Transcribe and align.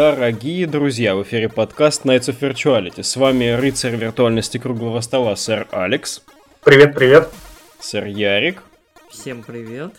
Дорогие 0.00 0.68
друзья, 0.68 1.16
в 1.16 1.24
эфире 1.24 1.48
подкаст 1.48 2.04
Nights 2.04 2.28
of 2.28 2.38
Virtuality. 2.38 3.02
С 3.02 3.16
вами 3.16 3.50
рыцарь 3.50 3.96
виртуальности 3.96 4.56
круглого 4.56 5.00
стола, 5.00 5.34
сэр 5.34 5.66
Алекс. 5.72 6.22
Привет, 6.62 6.94
привет. 6.94 7.28
Сэр 7.80 8.04
Ярик. 8.06 8.62
Всем 9.10 9.42
привет. 9.42 9.96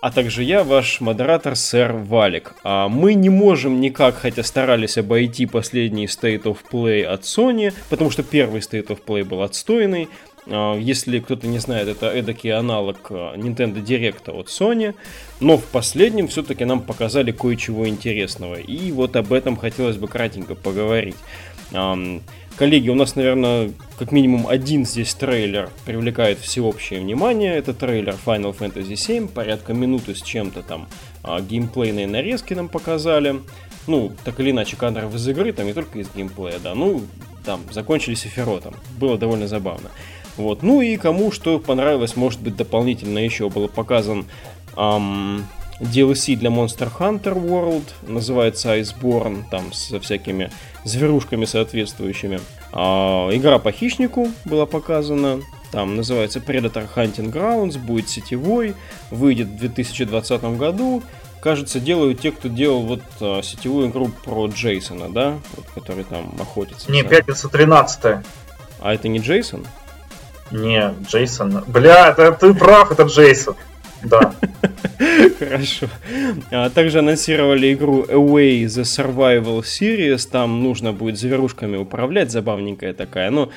А 0.00 0.12
также 0.12 0.44
я, 0.44 0.62
ваш 0.62 1.00
модератор, 1.00 1.56
сэр 1.56 1.92
Валик. 1.92 2.54
А 2.62 2.88
мы 2.88 3.14
не 3.14 3.28
можем 3.28 3.80
никак, 3.80 4.14
хотя 4.14 4.44
старались 4.44 4.96
обойти 4.96 5.46
последний 5.46 6.06
State 6.06 6.44
of 6.44 6.58
Play 6.70 7.02
от 7.02 7.22
Sony, 7.22 7.74
потому 7.90 8.10
что 8.10 8.22
первый 8.22 8.60
State 8.60 8.86
of 8.86 9.00
Play 9.04 9.24
был 9.24 9.42
отстойный, 9.42 10.08
если 10.46 11.20
кто-то 11.20 11.46
не 11.46 11.58
знает, 11.58 11.88
это 11.88 12.06
эдакий 12.06 12.52
аналог 12.52 13.10
а, 13.10 13.36
Nintendo 13.36 13.84
Direct 13.84 14.30
от 14.30 14.48
Sony. 14.48 14.94
Но 15.40 15.58
в 15.58 15.64
последнем 15.64 16.28
все-таки 16.28 16.64
нам 16.64 16.80
показали 16.80 17.32
кое-чего 17.32 17.88
интересного. 17.88 18.54
И 18.54 18.92
вот 18.92 19.16
об 19.16 19.32
этом 19.32 19.56
хотелось 19.56 19.96
бы 19.96 20.08
кратенько 20.08 20.54
поговорить. 20.54 21.16
Коллеги, 22.60 22.90
у 22.90 22.94
нас, 22.94 23.16
наверное, 23.16 23.72
как 23.98 24.12
минимум 24.12 24.46
один 24.46 24.84
здесь 24.84 25.14
трейлер 25.14 25.70
привлекает 25.86 26.38
всеобщее 26.40 27.00
внимание. 27.00 27.54
Это 27.54 27.72
трейлер 27.72 28.16
Final 28.26 28.54
Fantasy 28.54 28.92
VII, 28.92 29.28
порядка 29.28 29.72
минуты 29.72 30.14
с 30.14 30.20
чем-то 30.20 30.62
там 30.62 30.86
а, 31.22 31.40
геймплейные 31.40 32.06
нарезки 32.06 32.52
нам 32.52 32.68
показали. 32.68 33.40
Ну, 33.86 34.12
так 34.24 34.40
или 34.40 34.50
иначе, 34.50 34.76
кадров 34.76 35.14
из 35.14 35.26
игры, 35.26 35.54
там 35.54 35.64
не 35.64 35.72
только 35.72 36.00
из 36.00 36.10
геймплея, 36.14 36.58
да. 36.58 36.74
Ну, 36.74 37.02
там, 37.46 37.62
закончили 37.70 38.14
Сефиротом. 38.14 38.74
Было 38.98 39.16
довольно 39.16 39.48
забавно. 39.48 39.90
Вот. 40.40 40.62
Ну 40.62 40.80
и 40.80 40.96
кому 40.96 41.30
что 41.32 41.58
понравилось, 41.58 42.16
может 42.16 42.40
быть, 42.40 42.56
дополнительно 42.56 43.18
еще 43.18 43.50
было 43.50 43.68
показан 43.68 44.26
эм, 44.76 45.46
DLC 45.80 46.36
для 46.36 46.50
Monster 46.50 46.90
Hunter 46.98 47.34
World, 47.34 47.84
называется 48.06 48.78
Iceborne, 48.78 49.44
там 49.50 49.72
со 49.72 50.00
всякими 50.00 50.50
зверушками 50.84 51.44
соответствующими. 51.44 52.40
А, 52.72 53.28
игра 53.32 53.58
по 53.58 53.72
хищнику 53.72 54.28
была 54.44 54.66
показана, 54.66 55.40
там 55.72 55.96
называется 55.96 56.38
Predator 56.38 56.88
Hunting 56.94 57.32
Grounds, 57.32 57.78
будет 57.78 58.08
сетевой, 58.08 58.74
выйдет 59.10 59.48
в 59.48 59.56
2020 59.56 60.42
году. 60.56 61.02
Кажется, 61.40 61.80
делают 61.80 62.20
те, 62.20 62.32
кто 62.32 62.48
делал 62.48 62.82
вот 62.82 63.02
а, 63.20 63.42
сетевую 63.42 63.88
игру 63.88 64.10
про 64.24 64.46
Джейсона, 64.48 65.08
да? 65.08 65.38
Вот, 65.56 65.66
который 65.74 66.04
там 66.04 66.34
охотится. 66.38 66.90
Не, 66.90 67.02
пятница 67.02 67.48
13 67.48 68.22
А 68.80 68.94
это 68.94 69.08
не 69.08 69.18
Джейсон? 69.18 69.66
Не, 70.50 70.94
Джейсон. 71.08 71.64
Бля, 71.66 72.10
это, 72.10 72.32
ты 72.32 72.54
прав, 72.54 72.90
это 72.92 73.04
Джейсон. 73.04 73.54
Да. 74.02 74.34
Хорошо. 75.38 75.86
А 76.50 76.70
также 76.70 77.00
анонсировали 77.00 77.72
игру 77.72 78.04
Away 78.04 78.64
the 78.64 78.82
Survival 78.82 79.60
Series. 79.60 80.28
Там 80.30 80.62
нужно 80.62 80.92
будет 80.92 81.18
зверушками 81.18 81.76
управлять. 81.76 82.30
Забавненькая 82.30 82.94
такая. 82.94 83.30
Но 83.30 83.50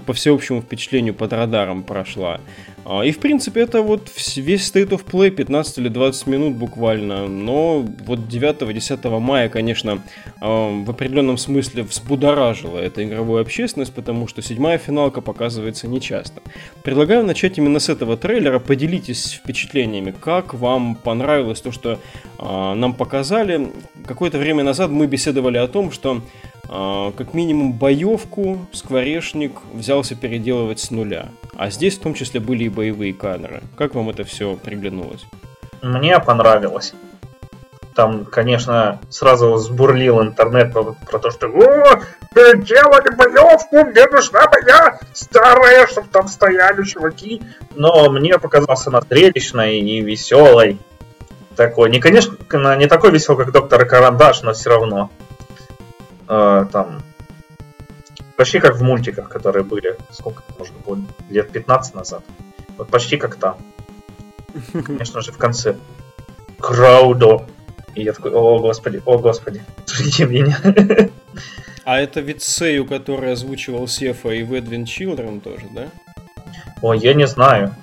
по 0.00 0.12
всеобщему 0.12 0.60
впечатлению 0.60 1.14
под 1.14 1.32
радаром 1.32 1.82
прошла. 1.82 2.40
А, 2.88 3.02
и, 3.02 3.10
в 3.10 3.18
принципе, 3.18 3.62
это 3.62 3.82
вот 3.82 4.12
весь 4.36 4.72
State 4.72 4.90
of 4.90 5.04
Play 5.04 5.30
15 5.30 5.78
или 5.78 5.88
20 5.88 6.26
минут 6.28 6.54
буквально. 6.54 7.26
Но 7.26 7.80
вот 7.80 8.20
9-10 8.20 9.18
мая, 9.18 9.48
конечно, 9.48 10.02
а, 10.40 10.84
в 10.84 10.88
определенном 10.88 11.36
смысле 11.36 11.82
взбудоражило 11.82 12.78
эта 12.78 13.02
игровую 13.02 13.42
общественность, 13.42 13.92
потому 13.92 14.28
что 14.28 14.40
седьмая 14.40 14.78
финалка 14.78 15.20
показывается 15.20 15.88
нечасто. 15.88 16.40
Предлагаю 16.84 17.24
начать 17.24 17.58
именно 17.58 17.80
с 17.80 17.88
этого 17.88 18.16
трейлера. 18.16 18.60
Поделитесь 18.60 19.32
впечатлениями, 19.32 20.14
как 20.18 20.54
вам 20.54 20.94
понравилось 20.94 21.60
то, 21.60 21.72
что 21.72 21.98
а, 22.38 22.76
нам 22.76 22.94
показали. 22.94 23.72
Какое-то 24.06 24.38
время 24.38 24.62
назад 24.62 24.92
мы 24.92 25.08
беседовали 25.08 25.58
о 25.58 25.66
том, 25.66 25.90
что 25.90 26.22
как 26.68 27.32
минимум 27.32 27.74
боевку 27.74 28.66
Скворечник 28.72 29.52
взялся 29.72 30.16
переделывать 30.16 30.80
с 30.80 30.90
нуля. 30.90 31.28
А 31.58 31.70
здесь 31.70 31.96
в 31.96 32.02
том 32.02 32.14
числе 32.14 32.40
были 32.40 32.64
и 32.64 32.68
боевые 32.68 33.14
камеры. 33.14 33.62
Как 33.76 33.94
вам 33.94 34.10
это 34.10 34.24
все 34.24 34.56
приглянулось? 34.56 35.24
Мне 35.82 36.18
понравилось. 36.20 36.94
Там, 37.94 38.26
конечно, 38.26 39.00
сразу 39.08 39.54
взбурлил 39.54 40.20
интернет 40.20 40.70
про, 40.72 41.18
то, 41.18 41.30
что 41.30 41.46
«О, 41.46 42.00
переделали 42.34 43.14
боевку, 43.16 43.86
мне 43.86 44.06
нужна 44.06 44.42
моя 44.50 44.98
старая, 45.14 45.86
чтобы 45.86 46.08
там 46.08 46.28
стояли 46.28 46.82
чуваки». 46.82 47.40
Но 47.74 48.10
мне 48.10 48.38
показался 48.38 48.90
она 48.90 49.00
зрелищной 49.00 49.78
и 49.78 50.02
веселой. 50.02 50.78
Такой, 51.56 51.88
не, 51.88 51.98
конечно, 51.98 52.36
не 52.76 52.86
такой 52.86 53.12
веселый, 53.12 53.46
как 53.46 53.54
Доктор 53.54 53.86
Карандаш, 53.86 54.42
но 54.42 54.52
все 54.52 54.68
равно 54.68 55.10
э, 56.28 56.66
там 56.70 57.00
почти 58.36 58.60
как 58.60 58.76
в 58.76 58.82
мультиках, 58.82 59.28
которые 59.28 59.64
были, 59.64 59.96
сколько, 60.10 60.42
может 60.58 60.74
быть, 60.86 61.04
лет 61.30 61.50
15 61.50 61.94
назад. 61.94 62.22
Вот 62.76 62.88
почти 62.88 63.16
как 63.16 63.36
там. 63.36 63.58
Конечно 64.84 65.20
же, 65.20 65.32
в 65.32 65.38
конце. 65.38 65.76
Краудо. 66.58 67.46
И 67.94 68.02
я 68.02 68.12
такой, 68.12 68.32
о 68.32 68.58
господи, 68.58 69.02
о 69.06 69.18
господи, 69.18 69.62
судите 69.86 70.26
меня. 70.26 70.58
А 71.84 72.00
это 72.00 72.20
ведь 72.20 72.42
Сею, 72.42 72.84
который 72.84 73.32
озвучивал 73.32 73.86
Сефа 73.86 74.30
и 74.30 74.42
в 74.42 74.52
Эдвин 74.52 74.84
Чилдрен 74.84 75.40
тоже, 75.40 75.66
да? 75.70 75.86
Ой, 76.82 76.98
я 76.98 77.14
не 77.14 77.28
знаю. 77.28 77.74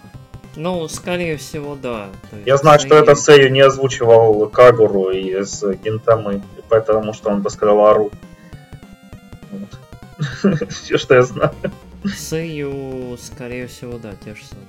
Ну, 0.56 0.88
скорее 0.90 1.38
всего, 1.38 1.76
да. 1.76 2.10
Я 2.46 2.58
знаю, 2.58 2.80
Сею... 2.80 2.90
что 2.90 2.98
это 2.98 3.16
Сею 3.16 3.52
не 3.52 3.62
озвучивал 3.62 4.50
Кагуру 4.50 5.10
из 5.10 5.64
Гинтамы, 5.64 6.44
потому 6.68 7.14
что 7.14 7.30
он 7.30 7.42
бы 7.42 7.50
сказал 7.50 7.80
Ару. 7.86 8.12
Все, 10.70 10.98
что 10.98 11.16
я 11.16 11.24
знаю. 11.24 11.54
Сэю, 12.06 13.18
скорее 13.18 13.68
всего, 13.68 13.98
да, 13.98 14.14
те 14.24 14.36
же 14.36 14.44
самые. 14.46 14.68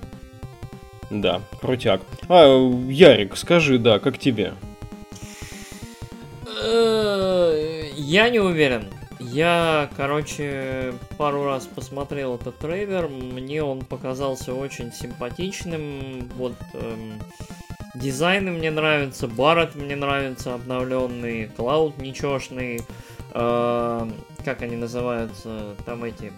Да, 1.10 1.42
крутяк. 1.60 2.00
А, 2.28 2.46
Ярик, 2.88 3.36
скажи, 3.36 3.78
да, 3.78 3.98
как 3.98 4.18
тебе? 4.18 4.54
Э, 6.62 7.90
я 7.96 8.30
не 8.30 8.40
уверен. 8.40 8.86
Я, 9.20 9.90
короче, 9.96 10.94
пару 11.16 11.44
раз 11.44 11.66
посмотрел 11.66 12.36
этот 12.36 12.58
трейлер. 12.58 13.08
Мне 13.08 13.62
он 13.62 13.80
показался 13.80 14.54
очень 14.54 14.92
симпатичным. 14.92 16.30
Вот 16.36 16.54
эм, 16.74 17.14
дизайны 17.94 18.50
мне 18.50 18.70
нравятся, 18.70 19.26
Барретт 19.26 19.76
мне 19.76 19.96
нравится 19.96 20.54
обновленный, 20.54 21.46
Клауд 21.56 21.98
ничешный. 21.98 22.80
Э, 23.34 24.08
как 24.44 24.62
они 24.62 24.76
называются, 24.76 25.74
там 25.84 26.04
эти... 26.04 26.32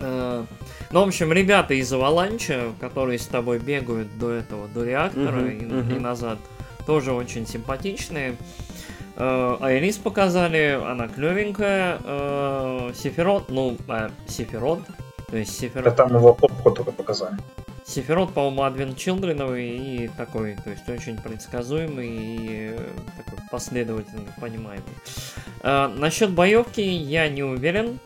Э, 0.00 0.44
ну, 0.90 1.04
в 1.04 1.08
общем, 1.08 1.32
ребята 1.32 1.74
из 1.74 1.92
Аваланча, 1.92 2.72
которые 2.80 3.18
с 3.18 3.26
тобой 3.26 3.58
бегают 3.58 4.18
до 4.18 4.30
этого, 4.32 4.66
до 4.68 4.84
реактора 4.84 5.40
uh-huh, 5.40 5.58
и, 5.58 5.64
uh-huh. 5.64 5.96
и 5.96 5.98
назад, 5.98 6.38
тоже 6.86 7.12
очень 7.12 7.46
симпатичные. 7.46 8.36
Э, 9.16 9.56
Айрис 9.60 9.98
показали, 9.98 10.80
она 10.82 11.08
клевенькая. 11.08 11.98
Э, 12.02 12.92
Сефирот, 12.94 13.50
ну, 13.50 13.76
э, 13.88 14.08
Сефирот, 14.28 14.80
то 15.30 15.36
есть 15.36 15.58
Сефирот... 15.58 15.86
Это 15.86 15.96
там 15.96 16.16
его 16.16 16.32
попку 16.32 16.70
только 16.70 16.92
показали. 16.92 17.36
Сефирот, 17.86 18.34
по-моему, 18.34 18.62
Advent 18.62 18.96
Children 18.96 19.60
и 19.60 20.08
такой, 20.16 20.56
то 20.56 20.70
есть 20.70 20.88
очень 20.88 21.16
предсказуемый 21.16 22.08
и 22.08 22.70
э, 22.72 22.90
такой 23.16 23.38
последовательный, 23.48 24.26
понимаемый. 24.40 24.82
А, 25.60 25.86
насчет 25.88 26.32
боевки 26.32 26.80
я 26.80 27.28
не 27.28 27.44
уверен. 27.44 28.00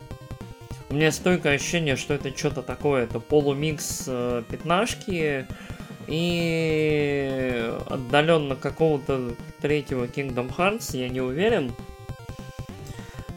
У 0.91 0.94
меня 0.94 1.11
стойкое 1.11 1.55
ощущение, 1.55 1.97
что 1.97 2.12
это 2.12 2.37
что-то 2.37 2.62
такое, 2.62 3.05
это 3.05 3.21
полумикс 3.21 4.05
э, 4.06 4.43
пятнашки 4.50 5.47
и 6.06 7.73
отдаленно 7.88 8.56
какого-то 8.56 9.35
третьего 9.62 10.05
Kingdom 10.05 10.55
Hearts, 10.55 10.94
я 10.94 11.09
не 11.09 11.23
уверен. 11.23 11.73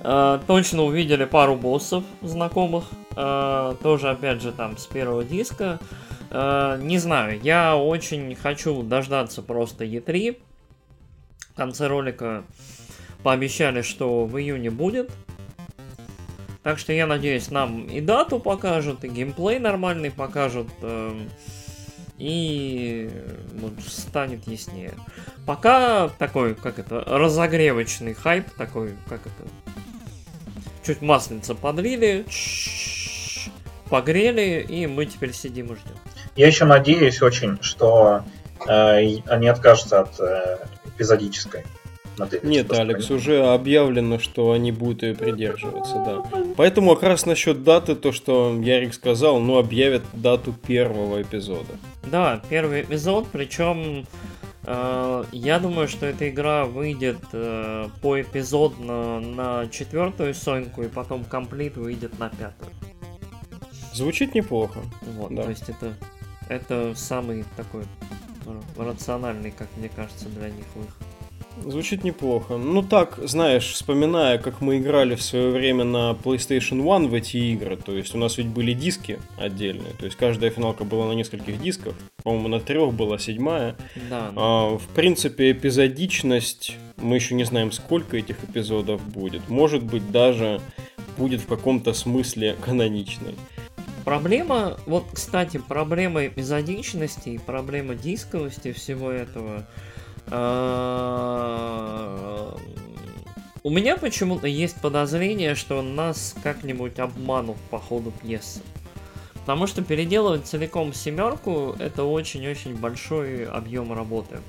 А, 0.02 0.42
точно 0.46 0.84
увидели 0.84 1.24
пару 1.24 1.56
боссов 1.56 2.04
знакомых, 2.22 2.90
а, 3.16 3.76
тоже 3.82 4.10
опять 4.10 4.42
же 4.42 4.52
там 4.52 4.78
с 4.78 4.86
первого 4.88 5.24
диска. 5.24 5.80
Э, 5.80 6.03
не 6.34 6.98
знаю, 6.98 7.40
я 7.42 7.78
очень 7.78 8.36
хочу 8.36 8.82
дождаться 8.84 9.42
просто 9.42 9.86
E3. 9.86 10.40
В 11.52 11.56
конце 11.56 11.88
ролика 11.88 12.44
пообещали, 13.22 13.82
что 13.82 14.26
в 14.26 14.38
июне 14.40 14.72
будет. 14.72 15.12
Так 16.64 16.80
что 16.80 16.94
я 16.94 17.06
надеюсь, 17.06 17.52
нам 17.52 17.88
и 17.88 18.00
дату 18.00 18.40
покажут, 18.40 19.04
и 19.04 19.10
геймплей 19.10 19.60
нормальный 19.60 20.12
покажут. 20.12 20.70
Э, 20.82 21.14
и 22.18 23.10
вот, 23.56 23.74
станет 23.86 24.48
яснее. 24.48 24.94
Пока 25.46 26.08
такой, 26.08 26.56
как 26.56 26.80
это, 26.80 27.04
разогревочный 27.06 28.14
хайп, 28.14 28.50
такой, 28.52 28.96
как 29.10 29.22
это, 29.22 29.50
чуть 30.86 31.02
масленица 31.02 31.54
подлили, 31.54 32.26
погрели, 33.90 34.66
и 34.68 34.88
мы 34.88 35.06
теперь 35.06 35.34
сидим 35.34 35.74
и 35.74 35.76
ждем. 35.76 35.98
Я 36.36 36.48
еще 36.48 36.66
надеюсь 36.66 37.22
очень, 37.22 37.58
что 37.62 38.24
э, 38.68 39.20
они 39.28 39.48
откажутся 39.48 40.02
от 40.02 40.20
э, 40.20 40.58
эпизодической 40.86 41.64
на 42.18 42.26
2000 42.26 42.52
Нет, 42.52 42.72
Алекс, 42.72 43.10
уже 43.12 43.46
объявлено, 43.46 44.20
что 44.20 44.52
они 44.52 44.72
будут 44.72 45.04
ее 45.04 45.16
придерживаться, 45.16 45.96
да. 46.06 46.40
Поэтому 46.56 46.96
как 46.96 47.04
раз 47.04 47.26
насчет 47.26 47.64
даты, 47.64 47.96
то, 47.96 48.12
что 48.12 48.56
Ярик 48.62 48.94
сказал, 48.94 49.40
ну, 49.40 49.58
объявят 49.58 50.04
дату 50.14 50.54
первого 50.54 51.22
эпизода. 51.22 51.74
Да, 52.04 52.42
первый 52.50 52.82
эпизод, 52.82 53.28
причем 53.32 54.06
э, 54.66 55.24
я 55.32 55.60
думаю, 55.60 55.88
что 55.88 56.06
эта 56.06 56.30
игра 56.30 56.66
выйдет 56.66 57.20
э, 57.32 57.88
по 58.02 58.22
эпизодно 58.22 59.20
на 59.20 59.68
четвертую 59.70 60.34
Соньку, 60.34 60.84
и 60.84 60.88
потом 60.88 61.24
комплит 61.24 61.78
выйдет 61.78 62.18
на 62.20 62.30
пятую. 62.30 62.72
Звучит 63.94 64.34
неплохо. 64.34 64.80
Вот, 65.18 65.34
Да. 65.34 65.44
то 65.44 65.50
есть 65.50 65.70
это, 65.70 65.94
это 66.50 66.94
самый 66.96 67.46
такой 67.56 67.84
рациональный, 68.78 69.52
как 69.52 69.68
мне 69.78 69.90
кажется, 69.90 70.28
для 70.30 70.50
них 70.50 70.66
выход. 70.76 71.08
Звучит 71.62 72.04
неплохо. 72.04 72.58
Ну 72.58 72.82
так, 72.82 73.20
знаешь, 73.24 73.72
вспоминая, 73.74 74.40
как 74.40 74.60
мы 74.60 74.80
играли 74.80 75.16
в 75.16 75.22
свое 75.22 75.52
время 75.52 75.84
на 75.84 76.12
PlayStation 76.12 76.84
One 76.84 77.08
в 77.08 77.14
эти 77.14 77.38
игры, 77.38 77.78
то 77.78 77.96
есть 77.96 78.16
у 78.16 78.18
нас 78.18 78.38
ведь 78.38 78.48
были 78.48 78.74
диски 78.74 79.20
отдельные, 79.38 79.94
то 80.00 80.06
есть 80.06 80.18
каждая 80.18 80.50
финалка 80.50 80.84
была 80.84 81.08
на 81.08 81.14
нескольких 81.14 81.62
дисках, 81.62 81.94
по-моему, 82.24 82.48
на 82.48 82.60
трех 82.60 82.94
была 82.94 83.20
седьмая. 83.20 83.76
Да, 84.10 84.32
А, 84.36 84.78
в 84.78 84.88
принципе, 84.96 85.52
эпизодичность, 85.52 86.76
мы 86.98 87.16
еще 87.16 87.36
не 87.36 87.44
знаем, 87.44 87.72
сколько 87.72 88.18
этих 88.18 88.44
эпизодов 88.44 89.06
будет. 89.08 89.48
Может 89.48 89.84
быть, 89.84 90.12
даже 90.12 90.60
будет 91.18 91.42
в 91.42 91.48
каком-то 91.48 91.94
смысле 91.94 92.56
каноничной. 92.66 93.36
Проблема, 94.06 94.78
вот, 94.86 95.06
кстати, 95.14 95.58
проблема 95.58 96.28
эпизодичности 96.28 97.30
и 97.30 97.38
проблема 97.38 97.96
дисковости 97.96 98.74
всего 98.74 99.10
этого. 99.12 99.66
а, 100.28 101.34
У 103.64 103.70
меня 103.70 103.96
почему-то 103.98 104.48
есть 104.48 104.82
подозрение, 104.82 105.56
что 105.56 105.82
нас 105.82 106.36
как-нибудь 106.44 107.00
обманут 107.00 107.56
по 107.70 107.80
ходу 107.80 108.12
пьесы. 108.22 108.62
Потому 109.36 109.68
что 109.68 109.82
переделывать 109.84 110.48
целиком 110.48 110.94
семерку 110.94 111.76
это 111.80 112.04
очень-очень 112.04 112.76
большой 112.76 113.46
объем 113.46 113.94
работы. 113.94 114.40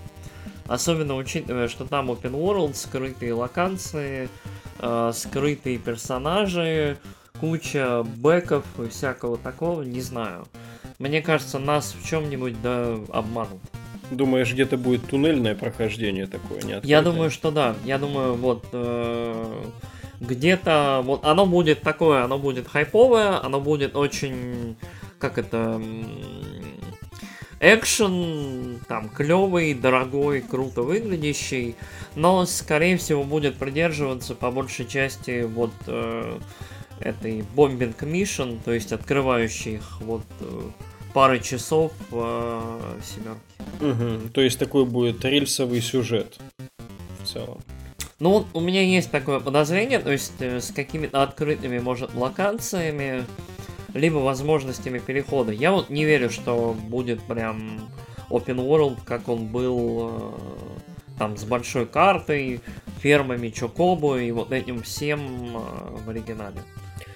Особенно 0.67 1.17
учитывая, 1.17 1.69
что 1.69 1.85
там 1.85 2.11
open 2.11 2.33
world, 2.33 2.75
скрытые 2.75 3.35
локации, 3.35 4.29
э, 4.79 5.13
скрытые 5.15 5.79
персонажи, 5.79 6.97
куча 7.45 8.03
бэков 8.03 8.65
и 8.79 8.89
всякого 8.89 9.37
такого, 9.37 9.83
не 9.83 10.01
знаю. 10.01 10.47
Мне 10.99 11.21
кажется, 11.21 11.59
нас 11.59 11.95
в 11.95 12.09
чем-нибудь 12.09 12.63
да 12.63 12.97
обманут. 13.13 13.61
Думаешь, 14.11 14.51
где-то 14.51 14.79
будет 14.79 15.07
туннельное 15.07 15.55
прохождение 15.55 16.27
такое, 16.27 16.63
не 16.63 16.81
Я 16.85 17.03
думаю, 17.03 17.31
что 17.31 17.51
да. 17.51 17.75
Я 17.85 17.99
думаю, 17.99 18.33
вот 18.35 18.65
э, 18.73 19.63
где-то 20.21 21.03
вот 21.05 21.23
оно 21.27 21.45
будет 21.45 21.83
такое, 21.83 22.25
оно 22.25 22.39
будет 22.39 22.67
хайповое, 22.67 23.45
оно 23.45 23.61
будет 23.61 23.95
очень, 23.95 24.77
как 25.19 25.37
это, 25.37 25.83
экшен, 27.61 28.81
там, 28.89 29.11
клевый, 29.11 29.75
дорогой, 29.75 30.41
круто 30.41 30.81
выглядящий, 30.81 31.77
но, 32.15 32.47
скорее 32.47 32.97
всего, 32.97 33.23
будет 33.23 33.57
придерживаться 33.57 34.35
по 34.35 34.51
большей 34.51 34.87
части 34.87 35.43
вот 35.43 35.73
э, 35.87 36.39
этой 37.05 37.43
бомбинг 37.55 38.03
миссион, 38.03 38.59
то 38.65 38.73
есть 38.73 38.93
открывающих 38.93 40.01
вот 40.01 40.25
э, 40.41 40.61
пары 41.13 41.39
часов 41.39 41.93
э, 42.11 42.81
семерки. 43.05 43.41
Мгм. 43.81 44.31
То 44.31 44.41
есть 44.41 44.59
такой 44.59 44.85
будет 44.85 45.25
рельсовый 45.25 45.81
сюжет 45.81 46.39
в 47.23 47.27
целом. 47.27 47.61
Ну 48.19 48.31
вот 48.31 48.47
у 48.55 48.61
меня 48.61 48.83
есть 48.83 49.11
такое 49.11 49.41
подозрение, 49.41 49.99
то 49.99 50.11
есть 50.11 50.33
э, 50.41 50.61
с 50.61 50.73
какими-то 50.73 51.23
открытыми, 51.23 51.79
может, 51.79 52.15
локациями, 52.15 53.25
либо 53.93 54.17
возможностями 54.17 54.99
перехода. 54.99 55.53
Я 55.53 55.73
вот 55.73 55.91
не 55.91 56.05
верю, 56.05 56.31
что 56.31 56.77
будет 56.89 57.23
прям 57.23 57.81
open 58.31 58.57
world, 58.57 58.99
как 59.05 59.29
он 59.29 59.47
был 59.47 60.11
э, 60.11 61.19
там 61.19 61.37
с 61.37 61.45
большой 61.45 61.87
картой, 61.87 62.61
фермами 63.01 63.51
Чокобо 63.51 64.21
и 64.21 64.31
вот 64.31 64.53
этим 64.53 64.83
всем 64.83 65.57
э, 65.57 65.97
в 66.05 66.11
оригинале. 66.11 66.61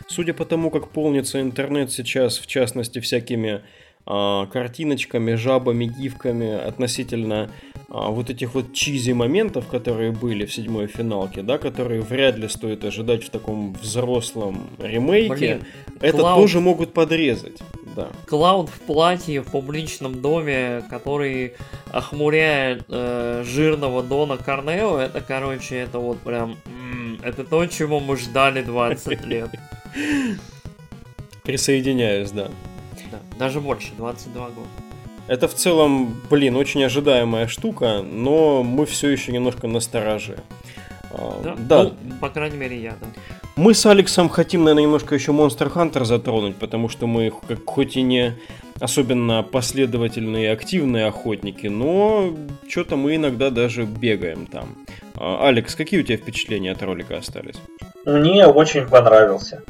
Судя 0.09 0.33
по 0.33 0.45
тому, 0.45 0.71
как 0.71 0.91
полнится 0.91 1.41
интернет 1.41 1.93
сейчас, 1.93 2.39
в 2.39 2.47
частности, 2.47 2.99
всякими 2.99 3.63
а, 4.07 4.47
картиночками, 4.47 5.35
жабами, 5.35 5.85
гифками 5.85 6.51
относительно 6.51 7.51
а, 7.91 8.11
вот 8.11 8.29
этих 8.29 8.55
вот 8.55 8.75
чизи 8.75 9.13
моментов, 9.13 9.67
которые 9.67 10.13
были 10.13 10.45
в 10.45 10.53
седьмой 10.53 10.89
финалке, 10.89 11.43
да, 11.43 11.57
которые 11.57 12.03
вряд 12.03 12.37
ли 12.37 12.47
стоит 12.49 12.85
ожидать 12.85 13.25
в 13.25 13.31
таком 13.31 13.73
взрослом 13.73 14.69
ремейке, 14.79 15.35
Блин, 15.35 15.65
это 16.01 16.19
Клауд- 16.19 16.35
тоже 16.37 16.61
могут 16.61 16.93
подрезать. 16.93 17.59
Да. 17.97 18.09
Клауд 18.27 18.69
в 18.69 18.79
платье 18.81 19.41
в 19.41 19.51
публичном 19.51 20.21
доме, 20.21 20.85
который 20.91 21.55
охмуряет 21.91 22.85
э, 22.89 23.43
жирного 23.47 24.03
Дона 24.03 24.37
Корнео, 24.37 24.99
это, 24.99 25.23
короче, 25.23 25.77
это 25.77 25.99
вот 25.99 26.19
прям... 26.19 26.57
это 27.23 27.43
то, 27.43 27.65
чего 27.67 28.01
мы 28.01 28.19
ждали 28.19 28.63
20 28.63 29.25
лет. 29.25 29.51
Присоединяюсь, 31.43 32.31
да. 32.33 32.49
Да, 33.11 33.19
даже 33.39 33.61
больше, 33.63 33.93
22 33.97 34.49
года. 34.51 34.69
Это 35.29 35.47
в 35.47 35.55
целом, 35.55 36.17
блин, 36.31 36.57
очень 36.57 36.83
ожидаемая 36.83 37.47
штука, 37.49 38.03
но 38.03 38.63
мы 38.63 38.87
все 38.87 39.11
еще 39.11 39.31
немножко 39.31 39.69
настороже. 39.69 40.39
А, 41.11 41.41
Да? 41.45 41.55
да, 41.59 41.83
Ну, 41.85 42.15
по 42.21 42.31
крайней 42.31 42.57
мере, 42.57 42.81
я, 42.81 42.93
да. 42.93 43.07
Мы 43.57 43.75
с 43.75 43.85
Алексом 43.87 44.29
хотим, 44.29 44.65
наверное, 44.65 44.85
немножко 44.85 45.15
еще 45.15 45.33
Monster 45.33 45.73
Hunter 45.73 46.05
затронуть, 46.05 46.57
потому 46.57 46.89
что 46.89 47.07
мы 47.07 47.33
как, 47.47 47.59
хоть 47.67 47.97
и 47.97 48.03
не 48.03 48.35
особенно 48.81 49.43
последовательные 49.43 50.45
и 50.45 50.49
активные 50.49 51.07
охотники, 51.07 51.67
но 51.67 52.35
что-то 52.69 52.97
мы 52.97 53.17
иногда 53.17 53.51
даже 53.51 53.85
бегаем 53.85 54.47
там. 54.47 54.77
А, 55.17 55.49
Алекс, 55.49 55.75
какие 55.75 56.01
у 56.01 56.03
тебя 56.05 56.17
впечатления 56.17 56.73
от 56.73 56.83
ролика 56.83 57.17
остались? 57.17 57.57
Мне 58.07 58.47
очень 58.47 58.87
понравился. 58.87 59.63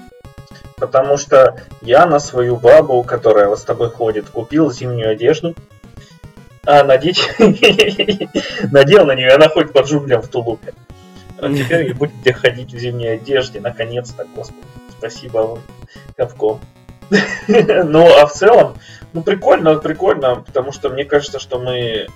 Потому 0.78 1.16
что 1.16 1.60
я 1.82 2.06
на 2.06 2.18
свою 2.18 2.56
бабу, 2.56 3.02
которая 3.02 3.48
вот 3.48 3.58
с 3.58 3.64
тобой 3.64 3.90
ходит, 3.90 4.28
купил 4.28 4.70
зимнюю 4.70 5.10
одежду. 5.10 5.54
А 6.64 6.84
надеть... 6.84 7.28
Надел 8.70 9.06
на 9.06 9.14
нее, 9.14 9.30
она 9.30 9.48
ходит 9.48 9.72
по 9.72 9.80
джунглям 9.80 10.22
в 10.22 10.28
тулупе. 10.28 10.74
А 11.40 11.52
теперь 11.52 11.86
ей 11.86 11.92
будет 11.92 12.14
где 12.20 12.32
ходить 12.32 12.72
в 12.72 12.78
зимней 12.78 13.14
одежде, 13.14 13.60
наконец-то, 13.60 14.26
господи. 14.34 14.66
Спасибо 14.98 15.38
вам, 15.38 15.58
Капком. 16.16 16.60
Ну, 17.48 18.06
а 18.20 18.26
в 18.26 18.32
целом, 18.32 18.76
ну, 19.12 19.22
прикольно, 19.22 19.76
прикольно, 19.76 20.42
потому 20.44 20.72
что 20.72 20.90
мне 20.90 21.04
кажется, 21.04 21.38
что 21.38 21.58
мы 21.58 22.08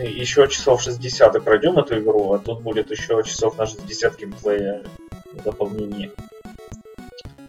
еще 0.00 0.48
часов 0.48 0.82
60 0.82 1.36
и 1.36 1.40
пройдем 1.40 1.78
эту 1.78 1.98
игру, 1.98 2.32
а 2.32 2.38
тут 2.38 2.60
будет 2.60 2.90
еще 2.90 3.22
часов 3.24 3.56
на 3.56 3.66
60 3.66 4.18
геймплея 4.18 4.82
дополнение. 5.44 6.10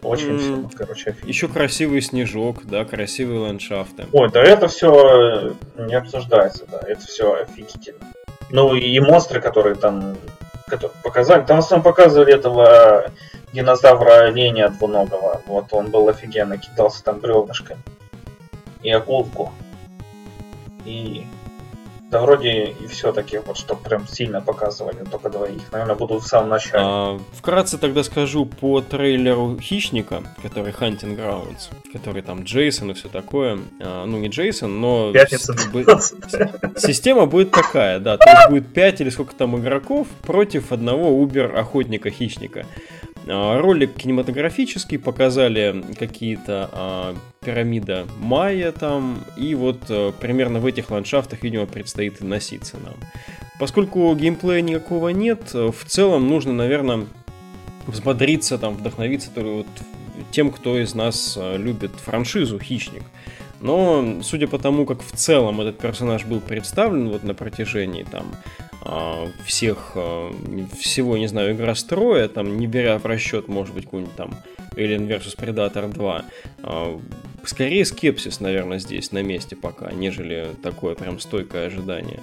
Очень 0.01 0.31
М. 0.31 0.69
все, 0.69 0.77
короче, 0.77 1.09
офигенно. 1.11 1.29
Еще 1.29 1.47
красивый 1.47 2.01
снежок, 2.01 2.65
да, 2.65 2.85
красивые 2.85 3.39
ландшафты. 3.41 4.05
Ой, 4.11 4.29
да 4.31 4.41
это 4.41 4.67
все 4.67 5.55
не 5.77 5.95
обсуждается, 5.95 6.65
да, 6.71 6.79
это 6.85 7.05
все 7.05 7.33
офигительно. 7.41 7.99
Ну 8.49 8.75
и 8.75 8.99
монстры, 8.99 9.41
которые 9.41 9.75
там 9.75 10.15
которые 10.67 10.97
показали, 11.01 11.45
там 11.45 11.57
в 11.57 11.59
основном 11.59 11.83
показывали 11.83 12.33
этого 12.33 13.11
динозавра 13.53 14.25
оленя 14.25 14.69
двуногого. 14.69 15.41
Вот 15.47 15.67
он 15.71 15.91
был 15.91 16.09
офигенно, 16.09 16.57
кидался 16.57 17.03
там 17.03 17.19
бревнышками. 17.19 17.79
И 18.83 18.91
акулку. 18.91 19.53
И 20.85 21.25
да 22.09 22.21
вроде 22.21 22.67
и 22.71 22.87
все 22.87 23.11
таки 23.11 23.37
вот, 23.39 23.57
что 23.57 23.75
прям 23.75 24.07
сильно 24.07 24.41
показывали, 24.41 25.03
только 25.11 25.29
двоих. 25.29 25.61
Наверное, 25.71 25.95
будут 25.95 26.23
в 26.23 26.27
самом 26.27 26.49
начале. 26.49 26.83
А, 26.85 27.19
вкратце 27.33 27.77
тогда 27.77 28.03
скажу 28.03 28.45
по 28.45 28.79
трейлеру 28.81 29.57
Хищника, 29.59 30.23
который 30.41 30.71
Hunting 30.71 31.17
Grounds, 31.17 31.69
который 31.91 32.21
там 32.21 32.43
Джейсон 32.43 32.91
и 32.91 32.93
все 32.93 33.09
такое. 33.09 33.59
А, 33.81 34.05
ну, 34.05 34.17
не 34.19 34.29
Джейсон, 34.29 34.79
но... 34.79 35.11
Пятница 35.11 35.53
с- 35.53 35.65
бы- 35.67 35.83
12. 35.83 36.79
Система 36.79 37.25
будет 37.25 37.51
такая, 37.51 37.99
да, 37.99 38.17
то 38.17 38.29
есть 38.29 38.49
будет 38.49 38.73
5 38.73 39.01
или 39.01 39.09
сколько 39.09 39.35
там 39.35 39.57
игроков 39.59 40.07
против 40.21 40.71
одного 40.71 41.09
Убер-охотника-хищника. 41.21 42.65
А, 43.29 43.61
Ролик 43.61 43.95
кинематографический, 43.95 44.99
показали 44.99 45.83
какие-то 45.97 46.69
а, 46.71 47.15
пирамида 47.43 48.07
майя 48.19 48.71
там, 48.71 49.23
и 49.37 49.55
вот 49.55 49.79
а, 49.89 50.11
примерно 50.11 50.59
в 50.59 50.65
этих 50.65 50.89
ландшафтах, 50.89 51.43
видимо, 51.43 51.65
предстоит 51.65 52.21
носиться 52.21 52.77
нам. 52.83 52.95
Поскольку 53.59 54.13
геймплея 54.15 54.61
никакого 54.61 55.09
нет, 55.09 55.51
э, 55.53 55.71
в 55.71 55.85
целом 55.85 56.27
нужно, 56.27 56.53
наверное, 56.53 57.07
взбодриться, 57.87 58.57
там, 58.59 58.75
вдохновиться 58.75 59.31
вот 59.35 59.65
тем, 60.31 60.51
кто 60.51 60.77
из 60.79 60.93
нас 60.93 61.35
э, 61.39 61.57
любит 61.57 61.91
франшизу 61.91 62.59
«Хищник». 62.59 63.03
Но, 63.59 64.21
судя 64.21 64.47
по 64.47 64.59
тому, 64.59 64.85
как 64.85 65.01
в 65.01 65.11
целом 65.13 65.61
этот 65.61 65.79
персонаж 65.79 66.25
был 66.25 66.39
представлен 66.39 67.09
вот 67.09 67.23
на 67.23 67.33
протяжении 67.33 68.03
там 68.03 68.35
всех, 69.45 69.91
а, 69.95 70.31
всего, 70.77 71.17
не 71.17 71.27
знаю, 71.27 71.53
игростроя, 71.53 72.27
там, 72.27 72.57
не 72.57 72.67
беря 72.67 72.97
в 72.97 73.05
расчет, 73.05 73.47
может 73.47 73.73
быть, 73.73 73.85
какую-нибудь 73.85 74.15
там 74.15 74.35
Alien 74.75 75.07
vs 75.07 75.37
Predator 75.37 75.91
2. 75.93 76.25
А, 76.63 76.99
скорее 77.43 77.85
скепсис, 77.85 78.39
наверное, 78.39 78.79
здесь 78.79 79.11
на 79.11 79.23
месте 79.23 79.55
пока, 79.55 79.91
нежели 79.91 80.49
такое 80.61 80.95
прям 80.95 81.19
стойкое 81.19 81.67
ожидание. 81.67 82.19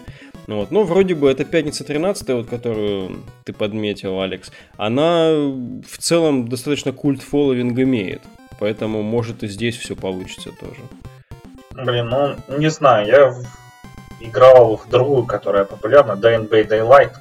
Ну 0.46 0.56
вот, 0.56 0.70
но 0.70 0.82
вроде 0.82 1.14
бы 1.14 1.30
эта 1.30 1.44
пятница 1.44 1.84
13 1.84 2.28
вот, 2.30 2.46
которую 2.46 3.23
ты 3.44 3.52
подметил, 3.52 4.20
Алекс, 4.20 4.52
она 4.76 5.30
в 5.32 5.99
целом 5.99 6.49
достаточно 6.49 6.92
культ 6.92 7.23
фолловинг 7.23 7.78
имеет. 7.78 8.20
Поэтому, 8.61 9.02
может, 9.02 9.42
и 9.42 9.49
здесь 9.49 9.76
все 9.76 9.96
получится 9.96 10.50
тоже. 10.50 10.80
Блин, 11.73 12.08
ну, 12.08 12.58
не 12.58 12.70
знаю, 12.70 13.06
я 13.06 13.34
играл 14.28 14.76
в 14.76 14.88
другую, 14.88 15.26
которая 15.26 15.64
популярна, 15.64 16.12
Dying 16.12 16.49
Bay 16.49 16.66
Daylight. 16.66 17.12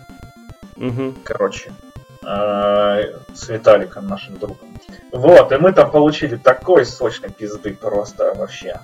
Угу. 0.78 1.16
Короче, 1.24 1.72
э, 2.26 3.04
с 3.34 3.50
Виталиком, 3.50 4.08
нашим 4.08 4.38
другом. 4.38 4.58
Вот, 5.12 5.52
и 5.52 5.58
мы 5.58 5.74
там 5.74 5.92
получили 5.92 6.36
такой 6.36 6.86
сочный 6.86 7.30
пизды 7.30 7.74
просто 7.74 8.34
вообще. 8.34 8.80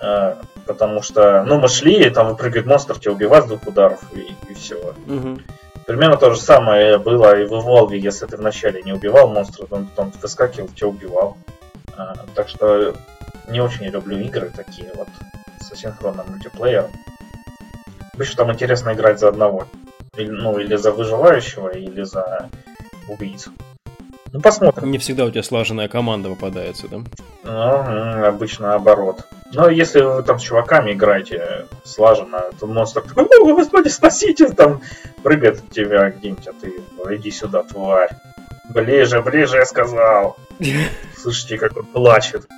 Э, 0.00 0.36
потому 0.66 1.02
что, 1.02 1.42
ну, 1.44 1.58
мы 1.58 1.68
шли, 1.68 2.06
и 2.06 2.10
там 2.10 2.28
выпрыгивает 2.28 2.66
монстр, 2.66 2.98
тебя 2.98 3.12
убивает 3.12 3.44
с 3.44 3.48
двух 3.48 3.66
ударов, 3.66 4.00
и, 4.12 4.34
и 4.50 4.54
все. 4.54 4.94
Угу. 5.06 5.38
Примерно 5.86 6.16
то 6.18 6.34
же 6.34 6.40
самое 6.40 6.98
было 6.98 7.40
и 7.40 7.46
в 7.46 7.52
Evolve, 7.54 7.96
если 7.96 8.26
ты 8.26 8.36
вначале 8.36 8.82
не 8.82 8.92
убивал 8.92 9.28
монстра, 9.28 9.66
он 9.70 9.86
потом 9.86 10.12
выскакивал, 10.20 10.68
тебя 10.68 10.88
убивал. 10.88 11.36
Э, 11.96 12.12
так 12.34 12.48
что 12.48 12.94
не 13.48 13.60
очень 13.60 13.86
люблю 13.86 14.18
игры 14.18 14.50
такие 14.54 14.92
вот 14.94 15.08
с 15.60 15.72
асинхронным 15.72 16.26
мультиплеером. 16.28 16.90
Обычно 18.18 18.38
там 18.38 18.52
интересно 18.52 18.94
играть 18.94 19.20
за 19.20 19.28
одного. 19.28 19.68
Или, 20.16 20.28
ну, 20.28 20.58
или 20.58 20.74
за 20.74 20.90
выживающего, 20.90 21.68
или 21.68 22.02
за 22.02 22.48
убийцу. 23.06 23.52
Ну, 24.32 24.40
посмотрим. 24.40 24.90
Не 24.90 24.98
всегда 24.98 25.24
у 25.24 25.30
тебя 25.30 25.44
слаженная 25.44 25.86
команда 25.86 26.28
выпадается, 26.28 26.88
да? 26.88 26.98
Ну, 27.44 28.26
обычно 28.26 28.70
наоборот. 28.70 29.24
Но 29.52 29.68
если 29.68 30.00
вы 30.00 30.24
там 30.24 30.40
с 30.40 30.42
чуваками 30.42 30.94
играете 30.94 31.66
слаженно, 31.84 32.42
то 32.58 32.66
монстр 32.66 33.02
такой, 33.02 33.26
о, 33.40 33.54
господи, 33.54 33.86
спасите, 33.86 34.48
там 34.48 34.80
прыгает 35.22 35.60
от 35.60 35.70
тебя 35.70 36.10
где-нибудь, 36.10 36.48
а 36.48 36.52
ты, 36.54 36.72
иди 37.14 37.30
сюда, 37.30 37.62
тварь. 37.62 38.10
Ближе, 38.68 39.22
ближе, 39.22 39.58
я 39.58 39.64
сказал. 39.64 40.36
Слышите, 41.16 41.56
как 41.56 41.76
он 41.76 41.86
плачет. 41.86 42.48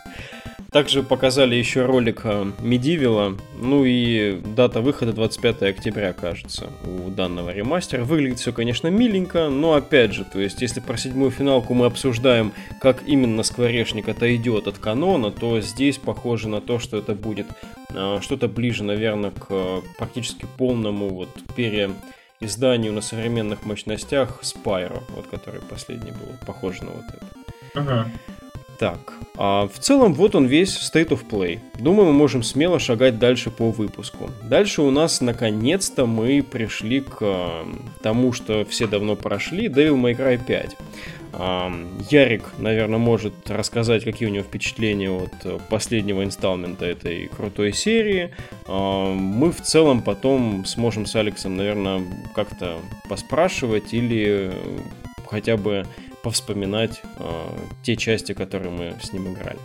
Также 0.72 1.02
показали 1.02 1.56
еще 1.56 1.84
ролик 1.84 2.22
Медивила, 2.60 3.36
ну 3.58 3.84
и 3.84 4.40
дата 4.54 4.80
выхода 4.80 5.12
25 5.12 5.62
октября, 5.62 6.12
кажется, 6.12 6.70
у 6.84 7.10
данного 7.10 7.50
ремастера. 7.50 8.04
Выглядит 8.04 8.38
все, 8.38 8.52
конечно, 8.52 8.86
миленько, 8.86 9.48
но 9.48 9.74
опять 9.74 10.12
же, 10.12 10.24
то 10.24 10.40
есть, 10.40 10.62
если 10.62 10.78
про 10.78 10.96
седьмую 10.96 11.32
финалку 11.32 11.74
мы 11.74 11.86
обсуждаем, 11.86 12.52
как 12.80 13.02
именно 13.04 13.42
скворечник 13.42 14.08
отойдет 14.08 14.68
от 14.68 14.78
канона, 14.78 15.32
то 15.32 15.60
здесь 15.60 15.98
похоже 15.98 16.48
на 16.48 16.60
то, 16.60 16.78
что 16.78 16.98
это 16.98 17.16
будет 17.16 17.46
а, 17.92 18.20
что-то 18.20 18.46
ближе, 18.46 18.84
наверное, 18.84 19.32
к 19.32 19.82
практически 19.98 20.46
полному 20.56 21.08
вот 21.08 21.30
переизданию 21.56 22.92
на 22.92 23.00
современных 23.00 23.64
мощностях 23.64 24.40
Spyro, 24.42 25.02
вот 25.10 25.26
который 25.26 25.60
последний 25.62 26.12
был, 26.12 26.28
похоже 26.46 26.84
на 26.84 26.90
вот 26.92 27.04
это. 27.08 27.26
Uh-huh. 27.74 28.06
Так, 28.80 29.12
а 29.36 29.68
в 29.68 29.78
целом 29.78 30.14
вот 30.14 30.34
он 30.34 30.46
весь 30.46 30.74
State 30.74 31.08
of 31.08 31.28
Play. 31.30 31.58
Думаю, 31.78 32.06
мы 32.06 32.12
можем 32.14 32.42
смело 32.42 32.78
шагать 32.78 33.18
дальше 33.18 33.50
по 33.50 33.70
выпуску. 33.70 34.30
Дальше 34.42 34.80
у 34.80 34.90
нас 34.90 35.20
наконец-то 35.20 36.06
мы 36.06 36.42
пришли 36.42 37.02
к 37.02 37.66
тому, 38.02 38.32
что 38.32 38.64
все 38.64 38.86
давно 38.86 39.16
прошли, 39.16 39.66
Devil 39.66 40.00
May 40.00 40.16
Cry 40.16 40.40
5. 40.42 40.76
Ярик, 42.10 42.52
наверное, 42.56 42.98
может 42.98 43.50
рассказать, 43.50 44.02
какие 44.02 44.30
у 44.30 44.32
него 44.32 44.44
впечатления 44.44 45.10
от 45.10 45.68
последнего 45.68 46.24
инсталмента 46.24 46.86
этой 46.86 47.28
крутой 47.28 47.74
серии. 47.74 48.30
Мы 48.66 49.52
в 49.52 49.60
целом 49.60 50.00
потом 50.00 50.64
сможем 50.64 51.04
с 51.04 51.14
Алексом, 51.16 51.54
наверное, 51.54 52.00
как-то 52.34 52.78
поспрашивать 53.10 53.92
или 53.92 54.50
хотя 55.28 55.58
бы 55.58 55.84
повспоминать 56.22 57.02
э, 57.18 57.48
те 57.82 57.96
части, 57.96 58.32
которые 58.32 58.70
мы 58.70 58.96
с 59.02 59.12
ним 59.12 59.32
играли. 59.32 59.58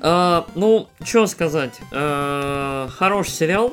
А, 0.00 0.46
ну, 0.54 0.88
что 1.02 1.26
сказать. 1.26 1.80
А, 1.92 2.88
хороший 2.88 3.32
сериал. 3.32 3.72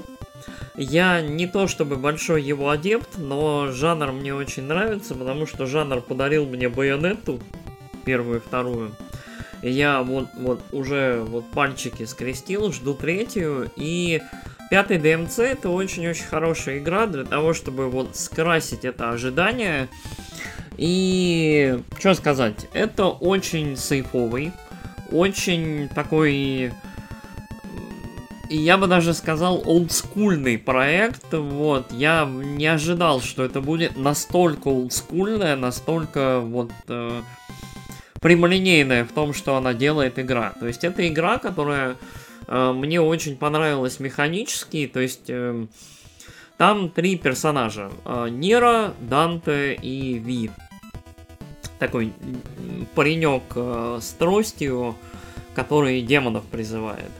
Я 0.77 1.21
не 1.21 1.47
то 1.47 1.67
чтобы 1.67 1.95
большой 1.95 2.41
его 2.43 2.69
адепт, 2.69 3.17
но 3.17 3.71
жанр 3.71 4.11
мне 4.11 4.35
очень 4.35 4.63
нравится, 4.63 5.15
потому 5.15 5.47
что 5.47 5.65
жанр 5.65 6.01
подарил 6.01 6.45
мне 6.45 6.67
байонету, 6.67 7.39
первую 8.03 8.39
и 8.39 8.41
вторую. 8.41 8.91
Я 9.61 10.03
вот, 10.03 10.27
вот 10.35 10.61
уже 10.73 11.23
вот 11.25 11.49
пальчики 11.51 12.03
скрестил, 12.03 12.73
жду 12.73 12.93
третью. 12.93 13.71
И 13.77 14.21
пятый 14.69 14.97
DMC 14.97 15.43
это 15.43 15.69
очень-очень 15.69 16.25
хорошая 16.25 16.79
игра 16.79 17.07
для 17.07 17.23
того, 17.23 17.53
чтобы 17.53 17.89
вот 17.89 18.17
скрасить 18.17 18.83
это 18.83 19.09
ожидание. 19.09 19.87
И 20.77 21.79
что 21.99 22.13
сказать, 22.13 22.67
это 22.73 23.07
очень 23.07 23.77
сейфовый, 23.77 24.51
очень 25.11 25.87
такой, 25.89 26.73
я 28.49 28.77
бы 28.77 28.87
даже 28.87 29.13
сказал, 29.13 29.61
олдскульный 29.65 30.57
проект. 30.57 31.33
Вот, 31.33 31.91
я 31.91 32.25
не 32.25 32.67
ожидал, 32.67 33.21
что 33.21 33.43
это 33.43 33.61
будет 33.61 33.97
настолько 33.97 34.67
олдскульное, 34.67 35.55
настолько 35.55 36.39
вот 36.41 36.71
э, 36.87 37.21
прямолинейное 38.19 39.05
в 39.05 39.11
том, 39.11 39.33
что 39.33 39.55
она 39.55 39.73
делает 39.73 40.19
игра. 40.19 40.53
То 40.59 40.67
есть 40.67 40.83
это 40.83 41.07
игра, 41.07 41.37
которая 41.37 41.95
э, 42.47 42.71
мне 42.73 42.99
очень 42.99 43.37
понравилась 43.37 43.99
механически, 43.99 44.89
то 44.91 44.99
есть... 44.99 45.29
Э, 45.29 45.65
там 46.57 46.89
три 46.89 47.17
персонажа. 47.17 47.91
Э, 48.05 48.29
Нера, 48.29 48.93
Данте 49.01 49.73
и 49.73 50.19
Ви 50.19 50.49
такой 51.79 52.13
паренек 52.95 53.43
э, 53.55 53.99
с 54.01 54.09
тростью, 54.13 54.95
который 55.53 56.01
демонов 56.01 56.45
призывает. 56.45 57.11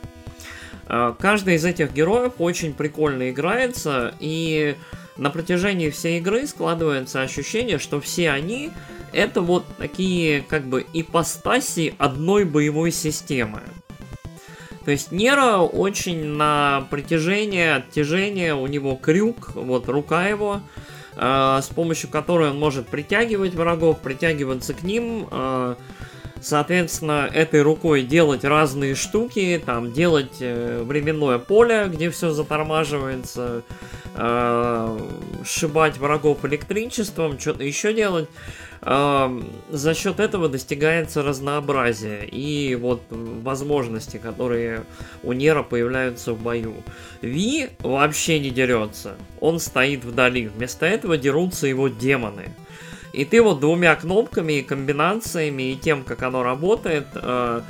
Э, 0.88 1.14
каждый 1.18 1.56
из 1.56 1.66
этих 1.66 1.94
героев 1.94 2.34
очень 2.40 2.74
прикольно 2.74 3.30
играется, 3.30 4.14
и 4.20 4.76
на 5.18 5.30
протяжении 5.30 5.90
всей 5.90 6.20
игры 6.20 6.46
складывается 6.48 7.22
ощущение, 7.22 7.80
что 7.80 8.02
все 8.02 8.32
они 8.32 8.72
это 9.14 9.42
вот 9.42 9.66
такие 9.78 10.42
как 10.42 10.66
бы 10.66 10.86
ипостаси 10.94 11.96
одной 11.98 12.44
боевой 12.44 12.92
системы. 12.92 13.62
То 14.84 14.92
есть 14.92 15.12
Нера 15.12 15.58
очень 15.58 16.26
на 16.26 16.88
притяжение, 16.92 17.76
оттяжение, 17.76 18.54
у 18.54 18.68
него 18.68 18.96
крюк, 18.96 19.56
вот 19.56 19.90
рука 19.90 20.28
его, 20.28 20.62
с 21.18 21.68
помощью 21.68 22.10
которой 22.10 22.50
он 22.50 22.60
может 22.60 22.88
притягивать 22.88 23.54
врагов, 23.54 24.00
притягиваться 24.00 24.74
к 24.74 24.84
ним, 24.84 25.28
э, 25.32 25.76
соответственно, 26.46 27.28
этой 27.34 27.64
рукой 27.64 28.04
делать 28.04 28.44
разные 28.44 28.94
штуки, 28.94 29.62
там, 29.66 29.92
делать 29.92 30.38
э, 30.40 30.84
временное 30.84 31.40
поле, 31.40 31.90
где 31.92 32.10
все 32.12 32.32
затормаживается, 32.32 33.64
сшибать 35.44 35.98
врагов 35.98 36.46
электричеством, 36.46 37.38
что-то 37.38 37.66
еще 37.66 37.94
делать 37.94 38.30
за 38.82 39.94
счет 39.94 40.20
этого 40.20 40.48
достигается 40.48 41.24
разнообразие 41.24 42.26
и 42.28 42.76
вот 42.76 43.02
возможности, 43.10 44.18
которые 44.18 44.86
у 45.24 45.34
Нера 45.34 45.64
появляются 45.64 46.34
в 46.34 46.42
бою. 46.42 46.76
Ви 47.22 47.70
вообще 47.80 48.40
не 48.40 48.52
дерется, 48.52 49.16
он 49.42 49.60
стоит 49.60 50.06
вдали, 50.06 50.48
вместо 50.48 50.86
этого 50.86 51.18
дерутся 51.18 51.68
его 51.68 51.88
демоны. 51.88 52.54
И 53.16 53.24
ты 53.24 53.42
вот 53.42 53.62
двумя 53.62 53.96
кнопками 53.96 54.54
и 54.54 54.62
комбинациями 54.62 55.72
и 55.72 55.76
тем, 55.78 56.04
как 56.04 56.22
оно 56.24 56.44
работает, 56.44 57.08
э, 57.16 57.62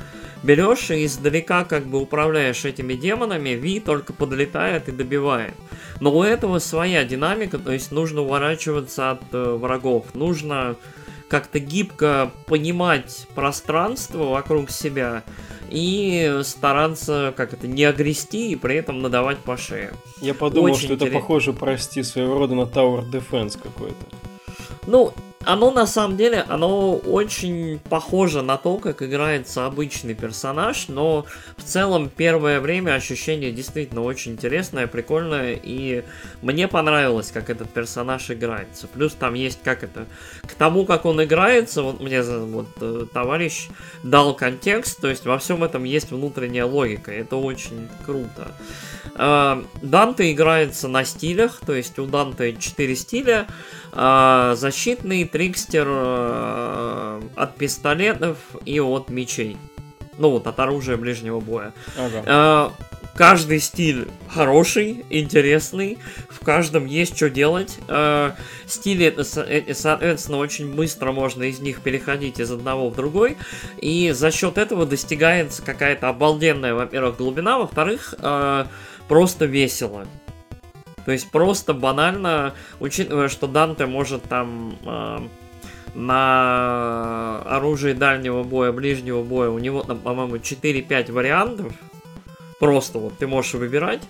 берешь 0.42 0.90
и 0.90 1.04
издалека 1.04 1.64
как 1.64 1.86
бы 1.86 2.00
управляешь 2.00 2.64
этими 2.64 2.94
демонами, 2.94 3.50
Ви 3.50 3.78
только 3.78 4.12
подлетает 4.12 4.88
и 4.88 4.92
добивает. 4.92 5.54
Но 6.00 6.12
у 6.12 6.22
этого 6.24 6.58
своя 6.58 7.04
динамика, 7.04 7.58
то 7.58 7.70
есть 7.70 7.92
нужно 7.92 8.22
уворачиваться 8.22 9.12
от 9.12 9.22
э, 9.32 9.56
врагов, 9.56 10.14
нужно 10.14 10.74
как-то 11.28 11.60
гибко 11.60 12.32
понимать 12.46 13.26
пространство 13.34 14.24
вокруг 14.24 14.70
себя 14.70 15.22
и 15.70 16.40
стараться 16.42 17.34
как 17.36 17.52
это 17.52 17.68
не 17.68 17.84
огрести 17.84 18.52
и 18.52 18.56
при 18.56 18.76
этом 18.76 19.00
надавать 19.00 19.38
по 19.38 19.56
шее. 19.56 19.92
Я 20.20 20.34
подумал, 20.34 20.72
Очень 20.72 20.86
что 20.86 20.94
интерес... 20.94 21.12
это 21.12 21.20
похоже, 21.20 21.52
прости, 21.52 22.02
своего 22.02 22.38
рода 22.38 22.54
на 22.54 22.62
Tower 22.62 23.08
Defense 23.08 23.60
какой-то. 23.60 24.06
Ну, 24.86 25.12
оно 25.46 25.70
на 25.70 25.86
самом 25.86 26.16
деле, 26.16 26.44
оно 26.48 26.96
очень 26.96 27.78
похоже 27.88 28.42
на 28.42 28.56
то, 28.56 28.78
как 28.78 29.00
играется 29.00 29.64
обычный 29.64 30.14
персонаж, 30.14 30.88
но 30.88 31.24
в 31.56 31.62
целом 31.62 32.10
первое 32.14 32.60
время 32.60 32.94
ощущение 32.94 33.52
действительно 33.52 34.02
очень 34.02 34.32
интересное, 34.32 34.88
прикольное, 34.88 35.58
и 35.62 36.02
мне 36.42 36.66
понравилось, 36.66 37.30
как 37.30 37.48
этот 37.48 37.70
персонаж 37.70 38.28
играется. 38.30 38.88
Плюс 38.88 39.12
там 39.12 39.34
есть 39.34 39.60
как 39.62 39.84
это, 39.84 40.06
к 40.42 40.54
тому, 40.54 40.84
как 40.84 41.04
он 41.04 41.22
играется, 41.22 41.82
вот 41.82 42.00
мне 42.00 42.22
вот 42.22 42.66
э, 42.80 43.06
товарищ 43.12 43.68
дал 44.02 44.34
контекст, 44.34 45.00
то 45.00 45.08
есть 45.08 45.26
во 45.26 45.38
всем 45.38 45.62
этом 45.62 45.84
есть 45.84 46.10
внутренняя 46.10 46.66
логика, 46.66 47.12
это 47.12 47.36
очень 47.36 47.88
круто. 48.04 48.50
Э, 49.14 49.62
Данте 49.80 50.32
играется 50.32 50.88
на 50.88 51.04
стилях, 51.04 51.60
то 51.64 51.72
есть 51.72 51.96
у 52.00 52.06
Данте 52.06 52.56
4 52.56 52.96
стиля, 52.96 53.46
э, 53.96 54.54
защитный, 54.56 55.24
трикстер 55.24 55.86
э, 55.88 57.22
от 57.34 57.56
пистолетов 57.56 58.38
и 58.64 58.78
от 58.78 59.08
мечей. 59.08 59.56
Ну 60.18 60.30
вот, 60.30 60.46
от 60.46 60.60
оружия 60.60 60.96
ближнего 60.96 61.40
боя. 61.40 61.72
Ага. 61.98 62.72
Каждый 63.14 63.60
стиль 63.60 64.08
хороший, 64.28 65.06
интересный, 65.08 65.96
в 66.28 66.44
каждом 66.44 66.84
есть 66.84 67.16
что 67.16 67.30
делать. 67.30 67.78
Стили, 68.66 69.16
соответственно, 69.72 70.36
очень 70.36 70.74
быстро 70.74 71.12
можно 71.12 71.44
из 71.44 71.60
них 71.60 71.80
переходить 71.80 72.40
из 72.40 72.52
одного 72.52 72.90
в 72.90 72.94
другой, 72.94 73.38
и 73.78 74.10
за 74.12 74.30
счет 74.30 74.58
этого 74.58 74.84
достигается 74.84 75.62
какая-то 75.62 76.10
обалденная, 76.10 76.74
во-первых, 76.74 77.16
глубина, 77.16 77.58
во-вторых, 77.58 78.14
просто 79.08 79.46
весело. 79.46 80.06
То 81.06 81.12
есть 81.12 81.30
просто 81.30 81.72
банально, 81.72 82.54
учитывая, 82.80 83.28
что 83.28 83.46
Данте 83.46 83.86
может 83.86 84.24
там 84.24 84.76
э, 84.84 85.18
на 85.94 87.42
оружии 87.42 87.92
дальнего 87.92 88.42
боя, 88.42 88.72
ближнего 88.72 89.22
боя, 89.22 89.50
у 89.50 89.58
него 89.60 89.84
там, 89.84 89.98
по-моему, 90.00 90.36
4-5 90.36 91.12
вариантов, 91.12 91.72
просто 92.58 92.98
вот 92.98 93.16
ты 93.18 93.28
можешь 93.28 93.54
выбирать, 93.54 94.02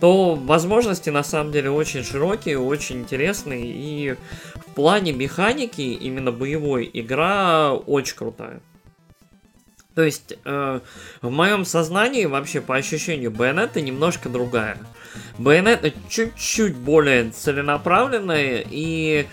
то 0.00 0.36
возможности 0.36 1.10
на 1.10 1.24
самом 1.24 1.50
деле 1.50 1.70
очень 1.70 2.04
широкие, 2.04 2.60
очень 2.60 3.00
интересные, 3.00 3.64
и 3.66 4.14
в 4.54 4.74
плане 4.76 5.12
механики, 5.12 5.80
именно 5.80 6.30
боевой, 6.30 6.88
игра 6.92 7.72
очень 7.72 8.16
крутая. 8.16 8.60
То 9.96 10.02
есть 10.02 10.34
э, 10.44 10.80
в 11.22 11.30
моем 11.30 11.64
сознании 11.64 12.26
вообще 12.26 12.60
по 12.60 12.76
ощущению 12.76 13.30
Байонета 13.30 13.80
немножко 13.80 14.28
другая. 14.28 14.76
Байонета 15.38 15.90
чуть-чуть 16.10 16.76
более 16.76 17.30
целенаправленная 17.30 18.62
и 18.70 19.26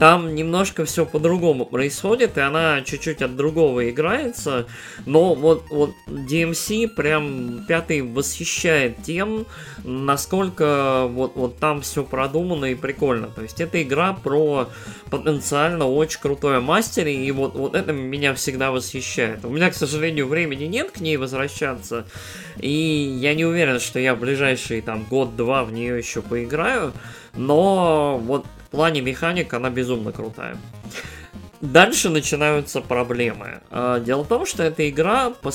там 0.00 0.34
немножко 0.34 0.86
все 0.86 1.04
по-другому 1.04 1.66
происходит, 1.66 2.38
и 2.38 2.40
она 2.40 2.80
чуть-чуть 2.80 3.20
от 3.20 3.36
другого 3.36 3.90
играется, 3.90 4.66
но 5.04 5.34
вот, 5.34 5.64
вот 5.68 5.90
DMC 6.06 6.88
прям 6.88 7.66
пятый 7.68 8.00
восхищает 8.00 9.02
тем, 9.02 9.44
насколько 9.84 11.06
вот, 11.06 11.36
вот 11.36 11.58
там 11.58 11.82
все 11.82 12.02
продумано 12.02 12.64
и 12.64 12.74
прикольно. 12.74 13.26
То 13.26 13.42
есть 13.42 13.60
это 13.60 13.82
игра 13.82 14.14
про 14.14 14.70
потенциально 15.10 15.86
очень 15.86 16.20
крутое 16.20 16.60
мастере, 16.60 17.14
и 17.22 17.30
вот, 17.30 17.54
вот 17.54 17.74
это 17.74 17.92
меня 17.92 18.32
всегда 18.32 18.70
восхищает. 18.70 19.44
У 19.44 19.50
меня, 19.50 19.70
к 19.70 19.74
сожалению, 19.74 20.28
времени 20.28 20.64
нет 20.64 20.92
к 20.92 21.00
ней 21.00 21.18
возвращаться, 21.18 22.06
и 22.58 22.70
я 22.70 23.34
не 23.34 23.44
уверен, 23.44 23.78
что 23.78 23.98
я 23.98 24.14
в 24.14 24.20
ближайшие 24.20 24.80
там 24.80 25.04
год-два 25.04 25.62
в 25.62 25.74
нее 25.74 25.98
еще 25.98 26.22
поиграю, 26.22 26.94
но 27.34 28.18
вот 28.24 28.46
плане 28.70 29.00
механик 29.00 29.52
она 29.54 29.70
безумно 29.70 30.12
крутая. 30.12 30.56
Дальше 31.60 32.08
начинаются 32.08 32.80
проблемы. 32.80 33.60
А, 33.70 34.00
дело 34.00 34.24
в 34.24 34.28
том, 34.28 34.46
что 34.46 34.62
эта 34.62 34.88
игра, 34.88 35.28
по, 35.28 35.50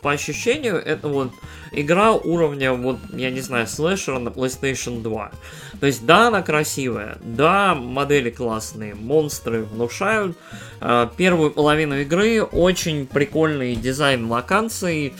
по 0.00 0.12
ощущению, 0.12 0.76
это 0.76 1.08
вот 1.08 1.32
игра 1.70 2.12
уровня, 2.12 2.72
вот, 2.72 2.98
я 3.12 3.30
не 3.30 3.40
знаю, 3.42 3.66
слэшера 3.66 4.18
на 4.18 4.30
PlayStation 4.30 5.02
2. 5.02 5.32
То 5.78 5.86
есть, 5.86 6.06
да, 6.06 6.28
она 6.28 6.40
красивая, 6.40 7.18
да, 7.20 7.74
модели 7.74 8.30
классные, 8.30 8.94
монстры 8.94 9.64
внушают. 9.64 10.34
А, 10.80 11.12
первую 11.14 11.50
половину 11.50 12.00
игры 12.00 12.42
очень 12.42 13.06
прикольный 13.06 13.76
дизайн 13.76 14.30
локаций, 14.30 15.12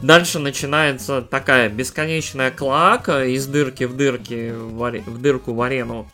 Дальше 0.00 0.38
начинается 0.38 1.22
такая 1.22 1.68
бесконечная 1.68 2.52
клоака 2.52 3.24
из 3.24 3.48
дырки 3.48 3.82
в 3.82 3.96
дырки 3.96 4.52
в, 4.52 5.10
в 5.10 5.20
дырку 5.20 5.54
в 5.54 5.60
арену 5.60 6.08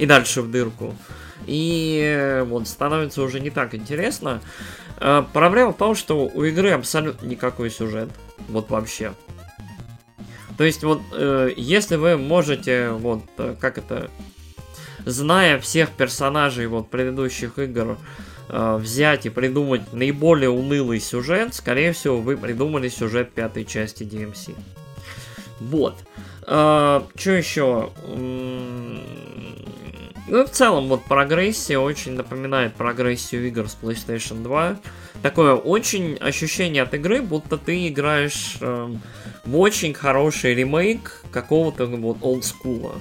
и 0.00 0.06
дальше 0.06 0.40
в 0.40 0.50
дырку. 0.50 0.94
И 1.46 2.42
вот 2.46 2.66
становится 2.66 3.22
уже 3.22 3.38
не 3.40 3.50
так 3.50 3.74
интересно. 3.74 4.40
Э, 4.98 5.22
проблема 5.32 5.72
в 5.72 5.76
том, 5.76 5.94
что 5.94 6.26
у 6.26 6.44
игры 6.44 6.70
абсолютно 6.70 7.26
никакой 7.26 7.70
сюжет. 7.70 8.08
Вот 8.48 8.70
вообще. 8.70 9.12
То 10.56 10.64
есть 10.64 10.82
вот, 10.82 11.02
э, 11.12 11.52
если 11.56 11.96
вы 11.96 12.16
можете, 12.16 12.90
вот, 12.90 13.22
э, 13.36 13.54
как 13.60 13.76
это, 13.76 14.10
зная 15.04 15.58
всех 15.58 15.90
персонажей 15.90 16.66
вот 16.66 16.90
предыдущих 16.90 17.58
игр, 17.58 17.96
взять 18.52 19.26
и 19.26 19.30
придумать 19.30 19.92
наиболее 19.92 20.50
унылый 20.50 20.98
сюжет, 20.98 21.54
скорее 21.54 21.92
всего, 21.92 22.20
вы 22.20 22.36
придумали 22.36 22.88
сюжет 22.88 23.30
пятой 23.30 23.64
части 23.64 24.02
DMC. 24.02 24.56
Вот. 25.60 25.94
что 26.42 27.06
еще? 27.14 27.90
Ну, 30.30 30.44
в 30.44 30.50
целом, 30.50 30.86
вот 30.86 31.02
прогрессия 31.06 31.76
очень 31.76 32.12
напоминает 32.12 32.74
прогрессию 32.74 33.48
игр 33.48 33.68
с 33.68 33.76
PlayStation 33.82 34.44
2. 34.44 34.76
Такое 35.22 35.54
очень 35.54 36.18
ощущение 36.18 36.84
от 36.84 36.94
игры, 36.94 37.20
будто 37.20 37.58
ты 37.58 37.88
играешь 37.88 38.56
э, 38.60 38.94
в 39.44 39.58
очень 39.58 39.92
хороший 39.92 40.54
ремейк 40.54 41.24
какого-то 41.32 41.86
вот 41.86 42.18
олдскула. 42.20 42.94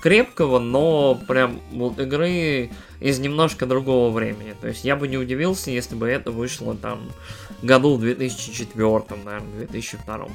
Крепкого, 0.00 0.60
но 0.60 1.20
прям 1.26 1.60
вот 1.72 1.98
игры 1.98 2.70
из 3.00 3.18
немножко 3.18 3.66
другого 3.66 4.12
времени. 4.12 4.54
То 4.60 4.68
есть 4.68 4.84
я 4.84 4.94
бы 4.94 5.08
не 5.08 5.18
удивился, 5.18 5.72
если 5.72 5.96
бы 5.96 6.06
это 6.06 6.30
вышло 6.30 6.76
там 6.76 7.10
году 7.62 7.96
в 7.96 8.00
2004, 8.00 9.02
наверное, 9.24 9.66
2002. 9.66 10.28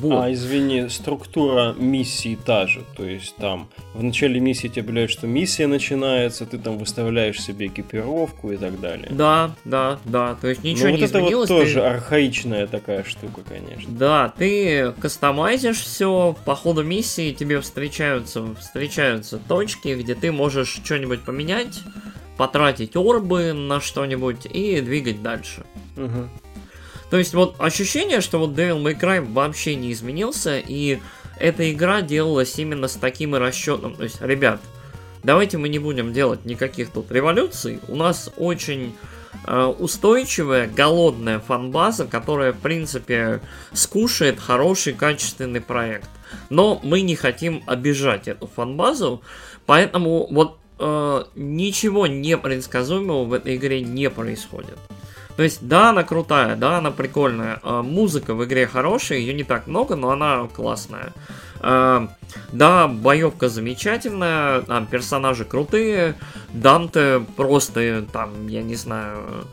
Вот. 0.00 0.24
А, 0.24 0.32
извини, 0.32 0.88
структура 0.88 1.74
миссии 1.78 2.36
та 2.44 2.66
же. 2.66 2.82
То 2.96 3.04
есть 3.04 3.36
там 3.36 3.68
в 3.94 4.02
начале 4.02 4.40
миссии 4.40 4.68
тебе 4.68 4.82
говорят, 4.82 5.10
что 5.10 5.26
миссия 5.26 5.66
начинается, 5.66 6.44
ты 6.44 6.58
там 6.58 6.78
выставляешь 6.78 7.40
себе 7.40 7.68
экипировку 7.68 8.52
и 8.52 8.56
так 8.56 8.80
далее. 8.80 9.08
Да, 9.10 9.54
да, 9.64 9.98
да. 10.04 10.36
То 10.40 10.48
есть 10.48 10.62
ничего 10.62 10.88
ну, 10.88 10.96
не 10.96 11.00
вот 11.00 11.10
изменилось. 11.10 11.50
это 11.50 11.54
вот 11.54 11.62
тоже 11.64 11.74
ты... 11.74 11.80
архаичная 11.80 12.66
такая 12.66 13.04
штука, 13.04 13.40
конечно. 13.48 13.92
Да, 13.92 14.32
ты 14.36 14.92
кастомайзишь 15.00 15.80
все, 15.80 16.36
по 16.44 16.54
ходу 16.54 16.82
миссии 16.82 17.32
тебе 17.32 17.60
встречаются, 17.60 18.54
встречаются 18.56 19.38
точки, 19.38 19.94
где 19.94 20.14
ты 20.14 20.30
можешь 20.30 20.80
что-нибудь 20.84 21.22
поменять, 21.22 21.80
потратить 22.36 22.96
орбы 22.96 23.52
на 23.52 23.80
что-нибудь 23.80 24.46
и 24.46 24.80
двигать 24.80 25.22
дальше. 25.22 25.64
Угу. 25.96 26.28
То 27.10 27.18
есть 27.18 27.34
вот 27.34 27.54
ощущение, 27.58 28.20
что 28.20 28.38
вот 28.38 28.50
Devil 28.50 28.82
May 28.82 28.98
Cry 28.98 29.20
вообще 29.20 29.76
не 29.76 29.92
изменился, 29.92 30.58
и 30.58 30.98
эта 31.38 31.70
игра 31.72 32.02
делалась 32.02 32.58
именно 32.58 32.88
с 32.88 32.94
таким 32.94 33.36
и 33.36 33.38
расчетом. 33.38 33.94
То 33.94 34.04
есть, 34.04 34.20
ребят, 34.20 34.60
давайте 35.22 35.58
мы 35.58 35.68
не 35.68 35.78
будем 35.78 36.12
делать 36.12 36.44
никаких 36.44 36.90
тут 36.90 37.12
революций. 37.12 37.80
У 37.88 37.94
нас 37.94 38.30
очень 38.36 38.96
э, 39.46 39.64
устойчивая, 39.78 40.68
голодная 40.68 41.38
фанбаза, 41.38 42.06
которая, 42.06 42.52
в 42.52 42.58
принципе, 42.58 43.40
скушает 43.72 44.40
хороший, 44.40 44.94
качественный 44.94 45.60
проект. 45.60 46.08
Но 46.50 46.80
мы 46.82 47.02
не 47.02 47.14
хотим 47.14 47.62
обижать 47.66 48.26
эту 48.26 48.48
фанбазу, 48.48 49.22
поэтому 49.64 50.26
вот 50.30 50.58
э, 50.80 51.24
ничего 51.36 52.06
непредсказуемого 52.08 53.24
в 53.24 53.32
этой 53.32 53.56
игре 53.56 53.80
не 53.80 54.10
происходит. 54.10 54.78
То 55.36 55.42
есть, 55.42 55.66
да, 55.66 55.90
она 55.90 56.02
крутая, 56.02 56.56
да, 56.56 56.78
она 56.78 56.90
прикольная. 56.90 57.60
А, 57.62 57.82
музыка 57.82 58.34
в 58.34 58.44
игре 58.44 58.66
хорошая, 58.66 59.18
ее 59.18 59.34
не 59.34 59.44
так 59.44 59.66
много, 59.66 59.94
но 59.94 60.10
она 60.10 60.48
классная. 60.54 61.12
А, 61.60 62.08
да, 62.52 62.88
боевка 62.88 63.48
замечательная, 63.48 64.62
там 64.62 64.86
персонажи 64.86 65.44
крутые, 65.44 66.14
Данте 66.52 67.24
просто 67.36 68.04
там, 68.12 68.48
я 68.48 68.62
не 68.62 68.76
знаю, 68.76 69.46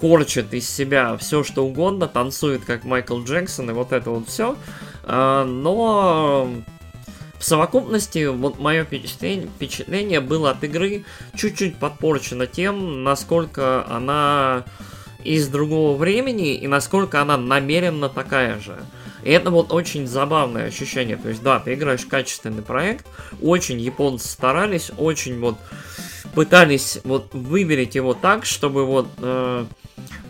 корчит 0.00 0.52
из 0.54 0.68
себя 0.68 1.16
все 1.18 1.44
что 1.44 1.64
угодно, 1.64 2.08
танцует 2.08 2.64
как 2.64 2.84
Майкл 2.84 3.20
Джексон 3.22 3.70
и 3.70 3.72
вот 3.72 3.92
это 3.92 4.10
вот 4.10 4.28
все. 4.28 4.56
А, 5.04 5.44
но 5.44 6.50
в 7.40 7.44
совокупности, 7.44 8.26
вот 8.26 8.58
мое 8.58 8.84
впечатление, 8.84 9.48
впечатление 9.48 10.20
было 10.20 10.50
от 10.50 10.62
игры 10.62 11.06
чуть-чуть 11.34 11.78
подпорчено 11.78 12.46
тем, 12.46 13.02
насколько 13.02 13.86
она 13.88 14.64
из 15.24 15.48
другого 15.48 15.96
времени 15.96 16.54
и 16.54 16.68
насколько 16.68 17.22
она 17.22 17.38
намеренно 17.38 18.10
такая 18.10 18.60
же. 18.60 18.78
И 19.22 19.30
это 19.30 19.50
вот 19.50 19.72
очень 19.72 20.06
забавное 20.06 20.66
ощущение. 20.66 21.16
То 21.16 21.30
есть, 21.30 21.42
да, 21.42 21.60
ты 21.60 21.72
играешь 21.72 22.04
качественный 22.04 22.62
проект, 22.62 23.06
очень 23.40 23.80
японцы 23.80 24.28
старались, 24.28 24.90
очень 24.98 25.40
вот 25.40 25.56
пытались 26.34 27.00
вот 27.04 27.32
выберить 27.32 27.94
его 27.94 28.12
так, 28.12 28.44
чтобы 28.44 28.84
вот 28.84 29.08
э, 29.16 29.64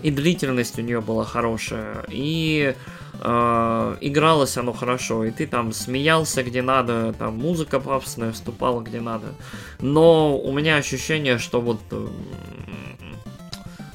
и 0.04 0.10
длительность 0.12 0.78
у 0.78 0.82
нее 0.82 1.00
была 1.00 1.24
хорошая, 1.24 2.04
и 2.08 2.76
игралось 3.20 4.56
оно 4.56 4.72
хорошо, 4.72 5.24
и 5.24 5.30
ты 5.30 5.46
там 5.46 5.72
смеялся 5.72 6.42
где 6.42 6.62
надо, 6.62 7.12
там 7.12 7.36
музыка 7.36 7.80
пафосная 7.80 8.32
вступала 8.32 8.80
где 8.80 9.00
надо. 9.00 9.34
Но 9.80 10.38
у 10.38 10.52
меня 10.52 10.76
ощущение, 10.76 11.38
что 11.38 11.60
вот 11.60 11.80
э, 11.90 12.08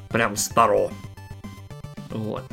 прям 0.10 0.36
старо. 0.36 0.92
Вот. 2.10 2.44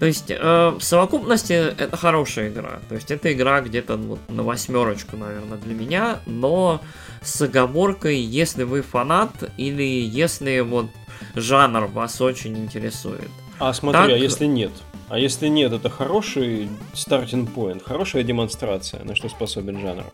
То 0.00 0.06
есть 0.06 0.30
э, 0.30 0.68
в 0.78 0.82
совокупности 0.82 1.52
это 1.52 1.96
хорошая 1.96 2.48
игра. 2.48 2.80
То 2.88 2.94
есть 2.94 3.10
это 3.10 3.32
игра 3.32 3.60
где-то 3.60 3.96
вот 3.96 4.18
на 4.28 4.42
восьмерочку, 4.42 5.16
наверное, 5.16 5.58
для 5.58 5.74
меня, 5.74 6.20
но 6.26 6.80
с 7.22 7.40
оговоркой, 7.40 8.18
если 8.18 8.64
вы 8.64 8.82
фанат 8.82 9.52
или 9.56 9.82
если 9.82 10.60
вот 10.60 10.86
жанр 11.34 11.86
вас 11.86 12.20
очень 12.20 12.56
интересует. 12.58 13.30
А 13.58 13.72
смотри, 13.72 14.00
так... 14.00 14.10
а 14.10 14.16
если 14.16 14.46
нет? 14.46 14.72
А 15.08 15.18
если 15.18 15.48
нет, 15.48 15.72
это 15.72 15.90
хороший 15.90 16.68
стартинг 16.94 17.50
point, 17.50 17.82
хорошая 17.84 18.22
демонстрация, 18.22 19.04
на 19.04 19.14
что 19.14 19.28
способен 19.28 19.80
жанр. 19.80 20.04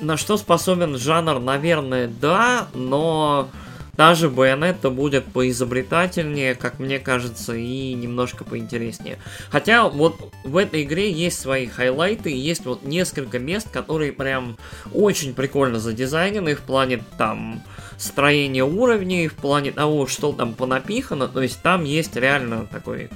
На 0.00 0.16
что 0.16 0.36
способен 0.36 0.96
жанр, 0.96 1.38
наверное, 1.38 2.08
да, 2.08 2.68
но 2.74 3.48
даже 3.96 4.30
Байонетта 4.30 4.88
будет 4.88 5.26
поизобретательнее, 5.26 6.54
как 6.54 6.78
мне 6.78 6.98
кажется, 6.98 7.54
и 7.54 7.92
немножко 7.92 8.42
поинтереснее. 8.42 9.18
Хотя 9.50 9.88
вот 9.88 10.16
в 10.44 10.56
этой 10.56 10.82
игре 10.82 11.12
есть 11.12 11.38
свои 11.38 11.66
хайлайты, 11.66 12.30
есть 12.30 12.64
вот 12.64 12.82
несколько 12.84 13.38
мест, 13.38 13.68
которые 13.70 14.12
прям 14.12 14.56
очень 14.94 15.34
прикольно 15.34 15.78
задизайнены 15.78 16.54
в 16.54 16.62
плане 16.62 17.04
там 17.18 17.62
строения 18.02 18.64
уровней, 18.64 19.28
в 19.28 19.34
плане 19.34 19.72
того, 19.72 20.06
что 20.06 20.32
там 20.32 20.54
понапихано. 20.54 21.28
То 21.28 21.42
есть 21.42 21.62
там 21.62 21.84
есть 21.84 22.16
реально 22.16 22.66
такой 22.66 23.10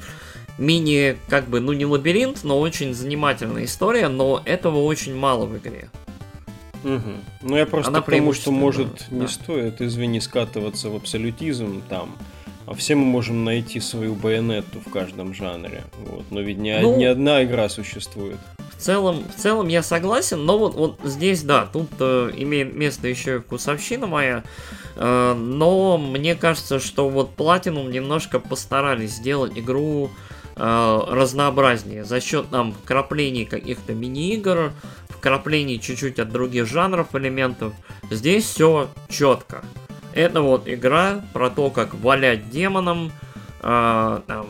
мини, 0.59 1.17
как 1.29 1.49
бы, 1.49 1.61
ну 1.61 1.73
не 1.73 1.85
лабиринт, 1.85 2.45
но 2.45 2.61
очень 2.61 2.95
занимательная 2.95 3.65
история, 3.65 4.09
но 4.09 4.43
этого 4.45 4.83
очень 4.85 5.15
мало 5.15 5.47
в 5.47 5.57
игре. 5.59 5.91
Угу. 6.85 7.11
Ну 7.43 7.57
я 7.57 7.67
просто 7.67 7.91
Она 7.91 8.01
потому, 8.01 8.33
что 8.33 8.53
может 8.53 9.07
да. 9.11 9.17
не 9.17 9.29
стоит, 9.29 9.81
извини, 9.81 10.21
скатываться 10.21 10.89
в 10.89 10.97
абсолютизм 10.97 11.83
там. 11.89 12.17
А 12.67 12.75
все 12.75 12.97
мы 12.97 13.05
можем 13.05 13.45
найти 13.45 13.79
свою 13.79 14.15
байонетту 14.15 14.81
в 14.85 14.91
каждом 14.91 15.33
жанре. 15.35 15.85
Вот. 15.99 16.25
Но 16.31 16.41
ведь 16.41 16.59
не, 16.59 16.79
ну, 16.81 16.97
не 16.97 17.05
одна 17.05 17.45
игра 17.45 17.69
существует. 17.69 18.39
В 18.77 18.83
целом, 18.83 19.25
в 19.35 19.41
целом 19.41 19.69
я 19.69 19.83
согласен, 19.83 20.45
но 20.45 20.59
вот, 20.59 20.75
вот 20.75 20.99
здесь, 21.05 21.43
да, 21.43 21.67
тут 21.73 21.89
э, 22.01 22.31
имеет 22.37 22.75
место 22.75 23.09
еще 23.09 23.37
и 23.37 23.39
вкусовщина 23.39 24.07
моя. 24.07 24.43
Э, 24.97 25.35
но 25.35 25.97
мне 25.97 26.35
кажется, 26.35 26.81
что 26.81 27.09
вот 27.09 27.37
Platinum 27.37 27.91
немножко 27.91 28.41
постарались 28.41 29.13
сделать 29.13 29.57
игру 29.57 30.11
э, 30.57 31.01
разнообразнее 31.09 32.05
за 32.05 32.21
счет 32.21 32.51
там 32.51 32.75
краплений 32.85 33.47
каких-то 33.47 33.95
мини-игр, 33.95 34.73
вкраплений 35.09 35.79
чуть-чуть 35.79 36.19
от 36.19 36.31
других 36.31 36.67
жанров 36.67 37.15
элементов. 37.15 37.73
Здесь 38.11 38.45
все 38.45 38.89
четко. 39.09 39.65
Это 40.17 40.41
вот 40.41 40.67
игра 40.67 41.21
про 41.35 41.51
то, 41.51 41.69
как 41.69 41.95
валять 41.95 42.49
демонам, 42.49 43.13
э, 43.63 44.21
там, 44.27 44.47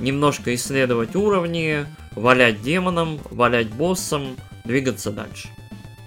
немножко 0.00 0.52
исследовать 0.52 1.14
уровни, 1.14 1.86
валять 2.16 2.60
демонам, 2.60 3.20
валять 3.30 3.68
боссам, 3.68 4.36
двигаться 4.64 5.12
дальше. 5.12 5.48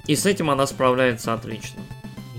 И 0.05 0.17
с 0.17 0.25
этим 0.25 0.49
она 0.49 0.67
справляется 0.67 1.33
отлично. 1.33 1.81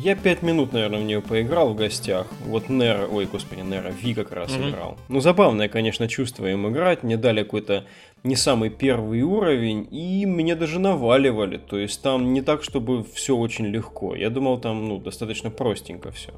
Я 0.02 0.16
пять 0.16 0.42
минут, 0.42 0.72
наверное, 0.72 1.00
в 1.00 1.04
нее 1.04 1.20
поиграл 1.20 1.74
в 1.74 1.76
гостях. 1.76 2.26
Вот 2.46 2.70
Нера, 2.70 3.06
ой, 3.06 3.26
господи, 3.26 3.60
Нера, 3.60 3.90
Ви 3.90 4.14
как 4.14 4.32
раз 4.32 4.50
mm-hmm. 4.50 4.70
играл. 4.70 4.98
Ну, 5.08 5.20
забавное, 5.20 5.68
конечно, 5.68 6.08
чувство 6.08 6.46
им 6.46 6.68
играть. 6.68 7.02
Мне 7.02 7.18
дали 7.18 7.42
какой-то 7.42 7.84
не 8.22 8.34
самый 8.34 8.70
первый 8.70 9.20
уровень, 9.20 9.86
и 9.90 10.24
меня 10.24 10.56
даже 10.56 10.78
наваливали. 10.78 11.58
То 11.58 11.78
есть 11.78 12.00
там 12.02 12.32
не 12.32 12.40
так, 12.40 12.62
чтобы 12.62 13.04
все 13.04 13.36
очень 13.36 13.66
легко. 13.66 14.14
Я 14.14 14.30
думал, 14.30 14.58
там, 14.58 14.88
ну, 14.88 14.98
достаточно 14.98 15.50
простенько 15.50 16.10
все. 16.12 16.32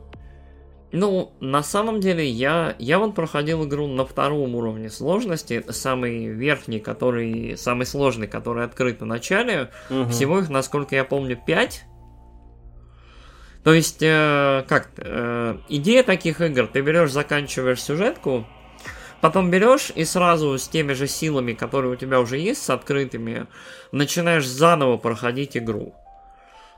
Ну, 0.92 1.32
на 1.40 1.62
самом 1.62 2.00
деле, 2.00 2.28
я, 2.28 2.76
я 2.78 2.98
вот 2.98 3.14
проходил 3.14 3.64
игру 3.66 3.86
на 3.86 4.04
втором 4.04 4.54
уровне 4.54 4.90
сложности. 4.90 5.54
Это 5.54 5.72
самый 5.72 6.26
верхний, 6.26 6.80
который, 6.80 7.56
самый 7.56 7.86
сложный, 7.86 8.26
который 8.26 8.64
открыт 8.64 9.00
в 9.00 9.06
начале. 9.06 9.70
Угу. 9.88 10.10
Всего 10.10 10.38
их, 10.38 10.50
насколько 10.50 10.94
я 10.94 11.04
помню, 11.04 11.40
5 11.44 11.86
то 13.64 13.72
есть, 13.72 14.02
э, 14.02 14.64
как, 14.68 14.90
э, 14.96 15.56
идея 15.68 16.02
таких 16.02 16.40
игр, 16.40 16.66
ты 16.66 16.80
берешь, 16.80 17.12
заканчиваешь 17.12 17.80
сюжетку, 17.80 18.44
потом 19.20 19.50
берешь 19.50 19.92
и 19.94 20.04
сразу 20.04 20.58
с 20.58 20.66
теми 20.66 20.94
же 20.94 21.06
силами, 21.06 21.52
которые 21.52 21.92
у 21.92 21.96
тебя 21.96 22.18
уже 22.18 22.38
есть, 22.38 22.62
с 22.62 22.70
открытыми, 22.70 23.46
начинаешь 23.92 24.46
заново 24.46 24.96
проходить 24.96 25.56
игру. 25.56 25.94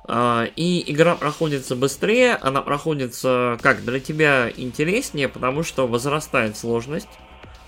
Э, 0.07 0.47
и 0.57 0.91
игра 0.93 1.15
проходится 1.15 1.77
быстрее, 1.77 2.35
она 2.37 2.63
проходится, 2.63 3.59
как, 3.63 3.85
для 3.85 4.01
тебя 4.01 4.51
интереснее, 4.55 5.29
потому 5.29 5.63
что 5.63 5.87
возрастает 5.87 6.57
сложность. 6.57 7.09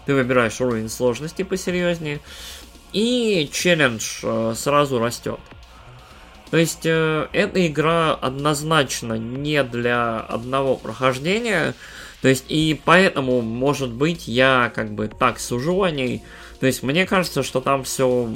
Ты 0.04 0.14
выбираешь 0.14 0.60
уровень 0.60 0.88
сложности 0.88 1.42
посерьезнее, 1.42 2.20
и 2.92 3.48
челлендж 3.52 4.20
э, 4.22 4.54
сразу 4.56 4.98
растет. 4.98 5.40
То 6.50 6.56
есть 6.56 6.86
э, 6.86 7.28
эта 7.32 7.66
игра 7.66 8.14
однозначно 8.14 9.14
не 9.14 9.62
для 9.64 10.20
одного 10.20 10.76
прохождения. 10.76 11.74
То 12.22 12.28
есть 12.28 12.44
и 12.48 12.80
поэтому, 12.84 13.42
может 13.42 13.90
быть, 13.90 14.28
я 14.28 14.72
как 14.74 14.92
бы 14.92 15.08
так 15.08 15.40
сужу 15.40 15.82
о 15.82 15.90
ней. 15.90 16.22
То 16.60 16.66
есть 16.66 16.82
мне 16.82 17.04
кажется, 17.04 17.42
что 17.42 17.60
там 17.60 17.84
все 17.84 18.32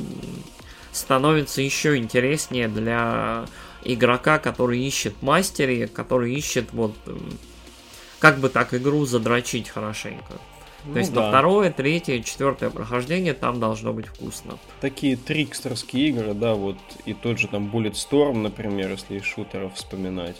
становится 0.92 1.62
еще 1.62 1.96
интереснее 1.96 2.68
для 2.68 3.46
игрока, 3.84 4.38
который 4.38 4.80
ищет 4.80 5.22
мастере, 5.22 5.86
который 5.86 6.34
ищет 6.34 6.72
вот 6.72 6.94
как 8.18 8.38
бы 8.38 8.48
так 8.48 8.74
игру 8.74 9.06
задрочить 9.06 9.68
хорошенько. 9.68 10.34
Ну, 10.84 10.94
То 10.94 10.98
есть 11.00 11.12
да. 11.12 11.22
на 11.22 11.28
второе, 11.28 11.70
третье, 11.70 12.20
четвертое 12.22 12.70
прохождение 12.70 13.34
там 13.34 13.60
должно 13.60 13.92
быть 13.92 14.06
вкусно. 14.06 14.58
Такие 14.80 15.16
трикстерские 15.16 16.08
игры, 16.08 16.34
да, 16.34 16.54
вот 16.54 16.78
и 17.04 17.12
тот 17.12 17.38
же 17.38 17.48
там 17.48 17.70
Bulletstorm, 17.70 18.38
например, 18.38 18.90
если 18.90 19.18
из 19.18 19.24
шутеров 19.24 19.74
вспоминать, 19.74 20.36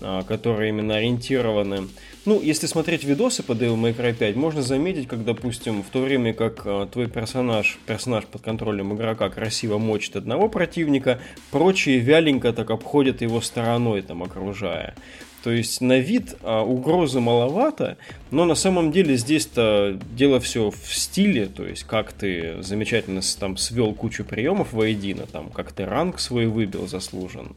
а, 0.00 0.22
которые 0.22 0.68
именно 0.68 0.96
ориентированы. 0.96 1.88
Ну, 2.26 2.38
если 2.42 2.66
смотреть 2.66 3.04
видосы 3.04 3.42
по 3.42 3.52
Devil 3.52 3.76
May 3.76 3.96
Cry 3.96 4.12
5, 4.12 4.36
можно 4.36 4.60
заметить, 4.60 5.08
как, 5.08 5.24
допустим, 5.24 5.82
в 5.82 5.86
то 5.86 6.02
время 6.02 6.34
как 6.34 6.62
а, 6.66 6.86
твой 6.86 7.08
персонаж, 7.08 7.78
персонаж 7.86 8.26
под 8.26 8.42
контролем 8.42 8.94
игрока 8.94 9.30
красиво 9.30 9.78
мочит 9.78 10.16
одного 10.16 10.50
противника, 10.50 11.18
прочие 11.50 11.98
вяленько 11.98 12.52
так 12.52 12.70
обходят 12.70 13.22
его 13.22 13.40
стороной, 13.40 14.02
там, 14.02 14.22
окружая. 14.22 14.94
То 15.42 15.50
есть 15.50 15.80
на 15.80 15.98
вид 15.98 16.36
а, 16.42 16.62
угрозы 16.62 17.20
маловато, 17.20 17.96
но 18.30 18.44
на 18.44 18.54
самом 18.54 18.92
деле 18.92 19.16
здесь-то 19.16 19.98
дело 20.12 20.40
все 20.40 20.70
в 20.70 20.94
стиле, 20.94 21.46
то 21.46 21.64
есть 21.64 21.84
как 21.84 22.12
ты 22.12 22.62
замечательно 22.62 23.22
там 23.38 23.56
свел 23.56 23.94
кучу 23.94 24.24
приемов 24.24 24.74
воедино, 24.74 25.24
там 25.24 25.48
как 25.48 25.72
ты 25.72 25.86
ранг 25.86 26.20
свой 26.20 26.44
выбил 26.44 26.86
заслужен. 26.86 27.56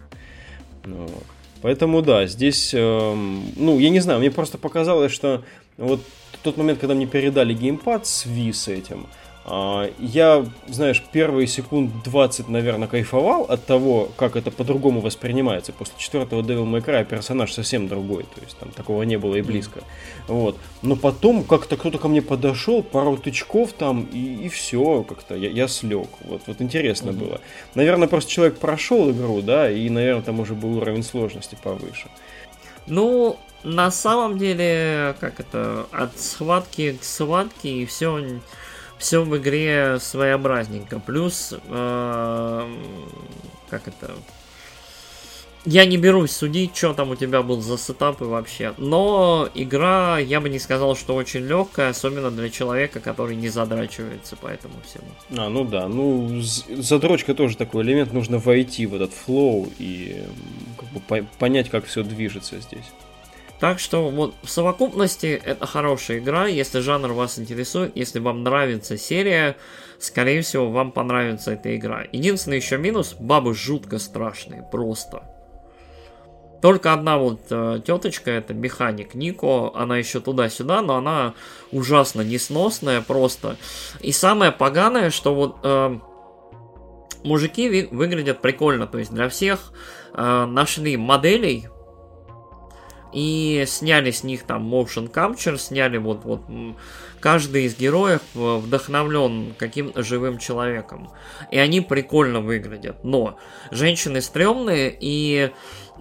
Ну, 0.85 1.09
поэтому 1.63 2.03
да, 2.03 2.27
здесь, 2.27 2.73
э, 2.75 3.13
ну 3.55 3.79
я 3.79 3.89
не 3.89 4.01
знаю, 4.01 4.19
мне 4.19 4.29
просто 4.29 4.59
показалось, 4.59 5.11
что 5.11 5.43
вот 5.77 6.01
тот 6.43 6.57
момент, 6.57 6.79
когда 6.79 6.93
мне 6.93 7.07
передали 7.07 7.53
геймпад 7.53 8.05
с 8.05 8.27
Wii 8.27 8.53
с 8.53 8.67
этим, 8.67 9.07
я, 9.45 10.45
знаешь, 10.67 11.03
первые 11.11 11.47
секунд 11.47 11.91
20, 12.05 12.47
наверное, 12.47 12.87
кайфовал 12.87 13.43
от 13.43 13.65
того, 13.65 14.09
как 14.15 14.37
это 14.37 14.51
по-другому 14.51 15.01
воспринимается. 15.01 15.73
После 15.73 15.95
четвертого 15.97 16.41
Devil 16.41 16.65
May 16.65 16.83
Cry 16.83 17.03
персонаж 17.03 17.51
совсем 17.51 17.89
другой, 17.89 18.23
то 18.23 18.41
есть 18.41 18.57
там 18.57 18.69
такого 18.71 19.03
не 19.03 19.17
было 19.17 19.35
и 19.35 19.41
близко. 19.41 19.81
Вот. 20.27 20.57
Но 20.81 20.95
потом 20.95 21.43
как-то 21.43 21.75
кто-то 21.75 21.97
ко 21.97 22.07
мне 22.07 22.21
подошел, 22.21 22.83
пару 22.83 23.17
тычков 23.17 23.73
там, 23.73 24.03
и, 24.13 24.45
и 24.45 24.49
все, 24.49 25.03
как-то 25.03 25.35
я, 25.35 25.49
я 25.49 25.67
слег. 25.67 26.07
Вот, 26.21 26.43
вот 26.47 26.61
интересно 26.61 27.09
mm-hmm. 27.09 27.13
было. 27.13 27.41
Наверное, 27.75 28.07
просто 28.07 28.31
человек 28.31 28.59
прошел 28.59 29.11
игру, 29.11 29.41
да, 29.41 29.69
и, 29.69 29.89
наверное, 29.89 30.23
там 30.23 30.39
уже 30.39 30.53
был 30.53 30.77
уровень 30.77 31.03
сложности 31.03 31.57
повыше. 31.61 32.07
Ну, 32.87 33.37
на 33.63 33.91
самом 33.91 34.37
деле, 34.37 35.15
как 35.19 35.39
это, 35.39 35.85
от 35.91 36.17
схватки 36.19 36.93
к 36.93 37.03
схватке 37.03 37.69
и 37.69 37.85
все 37.85 38.39
все 39.03 39.21
в 39.21 39.37
игре 39.37 39.99
своеобразненько. 39.99 40.97
Плюс, 40.99 41.53
э, 41.53 42.67
как 43.69 43.87
это, 43.89 44.11
я 45.65 45.85
не 45.85 45.97
берусь 45.97 46.31
судить, 46.31 46.75
что 46.75 46.93
там 46.93 47.11
у 47.11 47.15
тебя 47.15 47.41
был 47.41 47.61
за 47.61 47.77
сетапы 47.77 48.23
вообще. 48.23 48.73
Но 48.77 49.49
игра, 49.53 50.19
я 50.19 50.39
бы 50.39 50.47
не 50.47 50.57
сказал, 50.57 50.95
что 50.95 51.15
очень 51.15 51.41
легкая, 51.41 51.89
особенно 51.89 52.31
для 52.31 52.49
человека, 52.49 53.01
который 53.01 53.35
не 53.35 53.49
задрачивается 53.49 54.37
по 54.37 54.47
этому 54.47 54.75
всему. 54.85 55.05
А, 55.37 55.49
ну 55.49 55.65
да, 55.65 55.89
ну 55.89 56.41
задрочка 56.41 57.33
тоже 57.33 57.57
такой 57.57 57.83
элемент, 57.83 58.13
нужно 58.13 58.39
войти 58.39 58.85
в 58.85 58.95
этот 58.95 59.11
флоу 59.11 59.69
и 59.79 60.23
как 60.77 60.89
бы, 60.89 60.99
по 61.01 61.23
понять, 61.39 61.69
как 61.69 61.85
все 61.85 62.03
движется 62.03 62.59
здесь. 62.61 62.85
Так 63.63 63.79
что 63.79 64.09
вот 64.09 64.35
в 64.43 64.49
совокупности 64.49 65.41
это 65.41 65.65
хорошая 65.65 66.19
игра, 66.19 66.47
если 66.47 66.81
жанр 66.81 67.13
вас 67.13 67.39
интересует, 67.39 67.95
если 67.95 68.19
вам 68.19 68.43
нравится 68.43 68.97
серия, 68.97 69.55
скорее 69.99 70.41
всего 70.41 70.69
вам 70.69 70.91
понравится 70.91 71.53
эта 71.53 71.73
игра. 71.73 72.03
Единственный 72.11 72.57
еще 72.57 72.77
минус, 72.77 73.15
бабы 73.17 73.53
жутко 73.53 73.99
страшные, 73.99 74.67
просто. 74.69 75.23
Только 76.61 76.91
одна 76.91 77.17
вот 77.17 77.39
э, 77.51 77.79
теточка, 77.87 78.31
это 78.31 78.53
механик 78.53 79.13
Нико, 79.13 79.71
она 79.73 79.97
еще 79.97 80.19
туда-сюда, 80.19 80.81
но 80.81 80.97
она 80.97 81.33
ужасно 81.71 82.19
несносная 82.19 82.99
просто. 82.99 83.55
И 84.01 84.11
самое 84.11 84.51
поганое, 84.51 85.09
что 85.09 85.33
вот 85.33 85.59
э, 85.63 85.99
мужики 87.23 87.69
ви- 87.69 87.87
выглядят 87.89 88.41
прикольно, 88.41 88.87
то 88.87 88.97
есть 88.97 89.13
для 89.13 89.29
всех 89.29 89.71
э, 90.13 90.45
нашли 90.47 90.97
моделей 90.97 91.69
и 93.13 93.63
сняли 93.67 94.11
с 94.11 94.23
них 94.23 94.43
там 94.43 94.73
motion 94.73 95.11
capture, 95.11 95.57
сняли 95.57 95.97
вот 95.97 96.25
вот 96.25 96.41
каждый 97.19 97.65
из 97.65 97.77
героев 97.77 98.21
вдохновлен 98.33 99.53
каким-то 99.57 100.03
живым 100.03 100.37
человеком. 100.37 101.09
И 101.51 101.57
они 101.57 101.81
прикольно 101.81 102.41
выглядят. 102.41 103.03
Но 103.03 103.37
женщины 103.71 104.21
стрёмные 104.21 104.95
и 104.99 105.51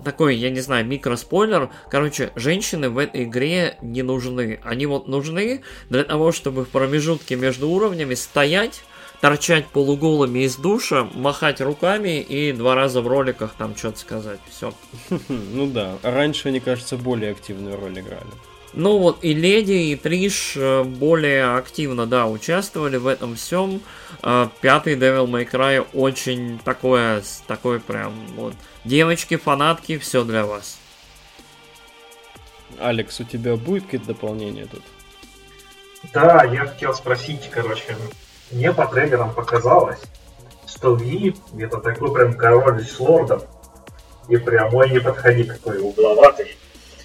такой, 0.05 0.37
я 0.37 0.51
не 0.51 0.61
знаю, 0.61 0.87
микроспойлер. 0.87 1.71
Короче, 1.91 2.33
женщины 2.35 2.89
в 2.89 2.99
этой 2.99 3.25
игре 3.25 3.77
не 3.83 4.03
нужны. 4.03 4.61
Они 4.65 4.87
вот 4.87 5.07
нужны 5.07 5.63
для 5.91 6.05
того, 6.05 6.33
чтобы 6.33 6.65
в 6.65 6.71
промежутке 6.71 7.37
между 7.37 7.69
уровнями 7.69 8.15
стоять, 8.15 8.83
торчать 9.23 9.69
полуголыми 9.69 10.41
из 10.41 10.57
душа, 10.57 11.09
махать 11.15 11.61
руками 11.61 12.21
и 12.21 12.51
два 12.51 12.75
раза 12.75 13.01
в 13.01 13.07
роликах 13.07 13.55
там 13.57 13.77
что-то 13.77 14.01
сказать. 14.01 14.41
Все. 14.51 14.75
Ну 15.29 15.69
да, 15.69 15.97
раньше, 16.03 16.51
мне 16.51 16.61
кажется, 16.61 16.97
более 16.97 17.31
активную 17.31 17.79
роль 17.79 18.01
играли. 18.01 18.27
Ну 18.73 18.99
вот 18.99 19.23
и 19.23 19.33
Леди, 19.33 19.93
и 19.93 19.97
Триш 19.97 20.55
э, 20.57 20.83
более 20.83 21.57
активно, 21.57 22.07
да, 22.07 22.27
участвовали 22.27 22.97
в 22.97 23.07
этом 23.07 23.37
всем. 23.37 23.81
Э, 24.25 24.49
пятый 24.61 24.97
Devil 24.97 25.29
May 25.29 25.49
Cry 25.49 25.87
очень 25.93 26.59
такое, 26.59 27.23
такой 27.47 27.79
прям 27.79 28.13
вот. 28.35 28.55
Девочки, 28.85 29.37
фанатки, 29.37 29.99
все 29.99 30.25
для 30.25 30.47
вас. 30.47 30.79
Алекс, 32.81 33.21
у 33.21 33.25
тебя 33.25 33.55
будет 33.55 33.85
какие-то 33.85 34.09
дополнения 34.09 34.67
тут? 34.67 34.83
Да, 36.13 36.43
я 36.43 36.67
хотел 36.67 36.93
спросить, 36.95 37.49
короче, 37.51 37.95
мне 38.53 38.73
по 38.73 38.87
трейлерам 38.87 39.33
показалось, 39.33 40.01
что 40.67 40.95
Ви 40.95 41.35
это 41.59 41.79
такой 41.79 42.13
прям 42.13 42.35
король 42.35 42.85
с 42.85 42.99
лордом, 43.01 43.43
и 44.29 44.37
прям 44.37 44.75
ой, 44.75 44.91
не 44.91 45.01
подходи, 45.01 45.45
какой 45.45 45.79
угловатый. 45.79 46.57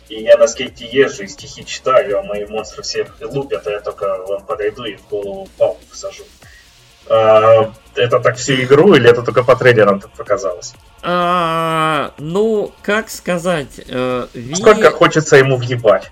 И 0.10 0.22
я 0.24 0.38
на 0.38 0.48
скейте 0.48 0.86
езжу 0.86 1.24
и 1.24 1.28
стихи 1.28 1.66
читаю, 1.66 2.20
а 2.20 2.24
мои 2.24 2.46
монстры 2.46 2.82
всех 2.84 3.18
лупят, 3.22 3.68
а 3.68 3.72
я 3.72 3.80
только 3.82 4.24
вам 4.26 4.46
подойду 4.46 4.86
и 4.86 4.96
в 4.96 5.08
голову 5.10 5.50
палку 5.58 5.82
всажу. 5.92 6.24
А, 7.10 7.74
это 7.96 8.20
так 8.20 8.38
всю 8.38 8.54
игру 8.54 8.94
или 8.96 9.10
это 9.10 9.24
только 9.24 9.44
по 9.44 9.56
трейлерам 9.56 10.00
так 10.00 10.12
показалось? 10.12 10.74
А, 11.04 12.12
ну, 12.18 12.72
как 12.82 13.10
сказать, 13.10 13.80
э, 13.88 14.28
Ви... 14.34 14.56
Сколько 14.56 14.92
хочется 14.92 15.38
ему 15.38 15.58
въебать? 15.58 16.10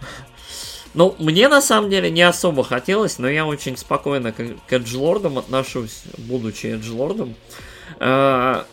Ну, 0.95 1.13
мне 1.19 1.49
на 1.49 1.61
самом 1.61 1.89
деле 1.89 2.09
не 2.09 2.21
особо 2.21 2.63
хотелось, 2.63 3.19
но 3.19 3.29
я 3.29 3.45
очень 3.45 3.75
спокойно 3.75 4.31
к, 4.31 4.37
к 4.67 4.73
Эджлордам 4.73 5.37
отношусь, 5.37 6.03
будучи 6.17 6.67
Эджлордом. 6.67 7.35
Э, 7.99 8.63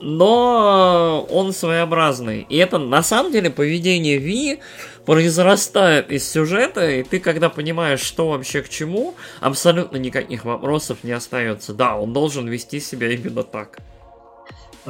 но 0.00 1.26
он 1.30 1.52
своеобразный. 1.52 2.46
И 2.48 2.56
это 2.56 2.78
на 2.78 3.02
самом 3.04 3.30
деле 3.30 3.50
поведение 3.50 4.18
Ви 4.18 4.58
произрастает 5.06 6.10
из 6.10 6.28
сюжета, 6.28 6.90
и 6.90 7.04
ты, 7.04 7.20
когда 7.20 7.48
понимаешь, 7.48 8.00
что 8.00 8.28
вообще 8.28 8.62
к 8.62 8.68
чему, 8.68 9.14
абсолютно 9.40 9.96
никаких 9.98 10.44
вопросов 10.44 10.98
не 11.04 11.12
остается. 11.12 11.72
Да, 11.72 11.96
он 11.96 12.12
должен 12.12 12.48
вести 12.48 12.80
себя 12.80 13.10
именно 13.10 13.44
так. 13.44 13.78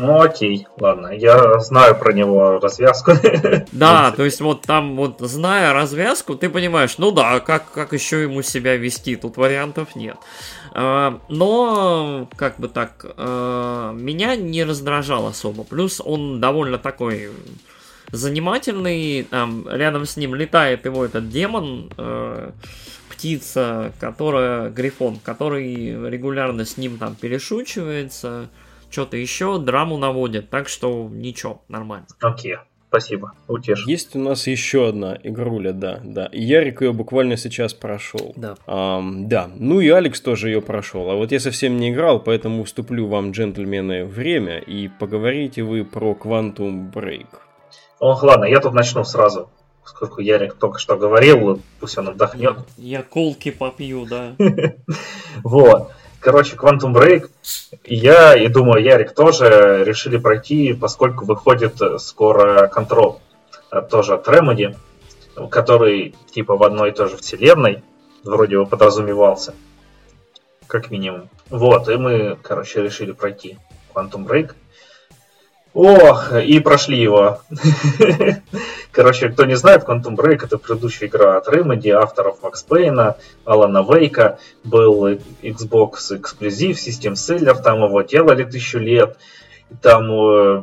Ну 0.01 0.21
окей, 0.21 0.69
ладно, 0.79 1.09
я 1.09 1.59
знаю 1.59 1.99
про 1.99 2.13
него 2.13 2.61
развязку. 2.61 3.13
Да, 3.73 4.13
то 4.13 4.25
есть 4.25 4.41
вот 4.41 4.63
там 4.63 4.97
вот, 4.97 5.17
зная 5.21 5.73
развязку, 5.73 6.37
ты 6.37 6.49
понимаешь, 6.49 6.99
ну 6.99 7.11
да, 7.11 7.41
как, 7.41 7.73
как 7.73 7.93
еще 7.93 8.23
ему 8.23 8.43
себя 8.43 8.77
вести, 8.77 9.17
тут 9.17 9.37
вариантов 9.37 9.97
нет. 9.97 10.17
А, 10.73 11.19
но, 11.29 12.29
как 12.37 12.59
бы 12.59 12.69
так, 12.69 13.07
а, 13.17 13.93
меня 13.93 14.37
не 14.37 14.63
раздражал 14.63 15.27
особо. 15.27 15.65
Плюс 15.65 16.01
он 16.05 16.41
довольно 16.41 16.79
такой 16.79 17.31
занимательный. 18.13 19.25
Там 19.25 19.69
рядом 19.69 20.07
с 20.07 20.17
ним 20.17 20.37
летает 20.37 20.85
его 20.85 21.05
этот 21.05 21.29
демон, 21.29 21.91
э, 21.99 22.51
птица, 23.11 23.93
которая 23.99 24.71
грифон, 24.71 25.19
который 25.19 26.09
регулярно 26.09 26.65
с 26.65 26.77
ним 26.77 26.99
там 26.99 27.17
перешучивается, 27.17 28.49
что-то 28.90 29.16
еще, 29.16 29.59
драму 29.59 29.96
наводит. 29.98 30.51
Так 30.51 30.68
что 30.68 31.09
ничего, 31.11 31.62
нормально. 31.68 32.07
Окей. 32.20 32.55
Okay. 32.55 32.59
Спасибо, 32.88 33.33
утешь. 33.48 33.85
Есть 33.87 34.16
у 34.16 34.18
нас 34.18 34.46
еще 34.46 34.88
одна 34.88 35.18
игруля, 35.22 35.72
да, 35.72 36.01
да. 36.03 36.24
И 36.27 36.42
Ярик 36.42 36.81
ее 36.81 36.94
буквально 36.94 37.37
сейчас 37.37 37.74
прошел. 37.74 38.33
Да. 38.35 38.57
А, 38.66 39.03
да, 39.05 39.51
ну 39.55 39.81
и 39.81 39.88
Алекс 39.90 40.22
тоже 40.22 40.48
ее 40.48 40.62
прошел. 40.62 41.11
А 41.11 41.14
вот 41.14 41.31
я 41.31 41.38
совсем 41.38 41.77
не 41.77 41.90
играл, 41.90 42.18
поэтому 42.18 42.62
уступлю 42.62 43.07
вам, 43.07 43.33
джентльмены, 43.33 44.07
время, 44.07 44.59
и 44.59 44.88
поговорите 44.88 45.64
вы 45.64 45.85
про 45.85 46.14
Quantum 46.14 46.90
Break. 46.90 47.27
Ох, 48.01 48.22
ладно, 48.22 48.46
я 48.46 48.59
тут 48.59 48.72
начну 48.72 49.05
сразу. 49.05 49.51
Сколько 49.85 50.22
Ярик 50.22 50.55
только 50.55 50.79
что 50.79 50.96
говорил, 50.96 51.61
пусть 51.81 51.98
он 51.98 52.09
отдохнет. 52.09 52.57
Я 52.79 53.03
колки 53.03 53.51
попью, 53.51 54.07
да. 54.07 54.35
Вот. 55.44 55.92
Короче, 56.21 56.57
Quantum 56.57 56.93
Break, 56.93 57.31
я 57.85 58.37
и 58.37 58.49
думаю, 58.49 58.83
Ярик 58.83 59.15
тоже 59.15 59.85
решили 59.85 60.17
пройти, 60.17 60.73
поскольку 60.73 61.25
выходит 61.25 61.81
скоро 61.99 62.67
контрол, 62.67 63.21
э, 63.71 63.83
тоже 63.83 64.15
от 64.15 64.27
Remedy, 64.27 64.77
который 65.51 66.17
типа 66.33 66.57
в 66.57 66.63
одной 66.65 66.91
и 66.91 66.93
той 66.93 67.09
же 67.09 67.17
вселенной, 67.17 67.83
вроде 68.25 68.59
бы 68.59 68.67
подразумевался, 68.67 69.55
как 70.67 70.91
минимум. 70.91 71.29
Вот, 71.51 71.89
и 71.89 71.97
мы, 71.97 72.37
короче, 72.43 72.83
решили 72.83 73.13
пройти 73.13 73.59
Quantum 73.95 74.27
Break. 74.27 74.55
Ох, 75.75 76.33
и 76.33 76.61
прошли 76.61 76.99
его. 76.99 77.41
Короче, 78.91 79.29
кто 79.29 79.45
не 79.45 79.55
знает, 79.57 79.85
Quantum 79.85 80.17
Break 80.17 80.45
это 80.45 80.59
предыдущая 80.59 81.09
игра 81.09 81.37
от 81.37 81.49
Remedy, 81.49 81.91
авторов 81.91 82.43
Макс 82.43 82.63
Пейна, 82.63 83.17
Алана 83.45 83.83
Вейка. 83.83 84.39
Был 84.65 85.07
Xbox 85.43 86.17
эксклюзив, 86.17 86.77
System 86.77 87.13
Seller, 87.13 87.61
там 87.63 87.85
его 87.85 88.03
делали 88.03 88.45
тысячу 88.45 88.79
лет. 88.79 89.17
Там 89.83 90.11
э, 90.11 90.63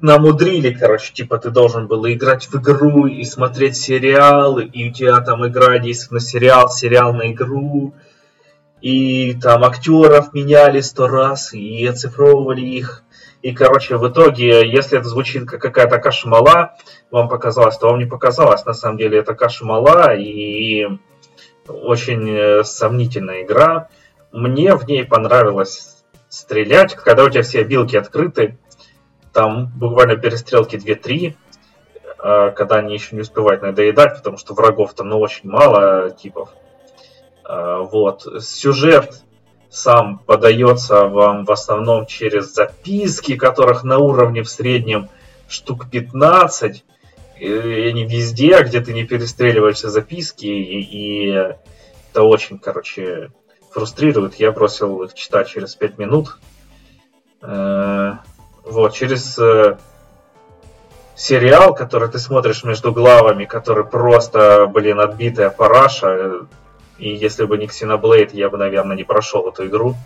намудрили, 0.00 0.72
короче, 0.72 1.12
типа 1.12 1.38
ты 1.38 1.50
должен 1.50 1.86
был 1.86 2.06
играть 2.06 2.46
в 2.46 2.56
игру 2.56 3.06
и 3.06 3.24
смотреть 3.24 3.76
сериалы, 3.76 4.64
и 4.64 4.88
у 4.88 4.92
тебя 4.92 5.20
там 5.20 5.46
игра 5.46 5.78
действует 5.78 6.22
на 6.22 6.28
сериал, 6.28 6.68
сериал 6.68 7.14
на 7.14 7.30
игру. 7.30 7.94
И 8.80 9.34
там 9.34 9.62
актеров 9.64 10.32
меняли 10.32 10.80
сто 10.80 11.06
раз 11.06 11.52
и 11.52 11.86
оцифровывали 11.86 12.62
их. 12.62 13.04
И, 13.42 13.52
короче, 13.52 13.96
в 13.96 14.06
итоге, 14.06 14.68
если 14.70 14.98
это 14.98 15.08
звучит 15.08 15.48
как 15.48 15.62
какая-то 15.62 15.98
каша 15.98 16.28
мала, 16.28 16.76
вам 17.10 17.28
показалось, 17.28 17.78
то 17.78 17.88
вам 17.88 17.98
не 17.98 18.04
показалось. 18.04 18.66
На 18.66 18.74
самом 18.74 18.98
деле 18.98 19.18
это 19.18 19.34
каша 19.34 19.64
мала 19.64 20.14
и 20.14 20.86
очень 21.66 22.28
э, 22.28 22.64
сомнительная 22.64 23.42
игра. 23.42 23.88
Мне 24.32 24.74
в 24.74 24.86
ней 24.86 25.04
понравилось 25.04 26.04
стрелять, 26.28 26.94
когда 26.94 27.24
у 27.24 27.30
тебя 27.30 27.42
все 27.42 27.64
билки 27.64 27.96
открыты. 27.96 28.58
Там 29.32 29.68
буквально 29.74 30.16
перестрелки 30.16 30.76
2-3, 30.76 31.34
э, 32.22 32.50
когда 32.50 32.76
они 32.76 32.92
еще 32.92 33.16
не 33.16 33.22
успевают 33.22 33.62
надоедать, 33.62 34.18
потому 34.18 34.36
что 34.36 34.52
врагов 34.52 34.92
там 34.92 35.08
ну, 35.08 35.18
очень 35.18 35.48
мало 35.48 36.10
типов. 36.10 36.50
Э, 37.48 37.78
вот. 37.90 38.26
Сюжет 38.44 39.22
сам 39.70 40.18
подается 40.18 41.06
вам 41.06 41.44
в 41.44 41.50
основном 41.52 42.06
через 42.06 42.52
записки, 42.52 43.36
которых 43.36 43.84
на 43.84 43.98
уровне 43.98 44.42
в 44.42 44.48
среднем 44.48 45.08
штук 45.48 45.88
15. 45.90 46.84
И 47.38 47.48
они 47.48 48.04
везде, 48.04 48.62
где 48.62 48.80
ты 48.80 48.92
не 48.92 49.04
перестреливаешься 49.04 49.88
записки, 49.88 50.46
и, 50.46 50.80
и 50.80 51.28
это 51.30 52.22
очень, 52.22 52.58
короче, 52.58 53.30
фрустрирует. 53.70 54.34
Я 54.34 54.52
бросил 54.52 55.02
их 55.02 55.14
читать 55.14 55.48
через 55.48 55.74
5 55.74 55.98
минут. 55.98 56.38
Э, 57.40 58.14
вот, 58.64 58.92
через... 58.92 59.38
Э, 59.38 59.78
сериал, 61.20 61.74
который 61.74 62.08
ты 62.08 62.18
смотришь 62.18 62.64
между 62.64 62.92
главами, 62.92 63.44
который 63.44 63.84
просто, 63.84 64.66
блин, 64.66 65.00
отбитая 65.00 65.50
параша. 65.50 66.46
И 67.00 67.14
если 67.14 67.46
бы 67.46 67.56
не 67.56 67.66
Xenoblade, 67.66 68.30
я 68.34 68.50
бы, 68.50 68.58
наверное, 68.58 68.94
не 68.94 69.04
прошел 69.04 69.48
эту 69.48 69.66
игру. 69.66 69.96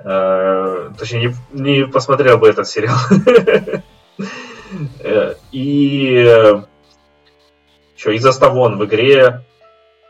Э, 0.00 0.90
точнее, 0.98 1.34
не, 1.52 1.86
посмотрел 1.86 2.36
бы 2.38 2.48
этот 2.48 2.68
сериал. 2.68 2.98
Э, 5.00 5.34
и 5.50 6.24
еще 7.96 8.14
и 8.14 8.18
Заставон 8.18 8.78
в 8.78 8.84
игре, 8.84 9.44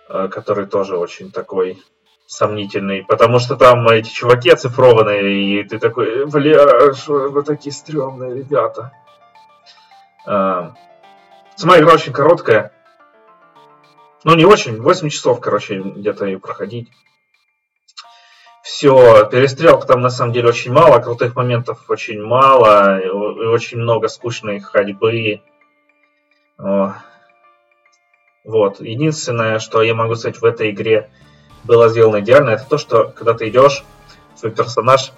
э, 0.07 0.29
который 0.29 0.67
тоже 0.67 0.99
очень 0.99 1.33
такой 1.33 1.83
сомнительный, 2.27 3.03
потому 3.03 3.39
что 3.39 3.57
там 3.57 3.89
эти 3.89 4.11
чуваки 4.11 4.51
оцифрованные, 4.51 5.63
и 5.63 5.65
ты 5.65 5.79
такой, 5.79 6.27
бля, 6.27 6.93
что 6.93 7.31
вы 7.31 7.43
такие 7.43 7.73
стрёмные 7.73 8.35
ребята. 8.35 8.93
Сама 10.27 10.75
игра 11.79 11.95
очень 11.95 12.13
короткая. 12.13 12.73
Ну, 14.25 14.35
не 14.35 14.45
очень, 14.45 14.81
8 14.81 15.09
часов, 15.09 15.41
короче, 15.41 15.79
где-то 15.81 16.27
ее 16.27 16.39
проходить. 16.39 16.89
Все, 18.63 19.27
перестрелок 19.31 19.87
там 19.87 20.03
на 20.03 20.11
самом 20.11 20.33
деле 20.33 20.49
очень 20.49 20.73
мало, 20.73 21.01
крутых 21.01 21.35
моментов 21.35 21.89
очень 21.89 22.23
мало, 22.23 23.01
и 23.01 23.09
очень 23.09 23.79
много 23.79 24.09
скучной 24.09 24.61
ходьбы. 24.61 25.43
Вот. 28.45 28.81
Единственное, 28.81 29.59
что 29.59 29.83
я 29.83 29.95
могу 29.95 30.15
сказать 30.15 30.41
в 30.41 30.45
этой 30.45 30.71
игре 30.71 31.11
было 31.65 31.89
сделано 31.89 32.21
идеально, 32.21 32.51
это 32.51 32.67
то, 32.69 32.79
что 32.79 33.05
когда 33.09 33.35
ты 33.35 33.49
идешь, 33.49 33.85
свой 34.35 34.53
персонаж 34.53 35.13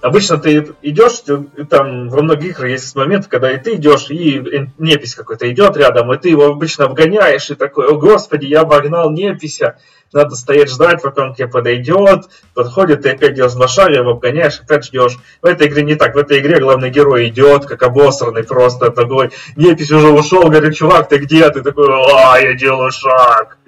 Обычно 0.00 0.38
ты 0.38 0.74
идешь, 0.82 1.24
там 1.68 2.08
во 2.08 2.22
многих 2.22 2.50
играх 2.50 2.70
есть 2.70 2.94
момент, 2.94 3.26
когда 3.26 3.50
и 3.50 3.58
ты 3.58 3.74
идешь, 3.74 4.10
и 4.10 4.68
непись 4.78 5.16
какой-то 5.16 5.50
идет 5.50 5.76
рядом, 5.76 6.12
и 6.12 6.18
ты 6.18 6.28
его 6.28 6.46
обычно 6.46 6.84
обгоняешь, 6.84 7.50
и 7.50 7.56
такой, 7.56 7.88
о 7.88 7.96
господи, 7.96 8.46
я 8.46 8.60
обогнал 8.60 9.10
непися, 9.10 9.76
надо 10.12 10.36
стоять 10.36 10.70
ждать, 10.70 11.02
пока 11.02 11.24
он 11.24 11.34
к 11.34 11.38
тебе 11.38 11.48
подойдет, 11.48 12.26
подходит, 12.54 13.02
ты 13.02 13.10
опять 13.10 13.34
делаешь 13.34 13.54
два 13.54 13.66
шага, 13.66 13.94
его 13.94 14.12
обгоняешь, 14.12 14.60
опять 14.60 14.84
ждешь. 14.84 15.18
В 15.42 15.46
этой 15.46 15.66
игре 15.66 15.82
не 15.82 15.96
так, 15.96 16.14
в 16.14 16.18
этой 16.18 16.38
игре 16.38 16.60
главный 16.60 16.90
герой 16.90 17.28
идет, 17.28 17.66
как 17.66 17.82
обосранный 17.82 18.44
просто, 18.44 18.90
такой, 18.90 19.30
непись 19.56 19.90
уже 19.90 20.10
ушел, 20.10 20.44
говорит, 20.44 20.76
чувак, 20.76 21.08
ты 21.08 21.18
где? 21.18 21.50
Ты 21.50 21.62
такой, 21.62 21.88
а, 21.90 22.38
я 22.38 22.54
делаю 22.54 22.92
шаг. 22.92 23.58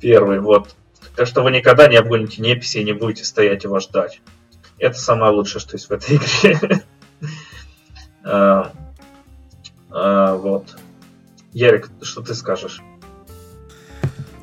Первый, 0.00 0.38
вот. 0.38 0.68
Так 1.16 1.26
что 1.26 1.42
вы 1.42 1.50
никогда 1.50 1.88
не 1.88 1.96
обгоните 1.96 2.40
неписи 2.40 2.78
и 2.78 2.84
не 2.84 2.92
будете 2.92 3.24
стоять 3.24 3.64
его 3.64 3.80
ждать. 3.80 4.20
Это 4.82 4.98
самое 4.98 5.32
лучшее, 5.32 5.60
что 5.60 5.76
есть 5.76 5.88
в 5.88 5.92
этой 5.92 6.16
игре. 6.16 6.82
а, 8.24 8.72
а, 9.90 10.34
вот. 10.34 10.76
Ярик, 11.52 11.88
что 12.02 12.20
ты 12.20 12.34
скажешь? 12.34 12.82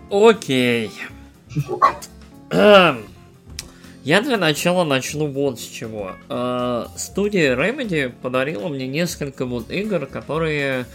Окей. 0.10 0.94
Эм, 2.52 3.04
я 4.06 4.22
для 4.22 4.38
начала 4.38 4.86
начну 4.86 5.28
вот 5.28 5.60
с 5.60 5.64
чего. 5.64 6.14
Э, 6.30 6.86
студия 6.96 7.58
Remedy 7.58 8.10
подарила 8.10 8.70
мне 8.70 8.88
несколько 8.88 9.46
вот 9.46 9.70
игр, 9.70 10.06
которые, 10.06 10.86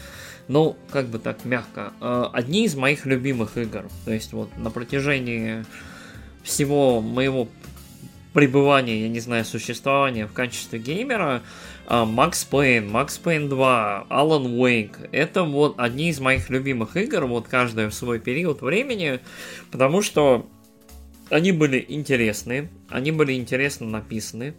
ну, 0.48 0.74
как 0.90 1.08
бы 1.08 1.18
так 1.18 1.44
мягко, 1.44 1.92
э, 2.00 2.24
одни 2.32 2.64
из 2.64 2.76
моих 2.76 3.04
любимых 3.04 3.58
игр. 3.58 3.84
То 4.06 4.10
есть 4.10 4.32
вот 4.32 4.56
на 4.56 4.70
протяжении 4.70 5.66
всего 6.42 7.02
моего 7.02 7.46
пребывания, 8.34 9.00
я 9.00 9.08
не 9.08 9.20
знаю, 9.20 9.44
существования 9.44 10.26
в 10.26 10.32
качестве 10.32 10.78
геймера, 10.78 11.42
Макс 11.88 12.44
Пейн, 12.44 12.90
Макс 12.90 13.16
Пейн 13.16 13.48
2, 13.48 14.06
Alan 14.10 14.56
Wake, 14.58 15.08
это 15.12 15.44
вот 15.44 15.76
одни 15.78 16.10
из 16.10 16.20
моих 16.20 16.50
любимых 16.50 16.96
игр, 16.96 17.24
вот 17.24 17.46
каждая 17.48 17.88
в 17.88 17.94
свой 17.94 18.18
период 18.18 18.60
времени, 18.60 19.20
потому 19.70 20.02
что 20.02 20.46
они 21.30 21.52
были 21.52 21.84
интересны, 21.88 22.68
они 22.88 23.12
были 23.12 23.34
интересно 23.34 23.86
написаны, 23.86 24.54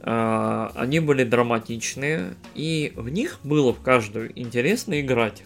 а, 0.00 0.72
они 0.74 1.00
были 1.00 1.24
драматичные, 1.24 2.34
и 2.54 2.92
в 2.96 3.08
них 3.08 3.38
было 3.44 3.72
в 3.72 3.80
каждую 3.80 4.38
интересно 4.38 5.00
играть. 5.00 5.44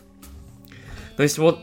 То 1.16 1.22
есть 1.22 1.38
вот 1.38 1.60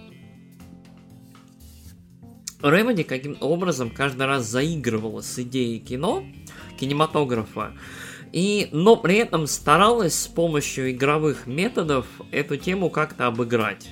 Remedy 2.66 3.04
каким-то 3.04 3.46
образом 3.46 3.92
каждый 3.92 4.26
раз 4.26 4.46
заигрывала 4.46 5.22
с 5.22 5.38
идеей 5.38 5.80
кино, 5.80 6.26
кинематографа, 6.80 7.74
и, 8.32 8.70
но 8.72 8.96
при 8.96 9.18
этом 9.18 9.46
старалась 9.46 10.20
с 10.20 10.28
помощью 10.28 10.92
игровых 10.92 11.46
методов 11.46 12.08
эту 12.32 12.58
тему 12.58 12.90
как-то 12.90 13.28
обыграть. 13.28 13.88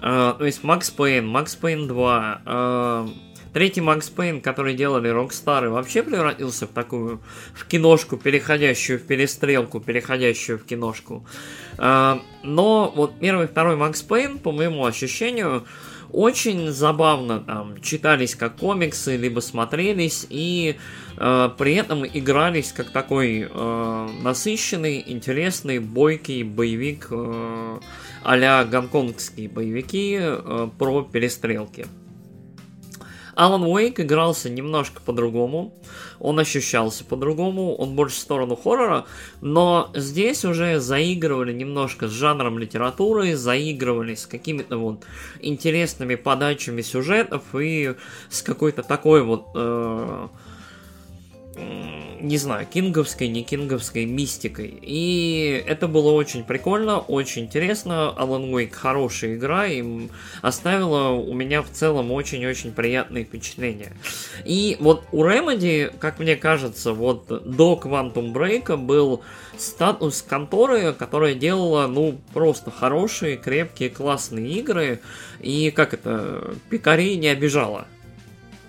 Uh, 0.00 0.38
то 0.38 0.44
есть 0.44 0.62
Макс 0.62 0.90
Пейн, 0.90 1.26
Макс 1.26 1.56
Пейн 1.56 1.88
2, 1.88 2.42
uh, 2.44 3.10
третий 3.52 3.80
Макс 3.80 4.08
Пейн, 4.08 4.40
который 4.40 4.74
делали 4.74 5.10
Rockstar, 5.10 5.68
вообще 5.70 6.04
превратился 6.04 6.68
в 6.68 6.70
такую, 6.70 7.20
в 7.52 7.66
киношку, 7.66 8.16
переходящую 8.16 9.00
в 9.00 9.02
перестрелку, 9.02 9.80
переходящую 9.80 10.60
в 10.60 10.64
киношку. 10.64 11.26
Uh, 11.78 12.20
но 12.44 12.92
вот 12.94 13.18
первый 13.18 13.46
и 13.46 13.48
второй 13.48 13.74
Макс 13.74 14.02
Пейн, 14.02 14.38
по 14.38 14.52
моему 14.52 14.86
ощущению, 14.86 15.66
очень 16.12 16.70
забавно 16.70 17.40
там 17.40 17.80
читались 17.80 18.34
как 18.34 18.56
комиксы, 18.56 19.16
либо 19.16 19.40
смотрелись, 19.40 20.26
и 20.30 20.76
э, 21.16 21.50
при 21.56 21.74
этом 21.74 22.06
игрались 22.06 22.72
как 22.72 22.90
такой 22.90 23.48
э, 23.50 24.08
насыщенный, 24.22 25.02
интересный, 25.06 25.78
бойкий 25.78 26.42
боевик 26.42 27.08
э, 27.10 27.78
а-ля 28.24 28.64
гонконгские 28.64 29.48
боевики 29.48 30.18
э, 30.20 30.68
про 30.78 31.02
перестрелки. 31.02 31.86
Алан 33.38 33.62
Уэйк 33.62 34.00
игрался 34.00 34.50
немножко 34.50 35.00
по-другому, 35.00 35.72
он 36.18 36.40
ощущался 36.40 37.04
по-другому, 37.04 37.72
он 37.76 37.94
больше 37.94 38.16
в 38.16 38.18
сторону 38.18 38.56
хоррора, 38.56 39.06
но 39.40 39.92
здесь 39.94 40.44
уже 40.44 40.80
заигрывали 40.80 41.52
немножко 41.52 42.08
с 42.08 42.10
жанром 42.10 42.58
литературы, 42.58 43.36
заигрывали 43.36 44.16
с 44.16 44.26
какими-то 44.26 44.78
вот 44.78 45.04
интересными 45.38 46.16
подачами 46.16 46.82
сюжетов 46.82 47.44
и 47.54 47.94
с 48.28 48.42
какой-то 48.42 48.82
такой 48.82 49.22
вот... 49.22 49.46
Э- 49.54 50.26
не 52.20 52.36
знаю, 52.36 52.66
кинговской, 52.66 53.28
не 53.28 53.42
кинговской 53.42 54.04
мистикой. 54.04 54.78
И 54.82 55.62
это 55.66 55.88
было 55.88 56.12
очень 56.12 56.44
прикольно, 56.44 56.98
очень 56.98 57.44
интересно. 57.44 58.14
Alan 58.16 58.50
Wake 58.50 58.72
хорошая 58.72 59.36
игра 59.36 59.66
и 59.66 60.08
оставила 60.42 61.10
у 61.10 61.32
меня 61.34 61.62
в 61.62 61.70
целом 61.70 62.10
очень-очень 62.12 62.72
приятные 62.72 63.24
впечатления. 63.24 63.92
И 64.44 64.76
вот 64.80 65.04
у 65.12 65.24
Remedy, 65.24 65.92
как 65.98 66.18
мне 66.18 66.36
кажется, 66.36 66.92
вот 66.92 67.26
до 67.28 67.80
Quantum 67.82 68.32
Break 68.32 68.76
был 68.76 69.22
статус 69.56 70.22
конторы, 70.22 70.92
которая 70.92 71.34
делала, 71.34 71.86
ну, 71.86 72.18
просто 72.32 72.70
хорошие, 72.70 73.36
крепкие, 73.36 73.90
классные 73.90 74.48
игры. 74.52 75.00
И 75.40 75.70
как 75.70 75.94
это, 75.94 76.54
пикарей 76.70 77.16
не 77.16 77.28
обижала. 77.28 77.86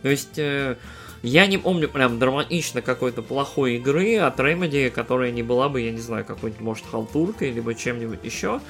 То 0.02 0.10
есть 0.10 0.38
э, 0.38 0.78
я 1.22 1.48
не 1.48 1.58
помню 1.58 1.90
прям 1.90 2.20
драматично 2.20 2.82
какой-то 2.82 3.22
плохой 3.22 3.76
игры 3.76 4.18
от 4.18 4.40
Remedy, 4.40 4.90
которая 4.90 5.32
не 5.32 5.44
была 5.44 5.70
бы, 5.70 5.82
я 5.82 5.92
не 5.92 6.00
знаю, 6.00 6.26
какой-нибудь, 6.26 6.62
может, 6.62 6.86
халтуркой, 6.86 7.52
либо 7.52 7.76
чем-нибудь 7.76 8.20
еще. 8.24 8.62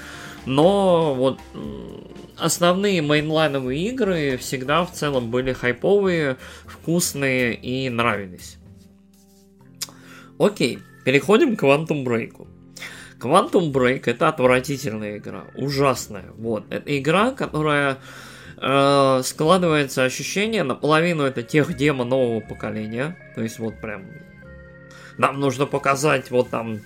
Но 0.46 1.14
вот 1.14 1.40
основные 2.38 3.02
мейнлайновые 3.02 3.90
игры 3.90 4.38
всегда 4.38 4.86
в 4.86 4.92
целом 4.92 5.30
были 5.30 5.54
хайповые, 5.54 6.38
вкусные 6.66 7.56
и 7.56 7.90
нравились. 7.90 8.58
Окей, 10.40 10.80
переходим 11.06 11.56
к 11.56 11.64
Quantum 11.64 12.04
Break. 12.04 12.48
Quantum 13.20 13.72
Break 13.72 14.04
это 14.06 14.30
отвратительная 14.30 15.18
игра, 15.18 15.46
ужасная. 15.56 16.32
Вот, 16.38 16.64
это 16.70 16.98
игра, 16.98 17.32
которая 17.32 17.98
э, 18.62 19.22
складывается 19.24 20.04
ощущение, 20.04 20.64
наполовину 20.64 21.24
это 21.24 21.44
тех 21.44 21.76
демо 21.76 22.04
нового 22.04 22.40
поколения. 22.40 23.18
То 23.36 23.42
есть 23.42 23.60
вот 23.60 23.80
прям 23.80 24.04
нам 25.18 25.40
нужно 25.40 25.66
показать 25.66 26.32
вот 26.32 26.50
там 26.50 26.80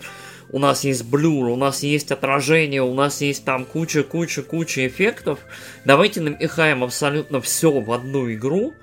у 0.49 0.59
нас 0.59 0.83
есть 0.83 1.05
блюр, 1.05 1.49
у 1.49 1.55
нас 1.55 1.81
есть 1.83 2.11
отражение, 2.11 2.83
у 2.83 2.93
нас 2.93 3.21
есть 3.21 3.43
там 3.43 3.65
куча-куча-куча 3.65 4.87
эффектов. 4.87 5.39
Давайте 5.83 6.21
напихаем 6.21 6.83
абсолютно 6.83 7.41
все 7.41 7.71
в 7.71 7.91
одну 7.91 8.31
игру, 8.31 8.73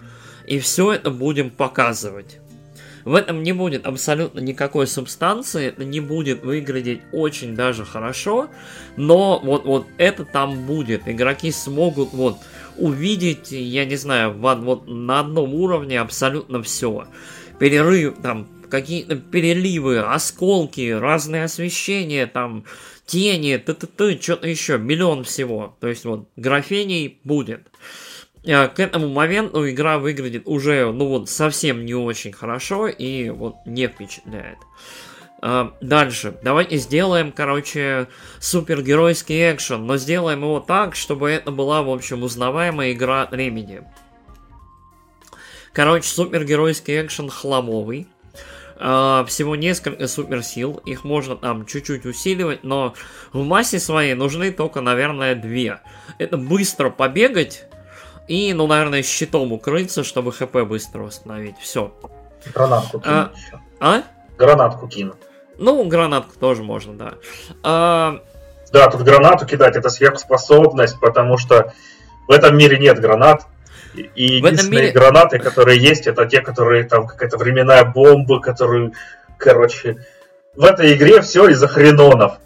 и 0.46 0.58
все 0.58 0.92
это 0.92 1.10
будем 1.10 1.50
показывать. 1.50 2.38
В 3.04 3.14
этом 3.14 3.42
не 3.42 3.52
будет 3.52 3.86
абсолютно 3.86 4.40
никакой 4.40 4.86
субстанции, 4.86 5.68
это 5.68 5.84
не 5.84 6.00
будет 6.00 6.42
выглядеть 6.42 7.00
очень 7.12 7.54
даже 7.54 7.84
хорошо, 7.84 8.50
но 8.96 9.40
вот, 9.42 9.64
вот 9.64 9.86
это 9.96 10.24
там 10.24 10.66
будет. 10.66 11.02
Игроки 11.06 11.50
смогут 11.50 12.12
вот 12.12 12.38
увидеть, 12.80 13.52
я 13.52 13.84
не 13.84 13.96
знаю, 13.96 14.32
вот, 14.32 14.88
на 14.88 15.20
одном 15.20 15.54
уровне 15.54 16.00
абсолютно 16.00 16.62
все. 16.62 17.06
Перерыв, 17.58 18.16
там, 18.22 18.48
какие-то 18.70 19.16
переливы, 19.16 19.98
осколки, 20.00 20.90
разные 20.90 21.44
освещения, 21.44 22.26
там, 22.26 22.64
тени, 23.06 23.56
т-т-т, 23.56 24.20
что-то 24.20 24.48
еще, 24.48 24.78
миллион 24.78 25.24
всего. 25.24 25.76
То 25.80 25.88
есть 25.88 26.04
вот 26.04 26.28
графений 26.36 27.20
будет. 27.24 27.68
Э, 28.44 28.68
к 28.68 28.80
этому 28.80 29.08
моменту 29.08 29.68
игра 29.68 29.98
выглядит 29.98 30.44
уже, 30.46 30.90
ну 30.92 31.06
вот, 31.06 31.28
совсем 31.28 31.84
не 31.84 31.94
очень 31.94 32.32
хорошо 32.32 32.88
и 32.88 33.30
вот 33.30 33.56
не 33.66 33.88
впечатляет. 33.88 34.58
Uh, 35.42 35.72
дальше. 35.80 36.36
Давайте 36.42 36.76
сделаем, 36.76 37.32
короче, 37.32 38.08
супергеройский 38.40 39.50
экшен, 39.52 39.86
но 39.86 39.96
сделаем 39.96 40.42
его 40.42 40.60
так, 40.60 40.94
чтобы 40.94 41.30
это 41.30 41.50
была, 41.50 41.82
в 41.82 41.88
общем, 41.88 42.22
узнаваемая 42.22 42.92
игра 42.92 43.26
Remedy. 43.30 43.82
Короче, 45.72 46.08
супергеройский 46.08 47.00
экшен 47.00 47.30
хламовый. 47.30 48.06
Uh, 48.76 49.24
всего 49.26 49.56
несколько 49.56 50.08
суперсил, 50.08 50.80
их 50.84 51.04
можно 51.04 51.36
там 51.36 51.64
чуть-чуть 51.66 52.06
усиливать, 52.06 52.64
но 52.64 52.94
в 53.32 53.42
массе 53.42 53.78
своей 53.78 54.14
нужны 54.14 54.52
только, 54.52 54.80
наверное, 54.80 55.34
две. 55.34 55.80
Это 56.18 56.36
быстро 56.36 56.90
побегать 56.90 57.66
и, 58.26 58.52
ну, 58.54 58.66
наверное, 58.66 59.02
щитом 59.02 59.52
укрыться, 59.52 60.04
чтобы 60.04 60.32
хп 60.32 60.54
быстро 60.66 61.02
восстановить. 61.02 61.56
Все. 61.58 61.92
Гранатку 62.54 63.00
кину 63.00 63.14
а, 63.14 63.32
еще. 63.34 63.60
А? 63.80 64.02
Гранатку 64.38 64.88
кину. 64.88 65.14
Ну, 65.60 65.84
гранатку 65.84 66.32
тоже 66.40 66.62
можно, 66.62 66.94
да. 66.94 67.14
А... 67.62 68.22
Да, 68.72 68.88
тут 68.88 69.02
гранату 69.02 69.44
кидать 69.44 69.76
это 69.76 69.90
сверхспособность, 69.90 70.98
потому 71.00 71.36
что 71.36 71.74
в 72.26 72.30
этом 72.32 72.56
мире 72.56 72.78
нет 72.78 72.98
гранат. 72.98 73.46
И 73.94 74.36
единственные 74.36 74.84
мире... 74.84 74.92
гранаты, 74.92 75.38
которые 75.38 75.78
есть, 75.78 76.06
это 76.06 76.24
те, 76.24 76.40
которые 76.40 76.84
там 76.84 77.06
какая-то 77.06 77.36
временная 77.36 77.84
бомба, 77.84 78.40
которую, 78.40 78.94
короче, 79.36 80.06
в 80.56 80.64
этой 80.64 80.94
игре 80.94 81.20
все 81.20 81.48
из-за 81.48 81.68
хренонов. 81.68 82.38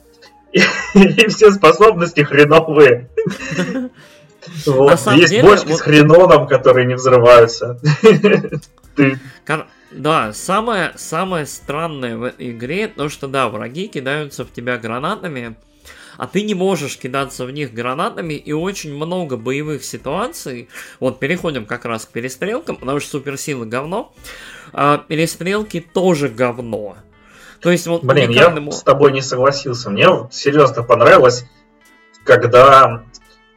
И, 0.53 0.59
и 0.95 1.29
все 1.29 1.53
способности 1.53 2.23
хреновые. 2.23 3.09
Вот. 4.67 4.99
Есть 5.12 5.31
деле, 5.31 5.43
бочки 5.43 5.69
вот... 5.69 5.79
с 5.79 5.81
хреноном, 5.83 6.49
которые 6.49 6.87
не 6.87 6.95
взрываются. 6.95 7.79
Да, 9.95 10.32
самое, 10.32 10.92
самое 10.97 11.47
странное 11.47 12.16
в 12.16 12.24
этой 12.24 12.51
игре, 12.51 12.88
то 12.88 13.09
что 13.09 13.28
да, 13.28 13.49
враги 13.49 13.86
кидаются 13.86 14.45
в 14.45 14.53
тебя 14.53 14.76
гранатами, 14.76 15.55
а 16.16 16.26
ты 16.26 16.42
не 16.42 16.55
можешь 16.55 16.99
кидаться 16.99 17.47
в 17.47 17.51
них 17.53 17.72
гранатами, 17.72 18.34
и 18.34 18.53
очень 18.53 18.95
много 18.95 19.36
боевых 19.36 19.84
ситуаций, 19.84 20.68
вот 20.99 21.20
переходим 21.20 21.64
как 21.64 21.84
раз 21.84 22.07
к 22.07 22.11
перестрелкам, 22.11 22.76
потому 22.76 22.99
что 22.99 23.11
суперсилы 23.11 23.66
говно, 23.66 24.12
а 24.72 24.99
перестрелки 24.99 25.80
тоже 25.80 26.28
говно. 26.28 26.97
То 27.61 27.70
есть 27.70 27.86
вот 27.86 28.05
Блин, 28.05 28.30
я 28.30 28.55
с 28.72 28.82
тобой 28.82 29.12
не 29.12 29.22
согласился. 29.22 29.90
Мне 29.90 30.09
серьезно 30.30 30.82
понравилось, 30.82 31.47
когда 32.24 33.05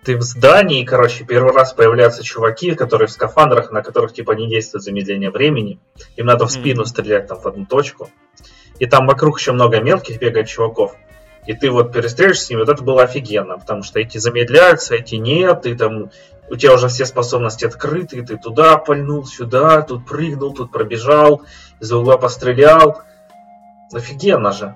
ты 0.04 0.18
в 0.18 0.22
здании, 0.22 0.86
короче, 0.86 1.26
первый 1.26 1.54
раз 1.54 1.74
появляются 1.74 2.24
чуваки, 2.24 2.76
которые 2.76 3.08
в 3.08 3.12
скафандрах, 3.12 3.72
на 3.72 3.82
которых 3.82 4.14
типа 4.14 4.32
не 4.32 4.48
действует 4.48 4.84
замедление 4.84 5.32
времени. 5.32 5.80
Им 6.16 6.28
надо 6.28 6.46
в 6.46 6.52
спину 6.52 6.84
mm-hmm. 6.84 6.86
стрелять 6.86 7.28
там 7.28 7.40
в 7.40 7.46
одну 7.46 7.66
точку. 7.66 8.10
И 8.80 8.86
там 8.86 9.08
вокруг 9.08 9.40
еще 9.40 9.52
много 9.52 9.82
мелких 9.82 10.20
бегает 10.20 10.48
чуваков. 10.48 10.96
И 11.46 11.54
ты 11.54 11.72
вот 11.72 11.94
перестреляешь 11.94 12.42
с 12.42 12.50
ними, 12.50 12.60
вот 12.60 12.70
это 12.70 12.84
было 12.84 13.04
офигенно, 13.04 13.58
потому 13.58 13.82
что 13.82 14.00
эти 14.00 14.18
замедляются, 14.18 14.96
эти 14.96 15.16
нет, 15.16 15.62
ты 15.62 15.76
там 15.76 16.12
у 16.50 16.56
тебя 16.56 16.74
уже 16.74 16.88
все 16.88 17.06
способности 17.06 17.66
открыты, 17.66 18.22
ты 18.22 18.38
туда 18.38 18.78
пальнул, 18.78 19.26
сюда, 19.26 19.82
тут 19.82 20.06
прыгнул, 20.06 20.54
тут 20.54 20.72
пробежал, 20.72 21.44
из-за 21.80 21.98
угла 21.98 22.18
пострелял. 22.18 23.02
Офигенно 23.94 24.52
же. 24.52 24.76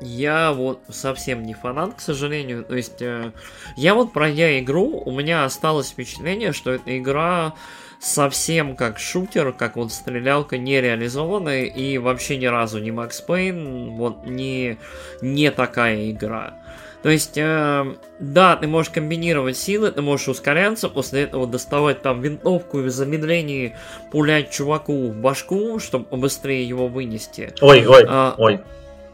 Я 0.00 0.52
вот 0.52 0.80
совсем 0.88 1.42
не 1.42 1.54
фанат, 1.54 1.94
к 1.94 2.00
сожалению. 2.00 2.64
То 2.64 2.74
есть, 2.74 3.02
э, 3.02 3.32
я 3.76 3.94
вот 3.94 4.12
пройдя 4.12 4.58
игру, 4.60 5.02
у 5.04 5.12
меня 5.12 5.44
осталось 5.44 5.90
впечатление, 5.90 6.52
что 6.52 6.70
эта 6.70 6.98
игра 6.98 7.54
совсем 8.00 8.76
как 8.76 8.98
шутер, 8.98 9.52
как 9.52 9.76
вот 9.76 9.92
стрелялка 9.92 10.56
нереализованная, 10.56 11.64
и 11.64 11.98
вообще 11.98 12.38
ни 12.38 12.46
разу 12.46 12.78
не 12.78 12.90
Макс 12.90 13.20
Пейн, 13.20 13.90
вот 13.96 14.24
не, 14.26 14.78
не 15.20 15.50
такая 15.50 16.10
игра. 16.10 16.54
То 17.02 17.08
есть, 17.08 17.36
э, 17.36 17.94
да, 18.18 18.56
ты 18.56 18.66
можешь 18.66 18.90
комбинировать 18.90 19.56
силы, 19.56 19.90
ты 19.90 20.02
можешь 20.02 20.28
ускоряться, 20.28 20.88
после 20.88 21.22
этого 21.22 21.46
доставать 21.46 22.02
там 22.02 22.20
винтовку 22.20 22.80
и 22.80 22.82
в 22.82 22.90
замедлении 22.90 23.74
пулять 24.10 24.50
чуваку 24.50 25.08
в 25.08 25.16
башку, 25.16 25.78
чтобы 25.78 26.16
быстрее 26.16 26.66
его 26.66 26.88
вынести. 26.88 27.54
Ой, 27.60 27.86
ой, 27.86 28.04
а, 28.06 28.34
ой 28.38 28.60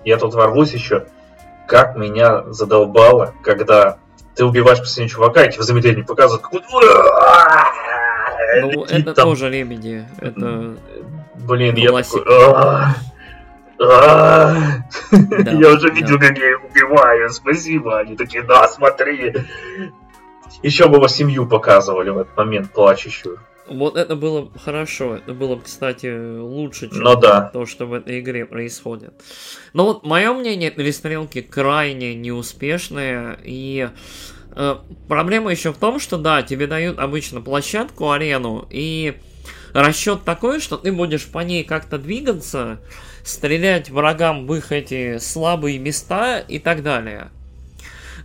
я 0.07 0.17
тут 0.17 0.35
ворвусь 0.35 0.73
еще, 0.73 1.07
как 1.67 1.97
меня 1.97 2.45
задолбало, 2.53 3.35
когда 3.43 3.99
ты 4.35 4.45
убиваешь 4.45 4.79
последнего 4.79 5.09
чувака, 5.09 5.45
и 5.45 5.51
тебе 5.51 5.63
в 5.63 5.65
замедлении 5.65 6.03
показывают 6.03 6.43
какую-то... 6.45 6.69
Ну, 8.61 8.85
это 8.85 9.13
там... 9.15 9.25
тоже 9.25 9.51
лебеди. 9.51 10.07
Это... 10.21 10.77
Блин, 11.35 11.75
я 11.75 11.91
такой... 11.91 12.23
Я 15.61 15.73
уже 15.73 15.91
видел, 15.91 16.19
как 16.19 16.39
я 16.39 16.51
их 16.51 16.65
убиваю. 16.65 17.31
Спасибо. 17.31 17.99
Они 17.99 18.17
такие, 18.17 18.43
да, 18.43 18.69
смотри. 18.69 19.35
Еще 20.63 20.89
бы 20.89 20.97
его 20.97 21.09
семью 21.09 21.47
показывали 21.47 22.11
в 22.11 22.19
этот 22.19 22.37
момент 22.37 22.71
плачущую. 22.71 23.39
Вот 23.69 23.97
это 23.97 24.15
было 24.15 24.51
хорошо, 24.57 25.17
это 25.17 25.33
было, 25.33 25.59
кстати, 25.59 26.39
лучше, 26.39 26.89
чем 26.89 27.01
ну, 27.01 27.21
да. 27.21 27.51
то, 27.53 27.67
что 27.67 27.87
в 27.87 27.95
этой 27.95 28.21
игре 28.21 28.47
происходит. 28.47 29.13
Но 29.73 29.87
вот 29.87 30.05
мое 30.05 30.33
мнение, 30.33 30.71
перестрелки 30.71 31.41
крайне 31.43 32.15
неуспешные, 32.15 33.39
и 33.43 33.91
э, 34.55 34.77
проблема 35.09 35.51
еще 35.51 35.73
в 35.73 35.79
том, 35.79 35.99
что 35.99 36.17
да, 36.17 36.43
тебе 36.43 36.67
дают 36.67 36.99
обычно 36.99 37.41
площадку, 37.41 38.13
арену, 38.13 38.67
и 38.71 39.17
расчет 39.73 40.23
такой, 40.25 40.61
что 40.61 40.77
ты 40.77 40.93
будешь 40.93 41.27
по 41.27 41.41
ней 41.41 41.65
как-то 41.65 41.99
двигаться, 41.99 42.81
стрелять 43.25 43.91
врагам 43.91 44.47
в 44.47 44.55
их 44.55 44.71
эти 44.71 45.19
слабые 45.19 45.79
места 45.79 46.39
и 46.39 46.59
так 46.59 46.83
далее. 46.83 47.31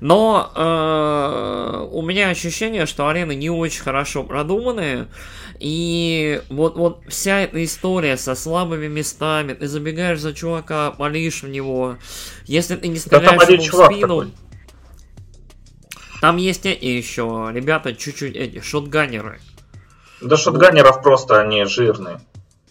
Но 0.02 0.52
э, 0.56 1.88
у 1.91 2.02
меня 2.02 2.30
ощущение, 2.30 2.88
что 2.88 3.08
арены 3.08 3.36
не 3.36 3.52
очень 3.52 3.84
хорошо 3.84 4.24
продуманные. 4.24 5.08
И 5.60 6.41
вот, 6.49 6.76
вот 6.76 7.04
вся 7.08 7.41
эта 7.41 7.64
история 7.64 8.18
со 8.18 8.34
слабыми 8.34 8.88
местами, 8.88 9.54
ты 9.54 9.68
забегаешь 9.68 10.20
за 10.20 10.34
чувака, 10.34 10.89
палишь 10.89 11.43
в 11.43 11.49
него. 11.49 11.97
Если 12.45 12.76
ты 12.78 12.88
не 12.88 12.97
стреляешь 12.97 13.45
да 13.45 13.54
ему 13.54 13.64
в 13.64 13.68
спину... 13.68 14.02
Такой. 14.02 14.34
Там 16.20 16.38
есть 16.38 16.66
эти 16.66 16.86
еще, 16.86 17.52
ребята, 17.54 17.93
чуть-чуть 17.93 18.36
эти, 18.36 18.60
шотганеры. 18.60 19.39
Да 20.20 20.36
шотганеров 20.36 21.04
просто 21.04 21.39
они 21.41 21.66
жирные. 21.66 22.22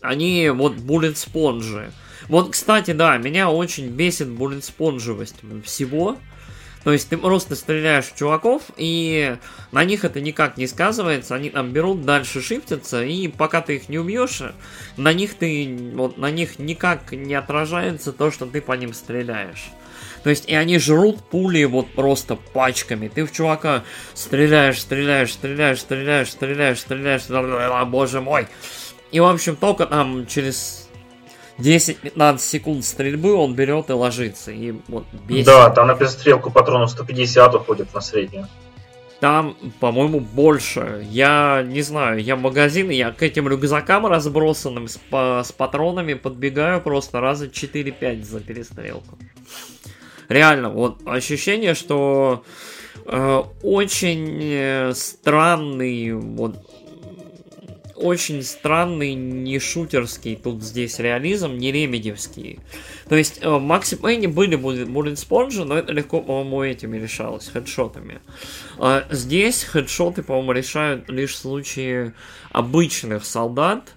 Они 0.01 0.51
вот 0.51 0.74
буллет 0.74 1.16
спонжи. 1.16 1.93
Вот, 2.28 2.51
кстати, 2.51 2.91
да, 2.91 3.16
меня 3.18 3.51
очень 3.51 3.89
бесит 3.89 4.28
буллет 4.28 4.64
спонжевость 4.64 5.37
всего. 5.64 6.16
То 6.85 6.93
есть 6.93 7.11
ты 7.11 7.18
просто 7.18 7.57
стреляешь 7.57 8.07
в 8.07 8.16
чуваков, 8.16 8.62
и 8.76 9.37
на 9.70 9.85
них 9.85 10.05
это 10.05 10.20
никак 10.20 10.57
не 10.57 10.66
сказывается, 10.66 11.35
они 11.35 11.51
там 11.51 11.72
берут, 11.72 12.07
дальше 12.07 12.41
шифтятся, 12.41 13.05
и 13.05 13.28
пока 13.28 13.61
ты 13.61 13.76
их 13.76 13.89
не 13.91 13.99
убьешь, 13.99 14.43
на 14.97 15.12
них 15.12 15.35
ты, 15.35 15.93
вот 15.95 16.16
на 16.16 16.31
них 16.31 16.59
никак 16.59 17.12
не 17.12 17.35
отражается 17.35 18.12
то, 18.12 18.31
что 18.31 18.47
ты 18.47 18.62
по 18.62 18.72
ним 18.72 18.95
стреляешь. 18.95 19.70
То 20.22 20.31
есть, 20.31 20.49
и 20.49 20.55
они 20.55 20.78
жрут 20.78 21.22
пули 21.22 21.64
вот 21.64 21.93
просто 21.93 22.37
пачками. 22.37 23.09
Ты 23.09 23.24
в 23.24 23.33
чувака 23.33 23.85
стреляешь, 24.14 24.81
стреляешь, 24.81 25.33
стреляешь, 25.33 25.81
стреляешь, 25.81 26.31
стреляешь, 26.31 26.81
стреляешь, 26.81 27.22
стреляешь, 27.22 27.89
боже 27.89 28.20
мой. 28.20 28.47
И, 29.12 29.20
в 29.20 29.24
общем, 29.24 29.57
только 29.57 29.87
там 29.87 30.26
через 30.26 30.89
10-15 31.61 32.39
секунд 32.39 32.85
стрельбы 32.85 33.35
он 33.35 33.55
берет 33.55 33.91
и 33.91 33.93
ложится. 33.93 34.51
И 34.51 34.75
вот 34.89 35.05
бесит. 35.27 35.47
Да, 35.47 35.71
там 35.71 35.87
на 35.87 35.95
перестрелку 35.95 36.51
патронов 36.51 36.91
150 36.91 37.55
уходит 37.55 37.93
на 37.95 38.01
среднюю. 38.01 38.49
Там, 39.21 39.55
по-моему, 39.81 40.21
больше. 40.21 41.07
Я 41.11 41.63
не 41.63 41.83
знаю, 41.83 42.23
я 42.23 42.37
в 42.37 42.41
магазин, 42.41 42.89
я 42.89 43.11
к 43.11 43.23
этим 43.23 43.49
рюкзакам 43.49 44.07
разбросанным 44.07 44.89
с, 44.89 44.97
по, 44.97 45.43
с 45.45 45.53
патронами 45.53 46.15
подбегаю 46.15 46.81
просто 46.81 47.21
раза 47.21 47.47
4-5 47.47 48.25
за 48.25 48.41
перестрелку. 48.41 49.19
Реально, 50.31 50.71
вот 50.71 51.03
ощущение, 51.05 51.75
что 51.75 52.45
э, 53.05 53.43
очень 53.63 54.41
э, 54.43 54.93
странный 54.95 56.15
вот 56.15 56.70
очень 58.01 58.42
странный, 58.42 59.14
не 59.14 59.59
шутерский 59.59 60.36
тут 60.36 60.62
здесь 60.62 60.98
реализм, 60.98 61.59
не 61.59 61.70
ремедевский. 61.70 62.59
То 63.09 63.16
есть 63.16 63.44
в 63.44 63.59
Макси 63.59 63.96
Пейне 63.96 64.28
были 64.28 64.59
Bullet 64.59 65.14
Sponge, 65.14 65.64
но 65.64 65.76
это 65.76 65.92
легко, 65.92 66.20
по-моему, 66.20 66.62
этими 66.62 66.98
решалось, 66.98 67.48
хедшотами. 67.48 68.20
А 68.78 69.05
здесь 69.11 69.64
хедшоты, 69.64 70.22
по-моему, 70.22 70.53
решают 70.53 71.09
лишь 71.11 71.32
в 71.32 71.38
случае 71.38 72.14
обычных 72.51 73.24
солдат, 73.24 73.92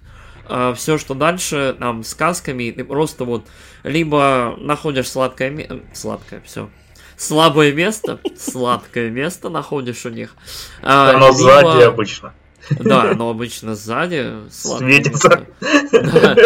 А 0.46 0.74
все, 0.74 0.98
что 0.98 1.14
дальше, 1.14 1.74
там, 1.78 2.04
сказками, 2.04 2.70
ты 2.70 2.84
просто 2.84 3.24
вот 3.24 3.46
либо 3.82 4.56
находишь 4.58 5.08
сладкое 5.08 5.50
место, 5.50 5.80
сладкое, 5.92 6.42
все, 6.44 6.68
слабое 7.16 7.72
место, 7.72 8.20
сладкое 8.38 9.10
место 9.10 9.48
находишь 9.48 10.04
у 10.04 10.10
них. 10.10 10.36
А, 10.82 11.10
Оно 11.10 11.28
либо... 11.28 11.38
сзади 11.38 11.82
обычно. 11.82 12.34
Да, 12.70 13.10
оно 13.10 13.30
обычно 13.30 13.74
сзади. 13.74 14.26
Светится. 14.50 15.46
Да. 15.92 16.36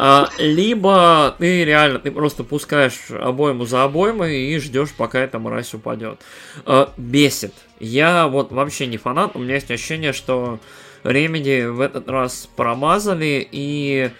А, 0.00 0.28
либо 0.38 1.34
ты 1.38 1.64
реально, 1.64 1.98
ты 1.98 2.10
просто 2.10 2.44
пускаешь 2.44 3.10
обойму 3.10 3.64
за 3.64 3.84
обоймой 3.84 4.36
и 4.36 4.58
ждешь, 4.58 4.94
пока 4.96 5.18
эта 5.20 5.38
мразь 5.38 5.74
упадет. 5.74 6.20
А, 6.64 6.92
бесит. 6.96 7.52
Я 7.80 8.28
вот 8.28 8.52
вообще 8.52 8.86
не 8.86 8.96
фанат, 8.96 9.34
у 9.34 9.40
меня 9.40 9.54
есть 9.54 9.70
ощущение, 9.70 10.12
что 10.12 10.60
Ремеди 11.04 11.66
в 11.66 11.80
этот 11.80 12.08
раз 12.08 12.48
промазали 12.56 13.46
и 13.50 14.10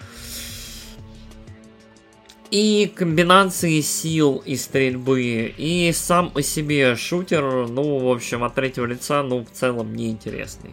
и 2.51 2.91
комбинации 2.95 3.81
сил 3.81 4.43
и 4.45 4.57
стрельбы, 4.57 5.53
и 5.57 5.93
сам 5.93 6.31
по 6.31 6.43
себе 6.43 6.97
шутер, 6.97 7.69
ну, 7.69 7.99
в 7.99 8.11
общем, 8.11 8.45
от 8.45 8.55
третьего 8.55 8.87
лица, 8.87 9.23
ну, 9.23 9.45
в 9.45 9.51
целом 9.51 9.95
неинтересный. 9.95 10.71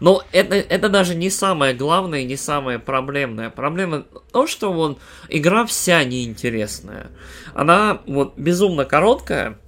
Но 0.00 0.22
это, 0.32 0.54
это 0.54 0.88
даже 0.88 1.14
не 1.14 1.30
самое 1.30 1.74
главное, 1.74 2.24
не 2.24 2.36
самое 2.36 2.78
проблемное. 2.78 3.50
Проблема 3.50 4.04
то, 4.32 4.46
что 4.46 4.72
вот 4.72 4.98
игра 5.28 5.66
вся 5.66 6.04
неинтересная. 6.04 7.10
Она 7.54 8.00
вот 8.06 8.34
безумно 8.36 8.84
короткая. 8.84 9.58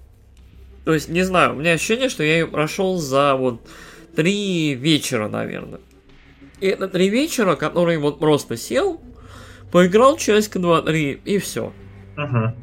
То 0.84 0.94
есть, 0.94 1.08
не 1.08 1.22
знаю, 1.22 1.54
у 1.54 1.58
меня 1.58 1.72
ощущение, 1.72 2.08
что 2.08 2.22
я 2.22 2.38
ее 2.38 2.46
прошел 2.46 2.98
за 2.98 3.34
вот 3.34 3.60
три 4.14 4.74
вечера, 4.74 5.28
наверное. 5.28 5.80
И 6.60 6.66
это 6.66 6.88
три 6.88 7.08
вечера, 7.08 7.56
которые 7.56 7.98
вот 7.98 8.18
просто 8.18 8.56
сел, 8.56 9.00
Поиграл 9.72 10.16
часика 10.16 10.58
два-три, 10.58 11.20
и 11.24 11.38
все. 11.38 11.72
Угу. 12.16 12.54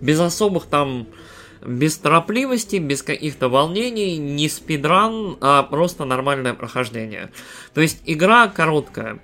Без 0.00 0.20
особых 0.20 0.66
там 0.66 1.06
без 1.64 1.96
торопливости, 1.96 2.76
без 2.76 3.02
каких-то 3.02 3.48
волнений, 3.48 4.18
не 4.18 4.48
спидран, 4.48 5.36
а 5.40 5.62
просто 5.62 6.04
нормальное 6.04 6.54
прохождение. 6.54 7.30
То 7.74 7.80
есть 7.80 8.02
игра 8.04 8.48
короткая. 8.48 9.20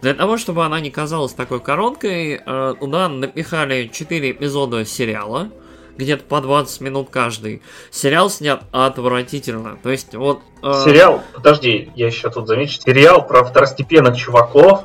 Для 0.00 0.14
того, 0.14 0.36
чтобы 0.36 0.64
она 0.64 0.80
не 0.80 0.90
казалась 0.90 1.32
такой 1.32 1.60
короткой, 1.60 2.40
э, 2.44 2.74
туда 2.78 3.08
напихали 3.08 3.90
4 3.92 4.30
эпизода 4.30 4.84
сериала, 4.84 5.50
где-то 5.96 6.24
по 6.24 6.40
20 6.40 6.80
минут 6.80 7.08
каждый. 7.10 7.62
Сериал 7.90 8.30
снят 8.30 8.64
отвратительно. 8.72 9.78
То 9.82 9.90
есть 9.90 10.14
вот... 10.14 10.40
Э... 10.62 10.82
Сериал, 10.84 11.22
подожди, 11.34 11.90
я 11.94 12.06
еще 12.06 12.30
тут 12.30 12.48
замечу. 12.48 12.80
Сериал 12.80 13.26
про 13.26 13.44
второстепенных 13.44 14.16
чуваков, 14.16 14.84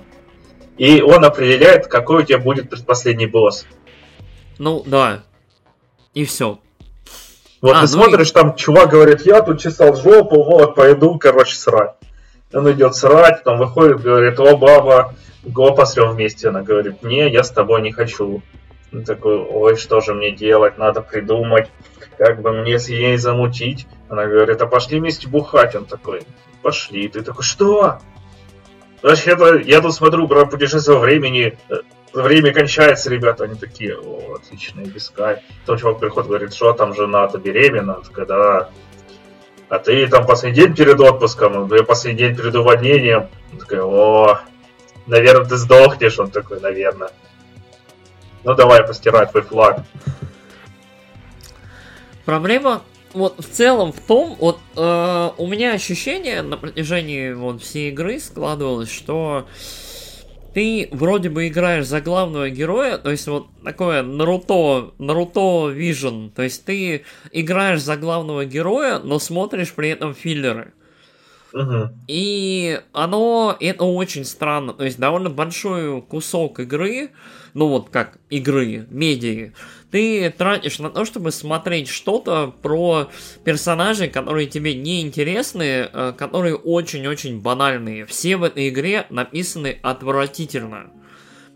и 0.77 1.01
он 1.01 1.25
определяет, 1.25 1.87
какой 1.87 2.23
у 2.23 2.25
тебя 2.25 2.37
будет 2.37 2.69
предпоследний 2.69 3.25
босс. 3.27 3.65
Ну, 4.59 4.83
да. 4.85 5.23
И 6.13 6.25
все. 6.25 6.59
Вот 7.61 7.75
а, 7.75 7.81
ты 7.81 7.81
ну 7.81 7.87
смотришь, 7.87 8.29
и... 8.29 8.33
там 8.33 8.55
чувак 8.55 8.89
говорит, 8.89 9.21
я 9.25 9.41
тут 9.41 9.59
чесал 9.59 9.95
жопу, 9.95 10.43
вот, 10.43 10.75
пойду, 10.75 11.17
короче, 11.17 11.55
срать. 11.55 11.95
Он 12.53 12.71
идет 12.71 12.95
срать, 12.95 13.43
там 13.43 13.57
выходит, 13.57 14.01
говорит, 14.01 14.39
о, 14.39 14.55
баба, 14.55 15.15
го 15.43 15.73
посрем 15.73 16.11
вместе. 16.11 16.49
Она 16.49 16.61
говорит, 16.61 17.03
не, 17.03 17.29
я 17.29 17.43
с 17.43 17.51
тобой 17.51 17.81
не 17.81 17.91
хочу. 17.91 18.41
Он 18.93 19.03
такой, 19.03 19.37
ой, 19.37 19.75
что 19.75 19.99
же 19.99 20.13
мне 20.13 20.31
делать, 20.31 20.77
надо 20.77 21.01
придумать, 21.01 21.69
как 22.17 22.41
бы 22.41 22.53
мне 22.53 22.79
с 22.79 22.87
ней 22.87 23.17
замутить. 23.17 23.85
Она 24.07 24.25
говорит, 24.27 24.61
а 24.61 24.67
пошли 24.67 24.99
вместе 24.99 25.27
бухать. 25.27 25.75
Он 25.75 25.85
такой, 25.85 26.21
пошли. 26.61 27.07
Ты 27.09 27.21
такой, 27.21 27.43
что? 27.43 27.99
Вообще-то, 29.01 29.57
я 29.57 29.81
тут 29.81 29.93
смотрю 29.93 30.27
про 30.27 30.45
путешествие 30.45 30.97
времени. 30.97 31.57
Э, 31.69 31.75
время 32.13 32.53
кончается, 32.53 33.09
ребята. 33.09 33.43
Они 33.43 33.55
такие, 33.55 33.97
о, 33.97 34.35
отлично, 34.35 34.81
без 34.81 35.09
кайф. 35.09 35.39
Там 35.65 35.77
чувак 35.77 35.99
приходит, 35.99 36.29
говорит, 36.29 36.53
что 36.53 36.73
там 36.73 36.95
жена-то 36.95 37.37
беременна. 37.37 38.01
Когда 38.11 38.69
а 39.69 39.79
ты 39.79 40.07
там 40.07 40.25
последний 40.25 40.61
день 40.61 40.75
перед 40.75 40.99
отпуском, 40.99 41.73
я 41.73 41.83
последний 41.83 42.19
день 42.19 42.35
перед 42.35 42.55
увольнением. 42.55 43.27
Он 43.51 43.59
такой, 43.59 43.81
о, 43.81 44.39
наверное, 45.05 45.45
ты 45.45 45.57
сдохнешь. 45.57 46.17
Он 46.19 46.31
такой, 46.31 46.61
наверное. 46.61 47.11
Ну 48.43 48.53
давай, 48.55 48.85
постирай 48.85 49.27
твой 49.27 49.43
флаг. 49.43 49.81
Проблема 52.23 52.81
вот 53.13 53.39
в 53.39 53.49
целом 53.49 53.91
в 53.91 53.99
том, 53.99 54.35
вот 54.39 54.59
э, 54.75 55.29
у 55.37 55.47
меня 55.47 55.73
ощущение 55.73 56.41
на 56.41 56.57
протяжении 56.57 57.33
вот 57.33 57.61
всей 57.61 57.89
игры 57.89 58.19
складывалось, 58.19 58.91
что 58.91 59.47
ты 60.53 60.89
вроде 60.91 61.29
бы 61.29 61.47
играешь 61.47 61.85
за 61.85 62.01
главного 62.01 62.49
героя, 62.49 62.97
то 62.97 63.11
есть 63.11 63.27
вот 63.27 63.45
такое 63.63 64.01
Наруто, 64.01 64.91
Наруто 64.97 65.71
Vision, 65.71 66.31
то 66.31 66.41
есть 66.41 66.65
ты 66.65 67.03
играешь 67.31 67.83
за 67.83 67.95
главного 67.95 68.43
героя, 68.43 68.97
но 68.97 69.19
смотришь 69.19 69.73
при 69.73 69.89
этом 69.89 70.15
филлеры. 70.15 70.73
Uh-huh. 71.53 71.89
И 72.07 72.81
оно, 72.91 73.55
это 73.59 73.83
очень 73.83 74.25
странно, 74.25 74.73
то 74.73 74.83
есть 74.83 74.97
довольно 74.97 75.29
большой 75.29 76.01
кусок 76.01 76.59
игры, 76.59 77.11
ну 77.53 77.67
вот 77.67 77.89
как 77.89 78.17
игры, 78.31 78.87
медиа, 78.89 79.51
ты 79.91 80.29
тратишь 80.29 80.79
на 80.79 80.89
то, 80.89 81.05
чтобы 81.05 81.31
смотреть 81.31 81.87
что-то 81.87 82.53
про 82.61 83.09
персонажей, 83.43 84.09
которые 84.09 84.47
тебе 84.47 84.75
не 84.75 85.01
интересны, 85.01 85.89
э, 85.91 86.13
которые 86.17 86.55
очень-очень 86.55 87.39
банальные. 87.39 88.05
Все 88.05 88.37
в 88.37 88.43
этой 88.43 88.69
игре 88.69 89.07
написаны 89.09 89.79
отвратительно. 89.81 90.91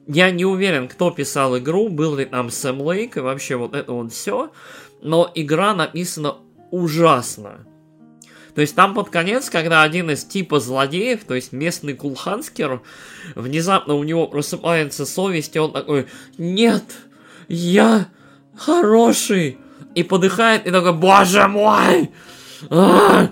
Я 0.08 0.32
не 0.32 0.46
уверен, 0.46 0.88
кто 0.88 1.12
писал 1.12 1.58
игру, 1.58 1.90
был 1.90 2.16
ли 2.16 2.26
там 2.26 2.50
Сэм 2.50 2.82
Лейк 2.82 3.18
и 3.18 3.22
вообще 3.22 3.56
вот 3.56 3.76
это 3.76 3.92
вот 3.92 4.12
все, 4.12 4.52
но 5.02 5.30
игра 5.36 5.74
написана 5.74 6.38
ужасно. 6.72 7.68
То 8.56 8.62
есть 8.62 8.76
там 8.76 8.94
под 8.94 9.10
конец, 9.10 9.50
когда 9.50 9.84
один 9.84 10.12
из 10.12 10.26
типа 10.26 10.60
злодеев, 10.60 11.24
то 11.24 11.36
есть 11.36 11.54
местный 11.54 11.94
кулханскер, 11.94 12.82
внезапно 13.36 13.94
у 13.94 14.04
него 14.04 14.28
просыпается 14.28 15.06
совесть, 15.06 15.56
и 15.56 15.60
он 15.60 15.72
такой, 15.72 16.08
нет, 16.38 16.84
я 17.48 18.10
хороший. 18.58 19.58
И 19.96 20.04
подыхает, 20.04 20.66
и 20.68 20.72
такой, 20.72 20.94
боже 20.94 21.48
мой! 21.48 22.12
А! 22.70 23.30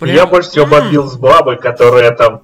Прям... 0.00 0.14
Я 0.14 0.26
больше 0.26 0.50
всего 0.50 0.66
бомбил 0.66 1.06
с 1.06 1.16
бабой, 1.16 1.56
которая 1.56 2.10
там, 2.10 2.42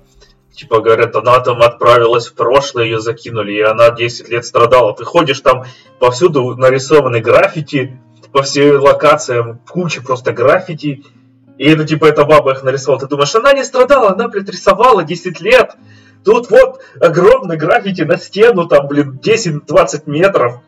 типа, 0.55 0.81
говорят, 0.81 1.17
она 1.17 1.41
там 1.41 1.61
отправилась 1.63 2.29
в 2.29 2.35
прошлое, 2.35 2.85
ее 2.85 3.01
закинули, 3.01 3.53
и 3.53 3.61
она 3.61 3.91
10 3.91 4.29
лет 4.29 4.45
страдала. 4.45 4.95
Ты 4.95 5.05
ходишь 5.05 5.41
там, 5.41 5.65
повсюду 5.99 6.55
нарисованы 6.57 7.21
граффити, 7.21 8.01
по 8.33 8.43
всей 8.43 8.73
локациям 8.73 9.61
куча 9.69 10.03
просто 10.03 10.33
граффити, 10.33 11.05
и 11.57 11.69
это, 11.69 11.85
типа, 11.85 12.07
эта 12.07 12.25
баба 12.25 12.53
их 12.53 12.63
нарисовала. 12.63 13.01
Ты 13.01 13.09
думаешь, 13.09 13.35
она 13.35 13.53
не 13.53 13.65
страдала, 13.65 14.13
она, 14.13 14.29
блядь, 14.29 14.49
рисовала 14.49 15.03
10 15.03 15.41
лет. 15.41 15.73
Тут 16.25 16.51
вот 16.51 16.81
огромный 17.01 17.57
граффити 17.57 18.03
на 18.03 18.17
стену, 18.17 18.67
там, 18.67 18.87
блин, 18.87 19.19
10-20 19.21 20.03
метров. 20.07 20.61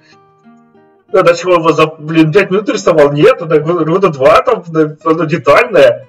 До 1.12 1.34
чего 1.34 1.54
его 1.54 1.72
за, 1.72 1.86
блин, 1.86 2.32
5 2.32 2.50
минут 2.50 2.68
рисовал? 2.68 3.12
Нет, 3.12 3.42
это 3.42 3.60
года 3.60 4.08
два, 4.10 4.42
там, 4.42 4.64
оно 5.04 5.24
детальное. 5.24 6.06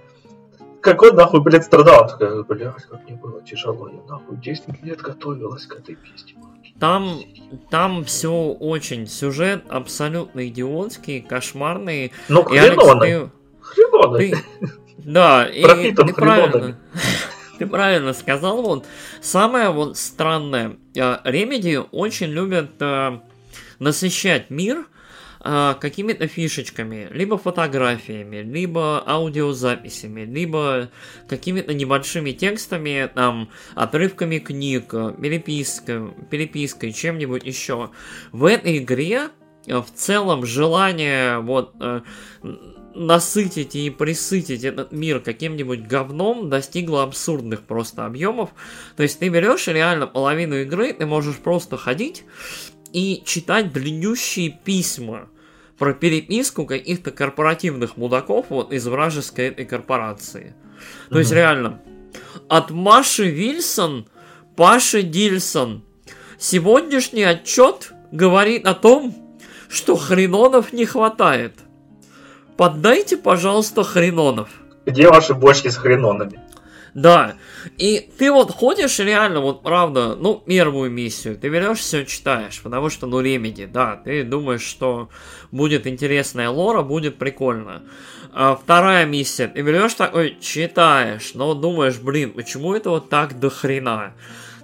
Как 0.82 1.02
он, 1.04 1.16
нахуй, 1.16 1.42
блядь, 1.42 1.64
страдал. 1.64 2.08
Такой, 2.08 2.44
блядь, 2.44 2.74
как 2.90 3.04
мне 3.08 3.16
было 3.16 3.42
тяжело. 3.42 3.88
Я, 3.90 4.02
нахуй, 4.10 4.38
10 4.38 4.84
лет 4.84 5.02
готовилась 5.02 5.66
к 5.66 5.76
этой 5.76 5.96
песне. 5.96 6.36
Там, 6.80 7.20
там 7.70 8.04
все 8.06 8.32
очень, 8.32 9.06
сюжет 9.06 9.64
абсолютно 9.70 10.48
идиотский, 10.48 11.22
кошмарный. 11.22 12.12
Ну, 12.28 12.44
хреноный. 12.44 13.30
Хреноный. 13.62 14.34
Да, 14.98 15.46
и 15.54 15.92
ты 15.92 16.14
правильно, 16.14 16.78
ты 17.60 17.68
правильно 17.68 18.14
сказал, 18.14 18.64
вот, 18.64 18.86
самое 19.22 19.70
вот 19.70 19.98
странное, 19.98 20.78
Ремеди 20.96 21.80
очень 21.92 22.30
любят 22.30 22.72
э, 22.80 23.20
насыщать 23.78 24.50
мир 24.50 24.88
а, 25.44 25.74
какими-то 25.74 26.28
фишечками, 26.28 27.08
либо 27.12 27.36
фотографиями, 27.36 28.44
либо 28.44 29.04
аудиозаписями, 29.08 30.22
либо 30.22 30.92
какими-то 31.28 31.74
небольшими 31.74 32.32
текстами, 32.32 33.10
там, 33.16 33.50
отрывками 33.74 34.38
книг, 34.38 34.92
перепиской, 34.92 36.12
перепиской, 36.30 36.94
чем-нибудь 36.94 37.44
еще. 37.44 37.90
В 38.32 38.46
этой 38.46 38.78
игре 38.78 39.30
э, 39.66 39.78
в 39.80 39.92
целом 39.96 40.46
желание 40.46 41.40
вот 41.40 41.74
э, 41.80 42.02
насытить 42.94 43.76
и 43.76 43.90
присытить 43.90 44.64
этот 44.64 44.92
мир 44.92 45.22
каким-нибудь 45.22 45.88
говном 45.88 46.52
достигло 46.52 47.02
абсурдных 47.02 47.62
просто 47.62 48.06
объемов. 48.06 48.52
То 48.96 49.02
есть 49.02 49.18
ты 49.18 49.30
берешь 49.30 49.68
реально 49.68 50.06
половину 50.06 50.58
игры, 50.58 50.94
ты 50.94 51.08
можешь 51.08 51.38
просто 51.38 51.78
ходить 51.78 52.26
и 52.94 53.24
читать 53.26 53.74
длиннющие 53.74 54.52
письма 54.64 55.30
про 55.82 55.96
переписку 55.96 56.68
каких-то 56.68 57.10
корпоративных 57.10 57.98
мудаков 57.98 58.46
вот 58.50 58.72
из 58.72 58.86
вражеской 58.86 59.48
этой 59.48 59.66
корпорации. 59.66 60.54
То 61.10 61.16
mm-hmm. 61.16 61.18
есть 61.18 61.32
реально, 61.32 61.82
от 62.48 62.70
Маши 62.70 63.28
Вильсон 63.32 64.06
Паша 64.56 65.02
Дильсон. 65.02 65.84
Сегодняшний 66.38 67.24
отчет 67.24 67.94
говорит 68.12 68.68
о 68.68 68.76
том, 68.76 69.16
что 69.70 69.96
хренонов 69.96 70.72
не 70.72 70.86
хватает. 70.86 71.56
Поддайте, 72.58 73.18
пожалуйста, 73.18 73.82
хренонов. 73.84 74.50
Где 74.86 75.10
ваши 75.10 75.34
бочки 75.34 75.70
с 75.70 75.78
хренонами? 75.78 76.40
Да. 76.94 77.36
И 77.78 78.10
ты 78.18 78.32
вот 78.32 78.52
ходишь 78.52 79.00
реально, 79.00 79.40
вот 79.40 79.64
правда, 79.64 80.16
ну, 80.16 80.44
первую 80.46 80.92
миссию, 80.92 81.38
ты 81.38 81.50
берешь 81.50 81.80
все 81.80 82.06
читаешь, 82.06 82.62
потому 82.62 82.90
что, 82.90 83.08
ну, 83.08 83.22
ремеди, 83.22 83.66
да, 83.66 83.96
ты 83.96 84.24
думаешь, 84.24 84.64
что 84.64 85.10
будет 85.52 85.88
интересная 85.88 86.50
лора, 86.50 86.82
будет 86.82 87.18
прикольно. 87.18 87.84
А 88.34 88.56
вторая 88.56 89.06
миссия, 89.06 89.48
ты 89.48 89.62
берешь 89.62 89.94
такой, 89.94 90.38
читаешь, 90.42 91.34
но 91.34 91.54
думаешь, 91.54 91.98
блин, 91.98 92.32
почему 92.32 92.74
это 92.74 92.90
вот 92.90 93.10
так 93.10 93.40
до 93.40 93.50
хрена? 93.50 94.14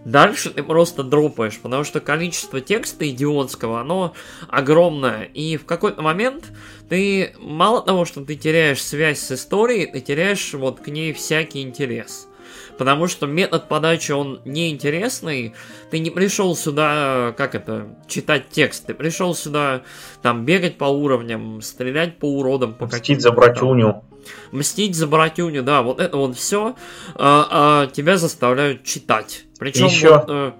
Дальше 0.08 0.52
ты 0.52 0.64
просто 0.64 1.04
дропаешь, 1.04 1.60
потому 1.60 1.84
что 1.84 2.00
количество 2.00 2.62
текста 2.62 3.10
идиотского, 3.10 3.82
оно 3.82 4.14
огромное. 4.48 5.24
И 5.34 5.58
в 5.58 5.66
какой-то 5.66 6.02
момент 6.02 6.46
ты 6.88 7.36
мало 7.42 7.82
того, 7.82 8.06
что 8.06 8.24
ты 8.24 8.38
теряешь 8.38 8.82
связь 8.82 9.20
с 9.20 9.34
историей, 9.34 9.86
ты 9.86 10.00
теряешь 10.00 10.54
вот 10.54 10.80
к 10.80 10.88
ней 10.88 11.12
всякий 11.12 11.62
интерес. 11.62 12.30
Потому 12.78 13.08
что 13.08 13.28
метод 13.28 13.68
подачи, 13.68 14.14
он 14.14 14.40
неинтересный. 14.46 15.54
Ты 15.92 16.00
не 16.00 16.10
пришел 16.10 16.56
сюда, 16.56 17.34
как 17.36 17.54
это, 17.54 17.88
читать 18.08 18.48
текст. 18.50 18.86
Ты 18.86 18.94
пришел 18.94 19.36
сюда, 19.36 19.82
там, 20.22 20.46
бегать 20.46 20.78
по 20.78 20.86
уровням, 20.86 21.62
стрелять 21.62 22.18
по 22.18 22.28
уродам. 22.28 22.76
По 22.76 22.86
Мстить 22.86 23.22
за 23.22 23.34
братюню. 23.34 24.06
Мстить 24.52 24.96
за 24.96 25.08
братюню, 25.08 25.64
да, 25.64 25.82
вот 25.82 26.00
это 26.00 26.18
вот 26.18 26.36
все 26.36 26.76
а, 27.16 27.48
а, 27.50 27.88
тебя 27.88 28.18
заставляют 28.18 28.84
читать. 28.84 29.46
Причем 29.60 29.86
Еще 29.86 30.14
вот, 30.14 30.26
э, 30.30 30.52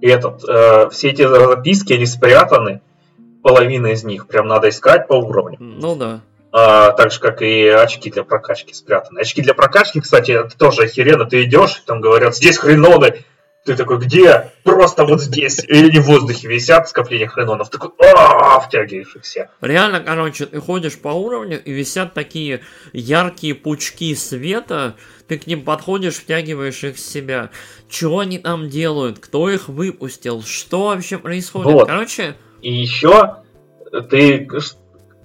этот, 0.00 0.44
э, 0.48 0.88
все 0.90 1.10
эти 1.10 1.26
записки, 1.26 1.92
они 1.92 2.06
спрятаны. 2.06 2.80
Половина 3.42 3.88
из 3.88 4.04
них 4.04 4.26
прям 4.26 4.46
надо 4.48 4.68
искать 4.68 5.08
по 5.08 5.14
уровню. 5.14 5.56
ну 5.60 5.96
да. 5.96 6.20
А, 6.52 6.90
так 6.92 7.12
же, 7.12 7.20
как 7.20 7.42
и 7.42 7.66
очки 7.68 8.10
для 8.10 8.24
прокачки 8.24 8.74
спрятаны. 8.74 9.20
Очки 9.20 9.40
для 9.40 9.54
прокачки, 9.54 10.00
кстати, 10.00 10.32
это 10.32 10.56
тоже 10.58 10.82
охеренно. 10.82 11.24
Ты 11.24 11.44
идешь, 11.44 11.82
там 11.86 12.00
говорят, 12.00 12.34
здесь 12.34 12.58
хреноны. 12.58 13.24
Ты 13.70 13.76
такой, 13.76 13.98
где? 13.98 14.50
Просто 14.64 15.04
вот 15.04 15.22
здесь. 15.22 15.62
Или 15.68 16.00
в 16.00 16.06
воздухе 16.06 16.48
висят 16.48 16.88
скопления 16.88 17.28
хренонов. 17.28 17.70
Такой, 17.70 17.90
а 18.00 18.58
втягиваешь 18.58 19.14
их 19.14 19.22
все. 19.22 19.48
Реально, 19.60 20.00
короче, 20.00 20.46
ты 20.46 20.58
ходишь 20.58 20.98
по 20.98 21.10
уровню, 21.10 21.62
и 21.62 21.70
висят 21.70 22.12
такие 22.12 22.62
яркие 22.92 23.54
пучки 23.54 24.12
света, 24.16 24.96
ты 25.28 25.38
к 25.38 25.46
ним 25.46 25.62
подходишь, 25.62 26.16
втягиваешь 26.16 26.82
их 26.82 26.96
в 26.96 26.98
себя. 26.98 27.50
Чего 27.88 28.18
они 28.18 28.40
там 28.40 28.68
делают? 28.68 29.20
Кто 29.20 29.48
их 29.48 29.68
выпустил? 29.68 30.42
Что 30.42 30.86
вообще 30.86 31.18
происходит? 31.18 31.72
Вот. 31.72 31.86
Короче, 31.86 32.34
И 32.62 32.72
еще 32.72 33.36
ты 34.10 34.48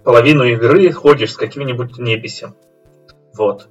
половину 0.04 0.44
игры 0.44 0.92
ходишь 0.92 1.34
с 1.34 1.36
каким-нибудь 1.36 1.98
неписем. 1.98 2.54
Вот. 3.34 3.68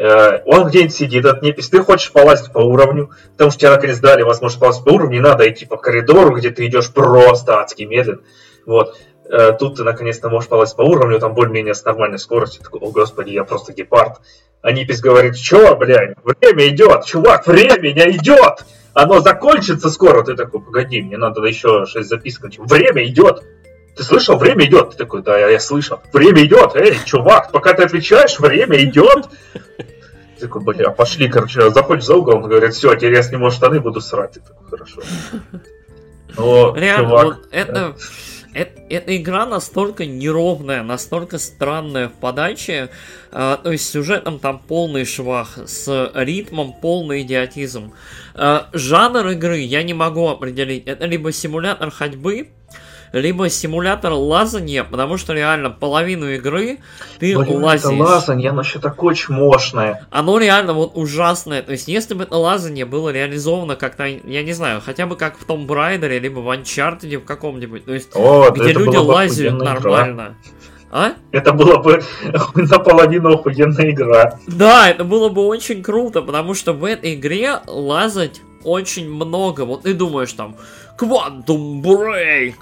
Э, 0.00 0.40
Он 0.46 0.66
где-нибудь 0.66 0.94
сидит, 0.94 1.26
этот 1.26 1.42
непись, 1.42 1.68
ты 1.68 1.82
хочешь 1.82 2.10
полазить 2.10 2.50
по 2.52 2.58
уровню, 2.58 3.10
потому 3.32 3.50
что 3.50 3.60
тебе 3.60 3.70
наконец 3.70 3.98
дали 3.98 4.22
возможность 4.22 4.58
полазить 4.58 4.82
по 4.82 4.94
уровню, 4.94 5.16
не 5.16 5.20
надо 5.20 5.46
идти 5.46 5.66
по 5.66 5.76
коридору, 5.76 6.34
где 6.34 6.48
ты 6.48 6.64
идешь 6.66 6.90
просто 6.90 7.58
адски 7.60 7.82
медленно. 7.82 8.20
Вот. 8.64 8.96
Э, 9.28 9.52
Тут 9.52 9.76
ты 9.76 9.84
наконец-то 9.84 10.30
можешь 10.30 10.48
полазить 10.48 10.76
по 10.76 10.82
уровню, 10.82 11.18
там 11.18 11.34
более-менее 11.34 11.74
с 11.74 11.84
нормальной 11.84 12.18
скоростью. 12.18 12.62
Такой, 12.62 12.80
о 12.80 12.90
господи, 12.90 13.30
я 13.32 13.44
просто 13.44 13.74
гепард. 13.74 14.22
А 14.62 14.72
непись 14.72 15.02
говорит, 15.02 15.36
чё, 15.36 15.76
блядь, 15.76 16.16
время 16.24 16.68
идет, 16.68 17.04
чувак, 17.04 17.46
время 17.46 17.90
идет! 17.90 18.64
Оно 18.94 19.20
закончится 19.20 19.90
скоро. 19.90 20.22
Ты 20.22 20.34
такой, 20.34 20.62
погоди, 20.62 21.02
мне 21.02 21.18
надо 21.18 21.42
еще 21.42 21.84
6 21.86 22.08
записок. 22.08 22.50
Время 22.58 23.04
идет. 23.06 23.42
Ты 23.96 24.02
слышал? 24.02 24.38
Время 24.38 24.64
идет. 24.64 24.90
Ты 24.90 24.96
такой, 24.96 25.22
да, 25.22 25.38
я, 25.38 25.48
я 25.48 25.60
слышал. 25.60 26.00
Время 26.12 26.44
идет. 26.44 26.74
Эй, 26.74 26.98
чувак, 27.04 27.50
пока 27.52 27.74
ты 27.74 27.82
отвечаешь, 27.82 28.38
время 28.38 28.82
идет. 28.82 29.28
Ты 29.52 30.46
такой, 30.46 30.62
бля, 30.62 30.90
пошли, 30.90 31.28
короче, 31.28 31.70
заходишь 31.70 32.04
за 32.04 32.16
угол, 32.16 32.36
он 32.36 32.42
говорит, 32.48 32.72
все, 32.72 32.94
теперь 32.94 33.14
я 33.14 33.22
сниму 33.22 33.50
штаны, 33.50 33.80
буду 33.80 34.00
срать. 34.00 34.32
Ты 34.32 34.40
такой, 34.40 34.68
хорошо. 34.70 35.02
О, 36.38 36.74
реально, 36.74 37.08
чувак. 37.08 37.26
вот 37.26 37.48
это, 37.50 37.96
эта 38.54 39.16
игра 39.16 39.46
настолько 39.46 40.06
неровная, 40.06 40.82
настолько 40.82 41.38
странная 41.38 42.08
в 42.08 42.12
подаче, 42.12 42.90
а, 43.30 43.56
то 43.56 43.70
есть 43.70 43.88
сюжетом 43.88 44.38
там 44.38 44.58
полный 44.58 45.04
швах, 45.04 45.58
с 45.66 46.10
ритмом 46.14 46.72
полный 46.72 47.22
идиотизм. 47.22 47.92
А, 48.34 48.68
жанр 48.72 49.28
игры 49.28 49.58
я 49.58 49.82
не 49.82 49.94
могу 49.94 50.28
определить, 50.28 50.86
это 50.86 51.06
либо 51.06 51.32
симулятор 51.32 51.90
ходьбы, 51.90 52.48
либо 53.12 53.48
симулятор 53.48 54.12
лазания, 54.12 54.84
потому 54.84 55.16
что 55.16 55.32
реально 55.32 55.70
половину 55.70 56.28
игры 56.30 56.78
ты 57.18 57.36
Блин, 57.36 57.42
это 57.42 57.52
лазишь. 57.52 57.98
лазанье, 57.98 58.50
оно 58.50 58.62
еще 58.62 58.78
такое 58.78 59.14
чмошное. 59.14 60.06
Оно 60.10 60.38
реально 60.38 60.72
вот 60.72 60.92
ужасное. 60.94 61.62
То 61.62 61.72
есть, 61.72 61.88
если 61.88 62.14
бы 62.14 62.24
это 62.24 62.36
лазание 62.36 62.84
было 62.84 63.10
реализовано 63.10 63.76
как-то, 63.76 64.04
я 64.06 64.42
не 64.42 64.52
знаю, 64.52 64.80
хотя 64.84 65.06
бы 65.06 65.16
как 65.16 65.38
в 65.38 65.44
том 65.44 65.66
Брайдере, 65.66 66.18
либо 66.18 66.40
в 66.40 66.48
Uncharted 66.50 67.18
в 67.18 67.24
каком-нибудь, 67.24 67.84
то 67.84 67.92
есть, 67.92 68.10
О, 68.14 68.50
где 68.50 68.70
это 68.70 68.80
люди 68.80 68.96
лазят 68.96 69.54
игра. 69.54 69.74
нормально. 69.74 70.36
А? 70.92 71.12
Это 71.30 71.52
была 71.52 71.78
бы 71.78 72.02
наполовину 72.54 73.34
охуенная 73.34 73.90
игра. 73.90 74.38
Да, 74.48 74.90
это 74.90 75.04
было 75.04 75.28
бы 75.28 75.46
очень 75.46 75.82
круто, 75.82 76.20
потому 76.20 76.54
что 76.54 76.72
в 76.72 76.84
этой 76.84 77.14
игре 77.14 77.60
лазать 77.66 78.40
очень 78.64 79.08
много. 79.08 79.64
Вот 79.64 79.82
ты 79.82 79.94
думаешь 79.94 80.32
там, 80.32 80.56
Quantum 80.98 81.80
Break, 81.80 82.54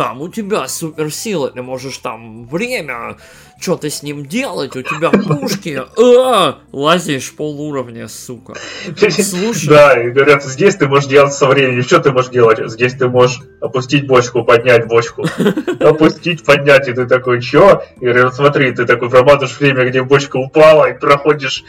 там 0.00 0.22
у 0.22 0.30
тебя 0.30 0.66
суперсила, 0.66 1.50
ты 1.50 1.60
можешь 1.60 1.98
там 1.98 2.46
время, 2.46 3.18
что-то 3.60 3.90
с 3.90 4.02
ним 4.02 4.24
делать, 4.24 4.74
у 4.74 4.80
тебя 4.80 5.10
пушки, 5.10 5.78
а, 5.98 6.60
лазишь 6.72 7.34
пол 7.36 7.60
уровня, 7.60 8.08
сука. 8.08 8.54
Слушай. 8.96 9.68
Да, 9.68 10.02
и 10.02 10.08
говорят, 10.08 10.42
здесь 10.42 10.76
ты 10.76 10.88
можешь 10.88 11.10
делать 11.10 11.34
со 11.34 11.46
временем. 11.46 11.82
Что 11.82 11.98
ты 11.98 12.12
можешь 12.12 12.30
делать? 12.30 12.60
Здесь 12.70 12.94
ты 12.94 13.10
можешь 13.10 13.40
опустить 13.60 14.06
бочку, 14.06 14.42
поднять 14.42 14.88
бочку. 14.88 15.26
Опустить, 15.80 16.46
поднять, 16.46 16.88
и 16.88 16.94
ты 16.94 17.06
такой, 17.06 17.42
чё? 17.42 17.82
И 18.00 18.06
говорят, 18.06 18.34
смотри, 18.34 18.72
ты 18.72 18.86
такой 18.86 19.10
проматываешь 19.10 19.60
время, 19.60 19.84
где 19.84 20.02
бочка 20.02 20.38
упала, 20.38 20.88
и 20.88 20.98
проходишь 20.98 21.62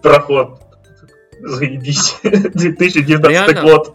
проход. 0.00 0.58
Заебись. 1.38 2.16
2019 2.22 3.28
Реально? 3.28 3.60
год. 3.60 3.94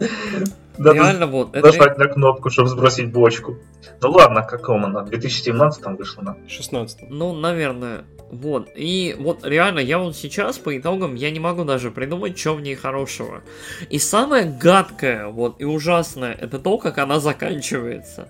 Надо 0.80 0.94
Реально 0.94 1.26
вот, 1.26 1.54
это, 1.54 1.66
нажать 1.66 1.98
на 1.98 2.06
кнопку, 2.06 2.48
чтобы 2.48 2.70
сбросить 2.70 3.12
бочку. 3.12 3.58
Ну 4.00 4.10
ладно, 4.12 4.40
каком 4.40 4.86
она? 4.86 5.02
В 5.02 5.10
2017 5.10 5.82
там 5.82 5.96
вышла 5.96 6.22
она. 6.22 6.36
16 6.48 7.10
ну, 7.10 7.34
наверное, 7.34 8.04
вот. 8.30 8.70
И 8.74 9.14
вот 9.18 9.44
реально, 9.44 9.80
я 9.80 9.98
вот 9.98 10.16
сейчас 10.16 10.56
по 10.56 10.74
итогам, 10.74 11.16
я 11.16 11.30
не 11.30 11.38
могу 11.38 11.64
даже 11.64 11.90
придумать, 11.90 12.38
что 12.38 12.54
в 12.54 12.62
ней 12.62 12.76
хорошего. 12.76 13.42
И 13.90 13.98
самое 13.98 14.46
гадкое, 14.46 15.26
вот, 15.26 15.60
и 15.60 15.64
ужасное, 15.64 16.32
это 16.32 16.58
то, 16.58 16.78
как 16.78 16.96
она 16.96 17.20
заканчивается. 17.20 18.28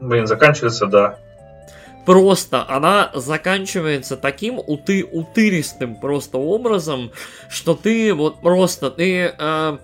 Блин, 0.00 0.26
заканчивается, 0.26 0.86
да. 0.86 1.18
Просто 2.06 2.64
она 2.66 3.10
заканчивается 3.14 4.16
таким 4.16 4.58
уты 4.58 5.04
утыристым 5.04 5.96
просто 5.96 6.38
образом, 6.38 7.10
что 7.50 7.74
ты 7.74 8.14
вот 8.14 8.40
просто 8.40 8.90
ты 8.90 9.34
э, 9.38 9.78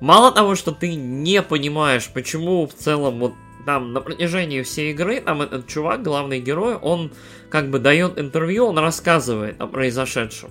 мало 0.00 0.32
того, 0.32 0.54
что 0.54 0.72
ты 0.72 0.94
не 0.94 1.42
понимаешь, 1.42 2.08
почему 2.12 2.66
в 2.66 2.74
целом 2.74 3.18
вот 3.20 3.34
там 3.64 3.92
на 3.92 4.00
протяжении 4.00 4.62
всей 4.62 4.92
игры 4.92 5.20
там 5.20 5.42
этот 5.42 5.66
чувак, 5.66 6.02
главный 6.02 6.40
герой, 6.40 6.76
он 6.76 7.12
как 7.50 7.70
бы 7.70 7.78
дает 7.78 8.18
интервью, 8.18 8.66
он 8.66 8.78
рассказывает 8.78 9.60
о 9.60 9.66
произошедшем. 9.66 10.50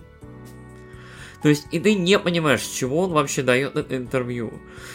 То 1.41 1.49
есть, 1.49 1.67
и 1.71 1.79
ты 1.79 1.93
не 1.93 2.17
понимаешь, 2.17 2.61
с 2.61 2.71
чего 2.71 3.03
он 3.03 3.11
вообще 3.11 3.43
дает 3.43 3.75
это 3.75 3.95
интервью. 3.95 4.51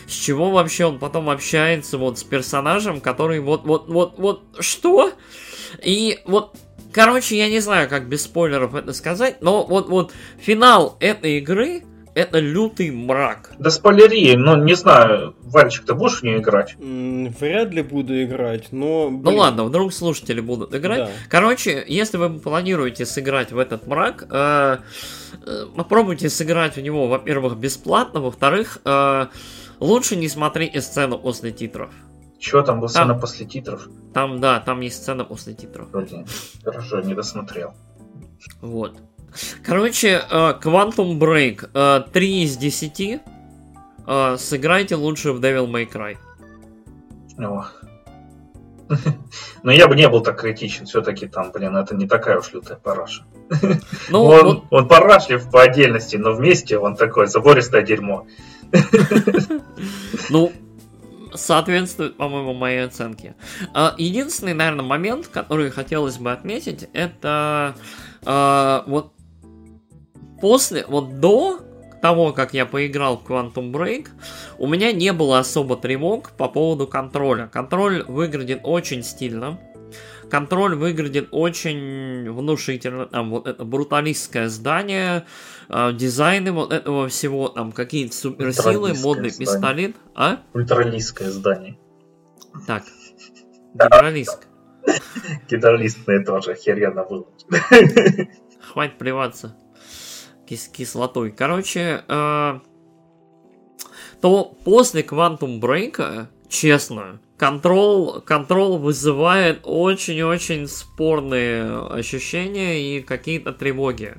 С 0.08 0.12
чего 0.12 0.50
вообще 0.50 0.84
он 0.84 0.98
потом 0.98 1.30
общается 1.30 1.96
вот 1.96 2.18
с 2.18 2.24
персонажем, 2.24 3.00
который 3.00 3.38
вот, 3.38 3.64
вот, 3.64 3.88
вот, 3.88 4.18
вот, 4.18 4.42
что? 4.58 5.12
И 5.80 6.18
вот, 6.24 6.56
короче, 6.92 7.38
я 7.38 7.48
не 7.48 7.60
знаю, 7.60 7.88
как 7.88 8.08
без 8.08 8.24
спойлеров 8.24 8.74
это 8.74 8.92
сказать, 8.92 9.40
но 9.40 9.64
вот, 9.64 9.88
вот, 9.88 10.12
финал 10.40 10.96
этой 10.98 11.38
игры 11.38 11.84
это 12.14 12.38
лютый 12.38 12.90
мрак. 12.90 13.52
Да 13.58 13.70
спойлери, 13.70 14.36
ну 14.36 14.56
не 14.56 14.74
знаю, 14.74 15.34
Вальчик, 15.50 15.84
ты 15.84 15.94
будешь 15.94 16.20
в 16.20 16.22
нее 16.22 16.38
играть? 16.38 16.76
Вряд 16.78 17.72
ли 17.72 17.82
буду 17.82 18.22
играть, 18.22 18.68
но... 18.70 19.10
Ну 19.10 19.18
блин, 19.18 19.38
ладно, 19.38 19.64
вдруг 19.64 19.92
слушатели 19.92 20.40
будут 20.40 20.74
играть. 20.74 21.06
да. 21.06 21.10
Короче, 21.28 21.84
если 21.88 22.18
вы 22.18 22.38
планируете 22.38 23.04
сыграть 23.04 23.50
в 23.50 23.58
этот 23.58 23.86
мрак, 23.86 24.26
э, 24.30 24.78
э, 25.46 25.66
попробуйте 25.74 26.30
сыграть 26.30 26.76
в 26.76 26.80
него, 26.80 27.08
во-первых, 27.08 27.56
бесплатно, 27.56 28.20
во-вторых, 28.20 28.78
э, 28.84 29.26
лучше 29.80 30.14
не 30.16 30.28
смотрите 30.28 30.80
сцену 30.80 31.18
после 31.18 31.50
титров. 31.50 31.90
Чё 32.38 32.62
там 32.62 32.80
была 32.80 32.88
Там. 32.88 33.04
сцена 33.04 33.18
после 33.18 33.46
титров? 33.46 33.88
Там, 34.14 34.40
да, 34.40 34.60
там 34.60 34.80
есть 34.80 35.02
сцена 35.02 35.24
после 35.24 35.54
титров. 35.54 35.90
Блин, 35.90 36.26
хорошо, 36.64 37.00
не 37.00 37.14
досмотрел. 37.14 37.74
Вот. 38.62 38.96
Короче, 39.64 40.22
э, 40.28 40.54
Quantum 40.62 41.18
Break 41.18 41.70
э, 41.72 42.02
3 42.12 42.42
из 42.42 42.56
10. 42.56 43.20
э, 44.06 44.36
сыграйте 44.38 44.96
лучше 44.96 45.32
в 45.32 45.40
Devil 45.40 45.70
May 45.70 45.90
Cry. 45.90 46.16
О. 47.38 47.66
Но 49.62 49.72
я 49.72 49.86
бы 49.86 49.94
не 49.94 50.08
был 50.08 50.20
так 50.20 50.40
критичен, 50.40 50.86
все-таки 50.86 51.26
там, 51.26 51.52
блин, 51.52 51.76
это 51.76 51.94
не 51.94 52.08
такая 52.08 52.38
уж 52.38 52.52
лютая 52.52 52.76
параша. 52.76 53.24
Ну, 54.08 54.24
он, 54.24 54.44
вот, 54.44 54.64
он 54.70 54.88
парашлив 54.88 55.48
по 55.50 55.62
отдельности, 55.62 56.16
но 56.16 56.32
вместе 56.32 56.76
он 56.76 56.96
такое 56.96 57.26
забористое 57.26 57.82
дерьмо. 57.82 58.26
ну, 60.30 60.52
соответствует, 61.34 62.16
по-моему, 62.16 62.52
моей 62.52 62.84
оценке. 62.84 63.36
Единственный, 63.96 64.54
наверное, 64.54 64.84
момент, 64.84 65.28
который 65.28 65.70
хотелось 65.70 66.18
бы 66.18 66.32
отметить, 66.32 66.88
это 66.92 67.76
вот 68.22 69.12
после, 70.40 70.84
вот 70.86 71.20
до 71.20 71.60
того, 72.00 72.32
как 72.32 72.54
я 72.54 72.66
поиграл 72.66 73.18
в 73.18 73.30
Quantum 73.30 73.70
Break, 73.72 74.08
у 74.58 74.66
меня 74.66 74.92
не 74.92 75.12
было 75.12 75.38
особо 75.38 75.76
тревог 75.76 76.30
по 76.32 76.48
поводу 76.48 76.86
контроля. 76.86 77.46
Контроль 77.46 78.02
выглядит 78.04 78.60
очень 78.64 79.02
стильно. 79.02 79.58
Контроль 80.30 80.76
выглядит 80.76 81.28
очень 81.32 82.30
внушительно. 82.30 83.06
Там 83.06 83.30
вот 83.30 83.48
это 83.48 83.64
бруталистское 83.64 84.48
здание, 84.48 85.26
э, 85.68 85.92
дизайны 85.92 86.52
вот 86.52 86.72
этого 86.72 87.08
всего, 87.08 87.48
там 87.48 87.72
какие-то 87.72 88.14
суперсилы, 88.14 88.94
модный 88.94 89.30
здание. 89.30 89.38
пистолет. 89.38 89.96
А? 90.14 90.38
Ультралистское 90.54 91.30
здание. 91.30 91.78
Так. 92.66 92.84
Гидролист. 93.74 94.46
Гидролистные 95.50 96.24
тоже 96.24 96.52
охеренно 96.52 97.04
было. 97.04 97.26
Хватит 98.72 98.98
плеваться 98.98 99.56
кис 100.50 100.68
кислотой. 100.68 101.30
Короче, 101.30 102.02
э, 102.08 102.58
то 104.20 104.44
после 104.64 105.02
Quantum 105.02 105.60
Break, 105.60 106.26
честно, 106.48 107.20
контрол, 107.38 108.20
контрол 108.20 108.78
вызывает 108.78 109.60
очень-очень 109.62 110.66
спорные 110.66 111.86
ощущения 111.86 112.96
и 112.96 113.00
какие-то 113.00 113.52
тревоги. 113.52 114.16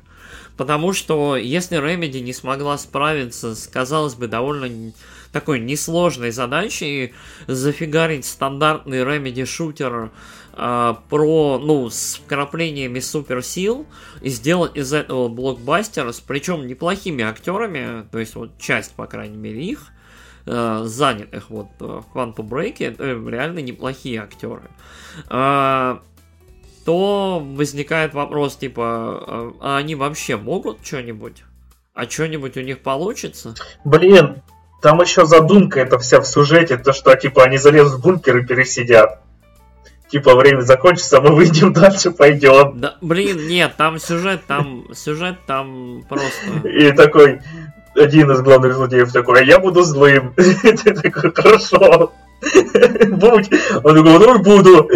Потому 0.56 0.94
что 0.94 1.36
если 1.36 1.78
Remedy 1.78 2.22
не 2.22 2.32
смогла 2.32 2.78
справиться 2.78 3.54
с, 3.54 3.68
казалось 3.68 4.16
бы, 4.16 4.28
довольно 4.28 4.94
такой 5.34 5.60
несложной 5.60 6.32
задачей 6.32 7.14
зафигарить 7.48 8.26
стандартный 8.26 9.00
Remedy 9.00 9.46
шутер 9.46 10.12
а, 10.64 11.02
про, 11.10 11.58
ну, 11.58 11.90
с 11.90 12.22
вкраплениями 12.24 13.00
суперсил 13.00 13.88
и 14.22 14.30
сделать 14.30 14.78
из 14.78 14.94
этого 14.94 15.28
блокбастер 15.28 16.14
с 16.14 16.20
причем 16.20 16.68
неплохими 16.68 17.24
актерами, 17.24 18.06
то 18.12 18.20
есть 18.20 18.36
вот 18.36 18.60
часть, 18.60 18.94
по 18.94 19.08
крайней 19.08 19.38
мере, 19.38 19.60
их, 19.60 19.88
э, 20.46 20.84
занятых 20.84 21.50
вот 21.50 21.70
э, 21.80 21.84
в 21.84 22.06
Quantum 22.16 22.48
Break, 22.48 22.76
это 22.86 23.04
реально 23.04 23.58
неплохие 23.58 24.22
актеры. 24.22 24.70
А, 25.30 26.04
то 26.86 27.44
возникает 27.44 28.14
вопрос, 28.14 28.56
типа, 28.56 29.56
а 29.62 29.78
они 29.78 29.96
вообще 29.96 30.38
могут 30.38 30.86
что-нибудь? 30.86 31.44
А 31.96 32.08
что-нибудь 32.08 32.56
у 32.58 32.62
них 32.62 32.84
получится? 32.84 33.56
Блин, 33.84 34.44
там 34.80 35.02
еще 35.02 35.26
задумка 35.26 35.80
это 35.80 35.98
вся 35.98 36.22
в 36.22 36.28
сюжете, 36.28 36.78
то 36.78 36.94
что 36.94 37.16
типа 37.16 37.46
они 37.46 37.58
залезут 37.58 38.00
в 38.00 38.04
бункер 38.04 38.38
и 38.38 38.46
пересидят. 38.46 39.24
Типа 40.12 40.36
время 40.36 40.60
закончится, 40.62 41.22
мы 41.22 41.34
выйдем 41.34 41.72
дальше, 41.74 42.12
пойдем. 42.12 42.80
Да, 42.80 42.98
блин, 43.02 43.48
нет, 43.48 43.74
там 43.78 43.98
сюжет, 43.98 44.42
там 44.46 44.86
сюжет, 44.94 45.38
там 45.48 46.04
просто... 46.10 46.68
И 46.68 46.92
такой 46.92 47.40
один 47.96 48.30
из 48.32 48.42
главных 48.42 48.74
злодеев 48.74 49.12
такой, 49.12 49.40
а 49.40 49.44
я 49.44 49.60
буду 49.60 49.84
злым. 49.84 50.34
Ты 50.36 50.94
такой, 50.94 51.34
хорошо. 51.34 52.12
Будь. 52.42 53.50
Он 53.84 53.96
такой, 53.96 54.20
ну 54.20 54.40
буду. 54.40 54.90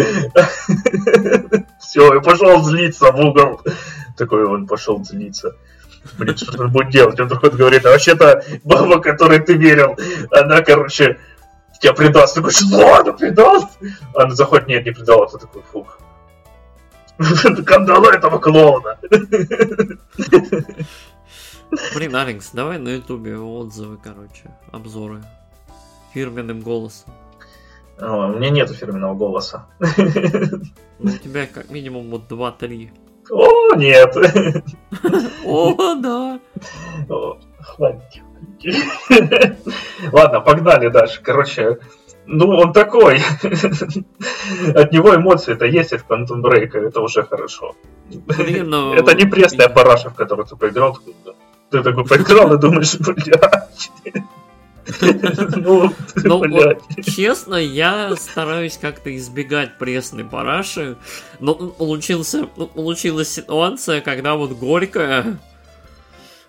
Все, 1.80 2.14
и 2.14 2.22
пошел 2.22 2.62
злиться 2.62 3.10
в 3.10 3.20
угол. 3.20 3.62
Такой 4.18 4.44
он 4.44 4.66
пошел 4.66 5.02
злиться. 5.02 5.56
Блин, 6.18 6.36
что 6.36 6.62
он 6.62 6.70
будет 6.70 6.90
делать? 6.90 7.18
Он 7.18 7.28
такой 7.28 7.50
говорит, 7.50 7.86
а 7.86 7.90
вообще-то 7.90 8.44
баба, 8.64 9.00
которой 9.00 9.40
ты 9.40 9.54
верил, 9.54 9.96
она, 10.30 10.60
короче, 10.60 11.18
тебя 11.78 11.92
предаст. 11.92 12.34
Такой, 12.34 12.52
что, 12.52 13.00
она 13.00 13.12
предаст? 13.12 13.78
Она 14.14 14.34
заходит, 14.34 14.68
нет, 14.68 14.84
не 14.84 14.92
предала. 14.92 15.26
Ты 15.28 15.38
такой, 15.38 15.62
фух. 15.62 15.98
Кандалы 17.66 18.08
этого 18.12 18.38
клоуна. 18.38 18.98
Блин, 21.94 22.14
Алекс, 22.14 22.50
давай 22.52 22.78
на 22.78 22.90
ютубе 22.90 23.38
отзывы, 23.38 23.96
короче, 23.96 24.50
обзоры. 24.72 25.22
Фирменным 26.14 26.60
голосом. 26.60 27.12
О, 27.98 28.28
У 28.28 28.36
меня 28.36 28.50
нету 28.50 28.74
фирменного 28.74 29.14
голоса. 29.14 29.66
Ну, 30.98 31.12
у 31.12 31.18
тебя 31.18 31.46
как 31.46 31.70
минимум 31.70 32.10
вот 32.10 32.30
2-3. 32.30 32.90
О, 33.30 33.74
нет. 33.74 34.16
О, 35.44 35.94
да. 35.96 36.40
О, 37.08 37.38
Хватит. 37.60 38.22
Ладно, 40.12 40.40
погнали 40.40 40.88
дальше. 40.88 41.20
Короче, 41.22 41.78
ну 42.26 42.48
он 42.48 42.72
такой. 42.72 43.20
От 44.74 44.92
него 44.92 45.14
эмоции-то 45.14 45.64
есть 45.64 45.92
в 45.92 46.04
Quantum 46.08 46.42
Break, 46.42 46.76
это 46.76 47.00
уже 47.00 47.22
хорошо. 47.22 47.76
Блин, 48.08 48.70
ну... 48.70 48.94
Это 48.96 49.14
не 49.14 49.26
пресная 49.26 49.68
параша, 49.68 50.10
в 50.10 50.14
которую 50.14 50.46
ты 50.46 50.56
поиграл. 50.56 50.98
Ты 51.70 51.82
такой 51.82 52.04
поиграл 52.04 52.52
и 52.54 52.58
думаешь, 52.58 52.96
блядь. 52.98 53.90
Ну, 55.56 55.92
Ну. 56.14 56.42
Честно, 57.02 57.56
я 57.56 58.14
стараюсь 58.16 58.78
как-то 58.78 59.14
избегать 59.16 59.78
пресной 59.78 60.24
параши, 60.24 60.96
но 61.40 61.54
получился, 61.54 62.48
ну, 62.56 62.68
получилась 62.68 63.28
ситуация, 63.28 64.00
когда 64.00 64.36
вот 64.36 64.52
горькая, 64.52 65.38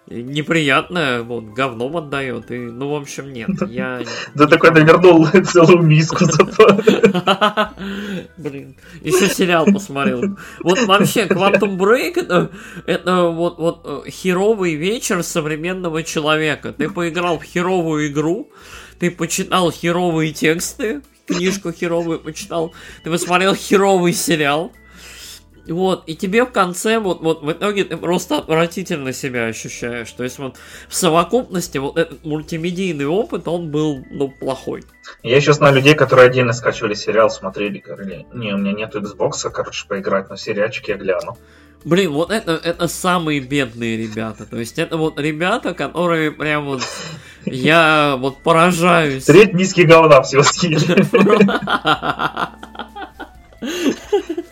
неприятная, 0.09 1.21
вот, 1.21 1.45
говном 1.45 1.97
отдает, 1.97 2.49
и, 2.51 2.57
ну, 2.57 2.89
в 2.91 2.95
общем, 2.95 3.33
нет, 3.33 3.49
я... 3.67 4.01
Ты 4.35 4.47
такой 4.47 4.71
навернул 4.71 5.27
целую 5.45 5.83
миску 5.83 6.25
зато. 6.25 6.79
Блин, 8.37 8.75
еще 9.01 9.27
сериал 9.27 9.65
посмотрел. 9.65 10.37
Вот 10.61 10.81
вообще, 10.83 11.25
Quantum 11.25 11.77
Break 11.77 12.19
это, 12.21 12.51
это 12.85 13.23
вот, 13.23 13.57
вот 13.57 13.81
э, 13.83 14.09
херовый 14.09 14.75
вечер 14.75 15.23
современного 15.23 16.03
человека. 16.03 16.73
Ты 16.73 16.89
поиграл 16.89 17.39
в 17.39 17.43
херовую 17.43 18.07
игру, 18.07 18.49
ты 18.99 19.11
почитал 19.11 19.71
херовые 19.71 20.31
тексты, 20.31 21.01
книжку 21.25 21.71
херовую 21.71 22.19
почитал, 22.19 22.73
ты 23.03 23.11
посмотрел 23.11 23.55
херовый 23.55 24.13
сериал. 24.13 24.71
Вот, 25.67 26.03
и 26.07 26.15
тебе 26.15 26.45
в 26.45 26.51
конце, 26.51 26.99
вот, 26.99 27.21
вот 27.21 27.41
в 27.41 27.51
итоге 27.51 27.83
ты 27.83 27.97
просто 27.97 28.37
отвратительно 28.37 29.13
себя 29.13 29.45
ощущаешь. 29.45 30.11
То 30.11 30.23
есть 30.23 30.39
вот 30.39 30.57
в 30.87 30.95
совокупности 30.95 31.77
вот 31.77 31.97
этот 31.97 32.23
мультимедийный 32.25 33.05
опыт, 33.05 33.47
он 33.47 33.69
был, 33.69 34.03
ну, 34.09 34.29
плохой. 34.29 34.83
Я 35.23 35.35
еще 35.37 35.53
знаю 35.53 35.75
людей, 35.75 35.93
которые 35.93 36.27
отдельно 36.27 36.53
скачивали 36.53 36.93
сериал, 36.93 37.29
смотрели, 37.29 37.79
говорили, 37.79 38.25
не, 38.33 38.53
у 38.53 38.57
меня 38.57 38.73
нет 38.73 38.95
Xbox, 38.95 39.49
короче, 39.51 39.87
поиграть, 39.87 40.29
но 40.29 40.35
сериальчик 40.35 40.87
я 40.87 40.97
гляну. 40.97 41.37
Блин, 41.85 42.11
вот 42.11 42.31
это, 42.31 42.59
это 42.63 42.87
самые 42.87 43.39
бедные 43.39 43.97
ребята. 43.97 44.45
То 44.45 44.57
есть 44.57 44.79
это 44.79 44.97
вот 44.97 45.19
ребята, 45.19 45.73
которые 45.73 46.31
прям 46.31 46.65
вот... 46.65 46.81
Я 47.45 48.17
вот 48.19 48.43
поражаюсь. 48.43 49.23
Треть 49.23 49.53
миски 49.53 49.81
говна 49.81 50.21
всего 50.21 50.43
съели. 50.43 51.05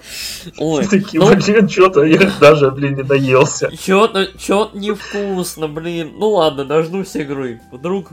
Ой, 0.58 0.86
Такие, 0.88 1.22
ну, 1.22 1.36
блин, 1.36 1.70
что-то 1.70 2.04
я 2.04 2.32
даже, 2.40 2.72
блин, 2.72 2.96
не 2.96 3.04
наелся. 3.04 3.72
чё-то, 3.76 4.28
чё-то 4.38 4.78
невкусно, 4.78 5.68
блин. 5.68 6.14
Ну 6.18 6.30
ладно, 6.32 6.66
дождусь 6.66 7.16
игры. 7.16 7.62
Вдруг 7.72 8.10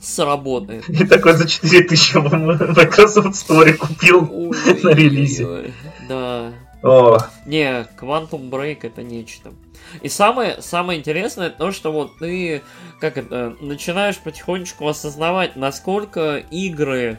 сработает. 0.00 0.88
И 0.88 1.04
такой 1.06 1.32
за 1.34 1.48
4000 1.48 2.16
в 2.18 2.76
Microsoft 2.76 3.28
Store 3.50 3.72
купил. 3.74 4.28
Ой, 4.30 4.56
На 4.82 4.90
релизе. 4.90 5.46
ой, 5.46 5.72
Да. 6.08 6.52
О, 6.82 7.16
Не, 7.46 7.86
Quantum 7.98 8.50
Break 8.50 8.80
это 8.82 9.02
нечто. 9.02 9.52
И 10.02 10.08
самое, 10.10 10.60
самое 10.60 10.98
интересное 11.00 11.48
то, 11.48 11.72
что 11.72 11.92
вот 11.92 12.18
ты, 12.18 12.62
как 13.00 13.16
это, 13.16 13.54
начинаешь 13.60 14.18
потихонечку 14.18 14.86
осознавать, 14.86 15.56
насколько 15.56 16.36
игры, 16.50 17.18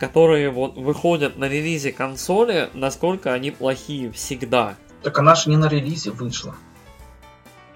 которые 0.00 0.50
вот 0.50 0.76
выходят 0.76 1.36
на 1.36 1.44
релизе 1.44 1.92
консоли, 1.92 2.70
насколько 2.74 3.32
они 3.34 3.50
плохие 3.50 4.10
всегда. 4.10 4.74
так 5.02 5.18
она 5.18 5.34
же 5.34 5.50
не 5.50 5.56
на 5.56 5.68
релизе 5.68 6.10
вышла. 6.10 6.54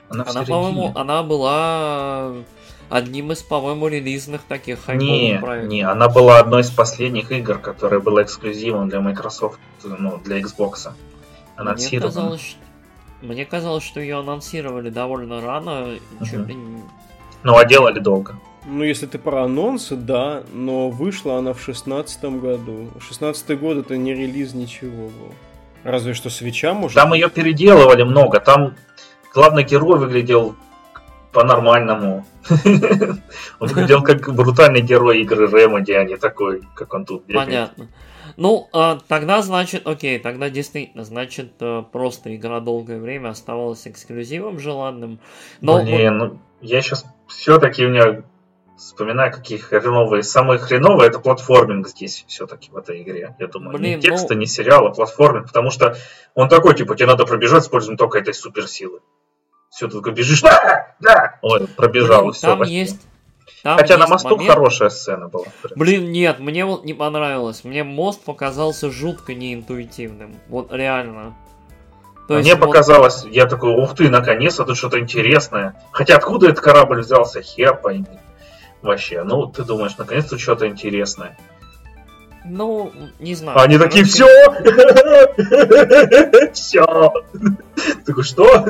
Она, 0.08 0.24
Она, 0.28 0.44
по-моему, 0.44 0.92
она 0.94 1.22
была 1.22 2.32
одним 2.90 3.32
из, 3.32 3.42
по-моему, 3.42 3.88
релизных 3.88 4.42
таких 4.42 4.80
хайповых 4.84 5.10
Не, 5.10 5.38
проектов. 5.38 5.70
не, 5.72 5.82
она 5.82 6.08
была 6.08 6.38
одной 6.38 6.60
из 6.62 6.70
последних 6.70 7.30
игр, 7.32 7.58
которая 7.58 8.00
была 8.00 8.22
эксклюзивом 8.22 8.88
для 8.88 9.00
Microsoft, 9.00 9.58
ну, 9.82 10.18
для 10.18 10.40
Xbox. 10.40 10.88
Мне 10.88 10.94
Анонсирована. 11.56 12.12
казалось, 12.12 12.40
что- 12.42 12.58
мне 13.26 13.44
казалось, 13.46 13.84
что 13.84 14.00
ее 14.00 14.18
анонсировали 14.18 14.90
довольно 14.90 15.40
рано, 15.40 15.88
чуть 16.20 16.46
ли 16.46 16.54
не- 16.54 16.82
Ну, 17.42 17.56
а 17.56 17.64
делали 17.64 17.98
долго. 18.00 18.38
Ну, 18.66 18.82
если 18.82 19.06
ты 19.06 19.18
про 19.18 19.44
анонсы, 19.44 19.94
да, 19.94 20.42
но 20.52 20.88
вышла 20.88 21.38
она 21.38 21.52
в 21.52 21.60
шестнадцатом 21.60 22.40
году. 22.40 22.90
Шестнадцатый 23.00 23.56
год 23.56 23.76
это 23.76 23.96
не 23.96 24.14
релиз 24.14 24.54
ничего 24.54 25.08
был. 25.08 25.34
Разве 25.82 26.14
что 26.14 26.30
свеча 26.30 26.72
может. 26.72 26.96
Там 26.96 27.12
ее 27.12 27.28
переделывали 27.28 28.04
много. 28.04 28.40
Там 28.40 28.74
главный 29.34 29.64
герой 29.64 29.98
выглядел 29.98 30.56
по-нормальному. 31.32 32.26
Он 33.58 33.68
выглядел 33.68 34.02
как 34.02 34.32
брутальный 34.34 34.80
герой 34.80 35.20
игры 35.20 35.46
Remedy, 35.46 35.92
а 35.92 36.04
не 36.04 36.16
такой, 36.16 36.62
как 36.74 36.94
он 36.94 37.04
тут 37.04 37.26
бегает. 37.26 37.46
Понятно. 37.46 37.88
Ну, 38.36 38.68
а, 38.72 38.98
тогда 39.08 39.42
значит, 39.42 39.86
окей, 39.86 40.18
тогда 40.18 40.50
действительно, 40.50 41.04
значит, 41.04 41.52
э, 41.60 41.84
просто 41.92 42.34
игра 42.34 42.60
долгое 42.60 42.98
время 42.98 43.28
оставалась 43.28 43.86
эксклюзивом 43.86 44.58
желанным. 44.58 45.20
Но 45.60 45.82
Блин, 45.82 46.18
ну, 46.18 46.38
я 46.60 46.80
сейчас 46.82 47.04
все-таки 47.28 47.84
у 47.84 47.90
меня 47.90 48.22
вспоминаю, 48.76 49.32
какие 49.32 49.58
хреновые. 49.58 50.22
Самые 50.22 50.58
хреновые 50.58 51.08
это 51.08 51.18
платформинг 51.18 51.88
здесь 51.88 52.24
все-таки 52.28 52.70
в 52.70 52.76
этой 52.76 53.02
игре. 53.02 53.34
Я 53.38 53.46
думаю, 53.46 53.76
Блин, 53.76 53.96
не 53.96 54.02
текста, 54.02 54.34
ну... 54.34 54.40
не 54.40 54.46
сериала, 54.46 54.90
платформинг, 54.90 55.46
потому 55.48 55.70
что 55.70 55.96
он 56.34 56.48
такой, 56.48 56.74
типа, 56.74 56.96
тебе 56.96 57.06
надо 57.06 57.24
пробежать, 57.24 57.64
используя 57.64 57.96
только 57.96 58.18
этой 58.18 58.34
суперсилы. 58.34 59.00
Все, 59.70 59.88
ты 59.88 59.96
такой 59.96 60.12
бежишь, 60.12 60.42
да, 60.42 60.94
да, 61.00 61.38
Ой, 61.42 61.66
пробежал, 61.66 62.22
Блин, 62.22 62.32
все. 62.32 62.46
Там 62.46 62.62
есть 62.62 63.00
там 63.62 63.78
Хотя 63.78 63.96
на 63.96 64.06
мосту 64.06 64.36
момент... 64.36 64.50
хорошая 64.50 64.90
сцена 64.90 65.28
была. 65.28 65.46
Блин, 65.74 66.12
нет, 66.12 66.38
мне 66.38 66.64
вот 66.64 66.84
не 66.84 66.94
понравилось. 66.94 67.64
Мне 67.64 67.82
мост 67.82 68.22
показался 68.22 68.90
жутко 68.90 69.34
неинтуитивным. 69.34 70.36
Вот 70.48 70.72
реально. 70.72 71.34
То 72.28 72.34
Мне 72.34 72.56
показалось, 72.56 73.24
я 73.24 73.46
такой, 73.46 73.74
ух 73.74 73.94
ты, 73.94 74.08
наконец-то 74.08 74.64
тут 74.64 74.76
что-то 74.76 74.98
интересное. 74.98 75.74
Хотя 75.92 76.16
откуда 76.16 76.48
этот 76.48 76.64
корабль 76.64 77.00
взялся, 77.00 77.42
хер 77.42 77.76
пойми. 77.76 78.06
Вообще, 78.84 79.24
ну 79.24 79.46
ты 79.46 79.64
думаешь, 79.64 79.96
наконец-то 79.96 80.38
что-то 80.38 80.68
интересное. 80.68 81.38
Ну, 82.44 82.92
не 83.18 83.34
знаю. 83.34 83.58
Они 83.58 83.78
такие, 83.78 84.04
все! 84.04 84.28
Все! 86.52 86.84
Такой, 88.04 88.22
что? 88.22 88.66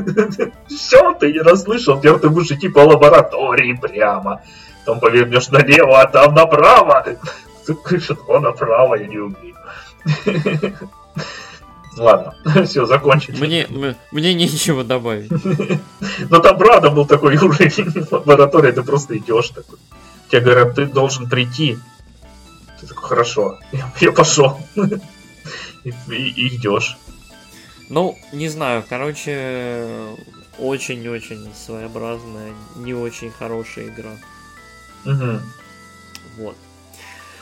Все, 0.68 1.14
ты 1.14 1.32
не 1.32 1.40
расслышал, 1.40 1.98
теперь 1.98 2.20
ты 2.20 2.28
будешь 2.28 2.52
идти 2.52 2.68
по 2.68 2.78
лаборатории 2.78 3.72
прямо. 3.74 4.42
Там 4.86 5.00
повернешь 5.00 5.48
налево, 5.48 6.00
а 6.00 6.06
там 6.06 6.32
направо. 6.34 7.04
Ты 7.66 7.98
что 7.98 8.38
направо, 8.38 8.94
я 8.94 9.06
не 9.08 9.18
умею. 9.18 9.56
Ладно, 11.96 12.34
все, 12.66 12.86
закончили. 12.86 13.40
Мне, 13.40 13.96
мне 14.12 14.34
нечего 14.34 14.84
добавить. 14.84 15.30
Но 16.30 16.38
там 16.40 16.56
правда 16.56 16.90
был 16.90 17.06
такой 17.06 17.36
уровень 17.36 18.06
лаборатории, 18.10 18.72
ты 18.72 18.82
просто 18.82 19.16
идешь 19.16 19.50
такой. 19.50 19.78
Тебе 20.34 20.46
говорят, 20.46 20.74
ты 20.74 20.86
должен 20.86 21.28
прийти. 21.28 21.78
Ты 22.80 22.88
такой, 22.88 23.08
хорошо, 23.08 23.60
я, 23.70 23.92
я 24.00 24.10
пошел. 24.10 24.58
И, 25.84 25.90
и, 26.08 26.14
и 26.14 26.56
идешь. 26.56 26.96
Ну, 27.90 28.18
не 28.32 28.48
знаю, 28.48 28.82
короче, 28.88 29.86
очень-очень 30.58 31.52
своеобразная, 31.54 32.54
не 32.76 32.94
очень 32.94 33.30
хорошая 33.30 33.88
игра. 33.88 34.12
Угу. 35.04 35.40
Вот. 36.38 36.56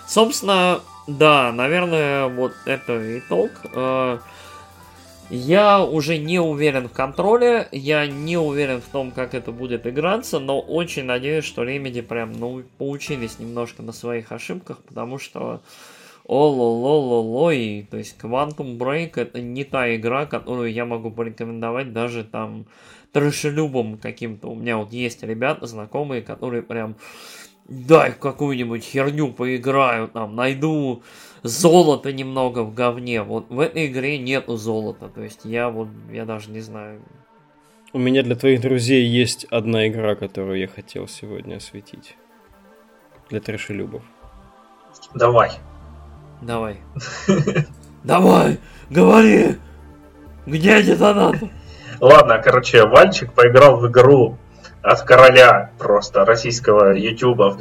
Собственно, 0.09 0.80
да, 1.07 1.53
наверное, 1.53 2.26
вот 2.26 2.53
это 2.66 3.20
итог. 3.20 3.53
Я 5.35 5.83
уже 5.83 6.18
не 6.18 6.39
уверен 6.39 6.91
в 6.91 6.93
контроле, 6.93 7.66
я 7.72 8.07
не 8.07 8.37
уверен 8.37 8.83
в 8.83 8.85
том, 8.85 9.11
как 9.11 9.33
это 9.33 9.51
будет 9.51 9.87
играться, 9.87 10.39
но 10.39 10.61
очень 10.61 11.05
надеюсь, 11.05 11.47
что 11.47 11.64
Remedy 11.64 12.03
прям 12.03 12.35
ну, 12.35 12.62
поучились 12.76 13.39
немножко 13.39 13.83
на 13.83 13.93
своих 13.93 14.30
ошибках, 14.30 14.83
потому 14.83 15.18
что 15.18 15.62
Ололололой, 16.28 17.89
то 17.91 17.97
есть 17.97 18.18
Quantum 18.20 18.76
Break 18.76 19.12
это 19.14 19.41
не 19.41 19.64
та 19.64 19.97
игра, 19.97 20.26
которую 20.26 20.70
я 20.70 20.85
могу 20.85 21.11
порекомендовать 21.11 21.95
даже 21.95 22.24
там 22.24 22.66
трэшелюбом 23.12 23.97
каким-то. 23.97 24.49
У 24.49 24.55
меня 24.55 24.76
вот 24.76 24.93
есть 24.93 25.22
ребята, 25.22 25.64
знакомые, 25.64 26.20
которые 26.20 26.62
прям 26.62 26.97
дай 27.68 28.12
какую-нибудь 28.12 28.85
херню 28.85 29.33
поиграю, 29.33 30.09
там, 30.09 30.37
найду 30.37 31.03
золото 31.43 32.12
немного 32.12 32.62
в 32.62 32.74
говне. 32.74 33.22
Вот 33.22 33.51
в 33.51 33.61
этой 33.61 33.86
игре 33.86 34.18
нету 34.18 34.57
золота, 34.57 35.09
то 35.09 35.22
есть 35.22 35.40
я 35.45 35.68
вот, 35.68 35.88
я 36.11 36.24
даже 36.24 36.51
не 36.51 36.61
знаю. 36.61 37.01
У 37.93 37.99
меня 37.99 38.22
для 38.22 38.36
твоих 38.36 38.61
друзей 38.62 39.07
есть 39.07 39.45
одна 39.51 39.86
игра, 39.88 40.14
которую 40.14 40.59
я 40.59 40.68
хотел 40.68 41.07
сегодня 41.09 41.57
осветить. 41.57 42.16
Для 43.28 43.40
трэшелюбов. 43.40 44.03
Давай. 45.14 45.51
Давай. 46.40 46.78
Давай, 48.05 48.59
говори! 48.90 49.57
Где 50.47 50.82
детонатор? 50.82 51.49
Ладно, 52.01 52.40
короче, 52.43 52.84
Вальчик 52.84 53.32
поиграл 53.32 53.78
в 53.78 53.88
игру 53.88 54.38
от 54.82 55.03
короля 55.03 55.70
просто 55.78 56.24
российского 56.24 56.93
Ютуба 56.95 57.51
в 57.51 57.59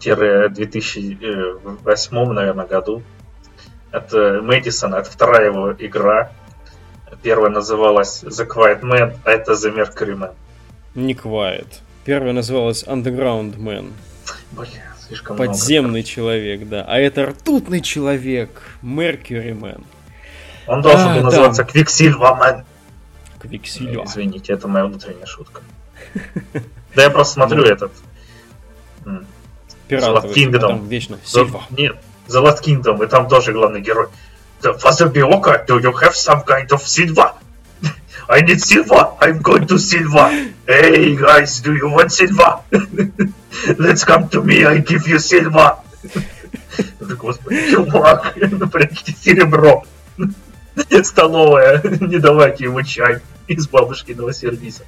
2006-2008, 0.00 2.32
наверное, 2.32 2.66
году. 2.66 3.02
Это 3.92 4.40
Мэдисон, 4.42 4.94
это 4.94 5.10
вторая 5.10 5.46
его 5.46 5.72
игра. 5.78 6.30
Первая 7.22 7.50
называлась 7.50 8.24
The 8.24 8.46
Quiet 8.46 8.82
Man, 8.82 9.16
а 9.24 9.30
это 9.30 9.52
The 9.52 9.74
Mercury 9.74 10.16
Man. 10.16 10.32
Не 10.94 11.14
Quiet. 11.14 11.66
Первая 12.04 12.32
называлась 12.32 12.84
Underground 12.84 13.58
Man. 13.58 13.92
Блин, 14.52 14.70
слишком 15.06 15.36
Подземный 15.36 15.90
много. 15.90 16.04
человек, 16.04 16.68
да. 16.68 16.84
А 16.86 16.98
это 16.98 17.26
ртутный 17.26 17.80
человек, 17.80 18.50
Mercury 18.82 19.58
Man. 19.58 19.82
Он 20.66 20.82
должен 20.82 21.08
а, 21.08 21.14
был 21.16 21.24
называться. 21.24 21.62
Quicksilver 21.62 22.38
Man. 22.38 22.64
Квиксильва. 23.40 24.04
Извините, 24.04 24.52
это 24.52 24.68
моя 24.68 24.86
внутренняя 24.86 25.26
шутка. 25.26 25.62
Да 26.94 27.02
я 27.02 27.10
просто 27.10 27.34
смотрю 27.34 27.64
этот... 27.64 27.90
Пиратовый, 29.90 30.30
The 30.30 30.34
Kingdom. 30.34 30.88
Вечно. 30.88 31.18
Сильва. 31.24 31.62
Нет, 31.70 31.96
The 32.28 32.42
Last 32.42 32.62
Kingdom, 32.62 33.04
и 33.04 33.08
там 33.08 33.28
тоже 33.28 33.52
главный 33.52 33.80
герой. 33.80 34.08
Father 34.62 35.10
Bioka, 35.10 35.64
do 35.66 35.78
you 35.78 35.92
have 35.92 36.14
some 36.14 36.44
kind 36.44 36.68
of 36.70 36.86
silver? 36.86 37.32
I 38.28 38.42
need 38.42 38.60
silver. 38.60 39.16
I'm 39.20 39.40
going 39.42 39.66
to 39.66 39.78
silver. 39.78 40.30
Hey 40.66 41.16
guys, 41.16 41.60
do 41.60 41.74
you 41.74 41.88
want 41.88 42.12
silver? 42.12 42.60
Let's 43.78 44.04
come 44.04 44.28
to 44.28 44.42
me. 44.42 44.64
I 44.64 44.78
give 44.78 45.08
you 45.08 45.18
silver. 45.18 45.78
Господи, 47.00 47.70
чувак, 47.70 48.34
ну 48.36 48.68
прячьте 48.68 49.12
серебро. 49.12 49.84
столовая, 51.02 51.82
не 52.00 52.18
давайте 52.18 52.64
ему 52.64 52.82
чай 52.82 53.20
из 53.48 53.66
бабушкиного 53.66 54.32
сервиса. 54.32 54.84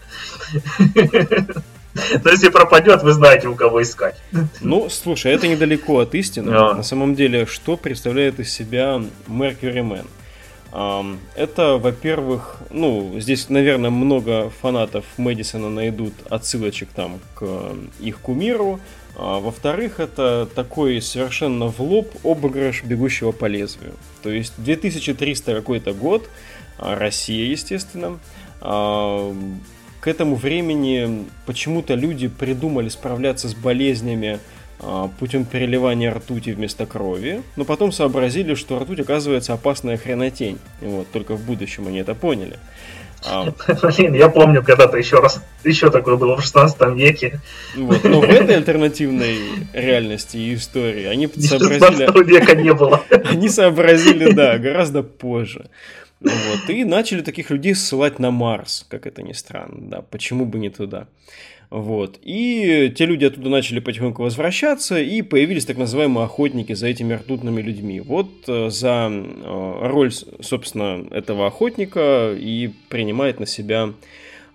Но 1.94 2.30
если 2.30 2.48
пропадет, 2.48 3.02
вы 3.02 3.12
знаете, 3.12 3.48
у 3.48 3.54
кого 3.54 3.82
искать. 3.82 4.16
Ну, 4.60 4.88
слушай, 4.88 5.32
это 5.32 5.46
недалеко 5.48 5.98
от 5.98 6.14
истины. 6.14 6.50
А. 6.54 6.74
На 6.74 6.82
самом 6.82 7.14
деле, 7.14 7.46
что 7.46 7.76
представляет 7.76 8.40
из 8.40 8.52
себя 8.52 9.00
Mercury 9.28 9.82
Man? 9.82 10.06
Это, 11.34 11.76
во-первых, 11.76 12.56
ну, 12.70 13.14
здесь, 13.18 13.50
наверное, 13.50 13.90
много 13.90 14.50
фанатов 14.62 15.04
Мэдисона 15.18 15.68
найдут 15.68 16.14
отсылочек 16.30 16.88
там 16.94 17.20
к 17.34 17.74
их 18.00 18.20
кумиру. 18.20 18.80
А, 19.14 19.40
во-вторых, 19.40 20.00
это 20.00 20.48
такой 20.54 21.02
совершенно 21.02 21.66
в 21.66 21.80
лоб 21.80 22.10
обыгрыш 22.24 22.82
бегущего 22.84 23.32
по 23.32 23.44
лезвию. 23.44 23.92
То 24.22 24.30
есть 24.30 24.54
2300 24.56 25.54
какой-то 25.54 25.92
год, 25.92 26.30
а, 26.78 26.94
Россия, 26.96 27.46
естественно. 27.50 28.18
А, 30.02 30.04
к 30.04 30.08
этому 30.08 30.36
времени 30.36 31.26
почему-то 31.46 31.94
люди 31.94 32.28
придумали 32.28 32.88
справляться 32.88 33.48
с 33.48 33.54
болезнями 33.54 34.38
путем 35.20 35.44
переливания 35.44 36.12
ртути 36.12 36.50
вместо 36.50 36.86
крови, 36.86 37.42
но 37.54 37.64
потом 37.64 37.92
сообразили, 37.92 38.54
что 38.54 38.80
ртуть 38.80 38.98
оказывается 38.98 39.52
опасная 39.52 39.96
хренотень. 39.96 40.58
Вот, 40.80 41.06
только 41.12 41.36
в 41.36 41.44
будущем 41.44 41.86
они 41.86 41.98
это 41.98 42.16
поняли. 42.16 42.58
Блин, 43.82 44.14
я 44.14 44.28
помню, 44.28 44.62
когда-то 44.62 44.96
еще 44.96 45.20
раз, 45.20 45.42
еще 45.64 45.90
такое 45.90 46.16
было 46.16 46.36
в 46.36 46.42
16 46.42 46.80
веке. 46.96 47.40
Вот. 47.76 48.02
Но 48.04 48.20
в 48.20 48.24
этой 48.24 48.56
альтернативной 48.56 49.38
реальности 49.72 50.36
и 50.36 50.54
истории 50.54 51.04
они 51.04 51.28
сообразили... 51.36 52.24
века 52.24 52.54
не 52.54 52.72
было. 52.72 53.02
Они 53.10 53.48
сообразили, 53.48 54.32
да, 54.32 54.58
гораздо 54.58 55.02
позже. 55.02 55.66
Вот. 56.22 56.70
И 56.70 56.84
начали 56.84 57.22
таких 57.22 57.50
людей 57.50 57.74
ссылать 57.74 58.18
на 58.18 58.30
Марс, 58.30 58.86
как 58.88 59.06
это 59.06 59.22
ни 59.22 59.32
странно, 59.32 59.90
да, 59.90 60.02
почему 60.02 60.46
бы 60.46 60.58
не 60.58 60.70
туда. 60.70 61.08
Вот. 61.70 62.18
И 62.22 62.92
те 62.94 63.06
люди 63.06 63.24
оттуда 63.24 63.48
начали 63.48 63.80
потихоньку 63.80 64.22
возвращаться, 64.22 65.00
и 65.00 65.22
появились 65.22 65.64
так 65.64 65.78
называемые 65.78 66.26
охотники 66.26 66.74
за 66.74 66.86
этими 66.88 67.14
ртутными 67.14 67.62
людьми. 67.62 67.98
Вот 68.00 68.28
э, 68.46 68.68
за 68.68 69.08
э, 69.10 69.78
роль, 69.88 70.12
собственно, 70.12 71.06
этого 71.10 71.46
охотника 71.46 72.34
и 72.38 72.70
принимает 72.90 73.40
на 73.40 73.46
себя 73.46 73.94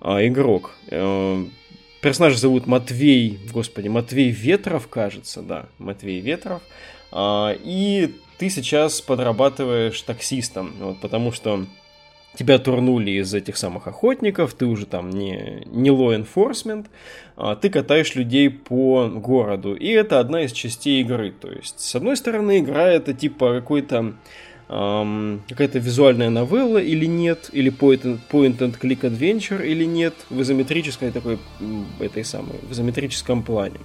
э, 0.02 0.28
игрок. 0.28 0.78
персонажа 2.02 2.38
зовут 2.38 2.68
Матвей, 2.68 3.40
господи, 3.52 3.88
Матвей 3.88 4.30
Ветров, 4.30 4.88
кажется, 4.88 5.42
да, 5.42 5.66
Матвей 5.80 6.20
Ветров. 6.20 6.62
А, 7.12 7.56
и 7.64 8.14
ты 8.38 8.50
сейчас 8.50 9.02
подрабатываешь 9.02 10.02
таксистом, 10.02 10.74
вот, 10.80 11.00
потому 11.00 11.32
что 11.32 11.66
тебя 12.36 12.60
турнули 12.60 13.12
из 13.12 13.34
этих 13.34 13.58
самых 13.58 13.88
охотников, 13.88 14.54
ты 14.54 14.66
уже 14.66 14.86
там 14.86 15.10
не, 15.10 15.64
не 15.66 15.90
law 15.90 16.16
enforcement, 16.16 16.86
а 17.36 17.56
ты 17.56 17.70
катаешь 17.70 18.16
людей 18.16 18.50
по 18.50 19.08
городу. 19.08 19.74
И 19.74 19.88
это 19.88 20.20
одна 20.20 20.44
из 20.44 20.52
частей 20.52 21.02
игры. 21.02 21.32
То 21.32 21.52
есть, 21.52 21.80
с 21.80 21.96
одной 21.96 22.16
стороны, 22.16 22.60
игра 22.60 22.88
это 22.88 23.14
типа 23.14 23.56
какой-то 23.56 24.14
какая-то 24.68 25.80
визуальная 25.80 26.30
новелла 26.30 26.80
или 26.80 27.06
нет, 27.06 27.50
или 27.54 27.72
point 27.72 28.20
and 28.30 28.80
click 28.80 29.00
adventure 29.00 29.66
или 29.66 29.86
нет, 29.86 30.14
в 30.30 30.42
изометрической 30.42 31.12
такой, 31.12 31.40
этой 32.02 32.26
самой, 32.26 32.58
в 32.64 32.74
изометрическом 32.74 33.44
плане. 33.44 33.80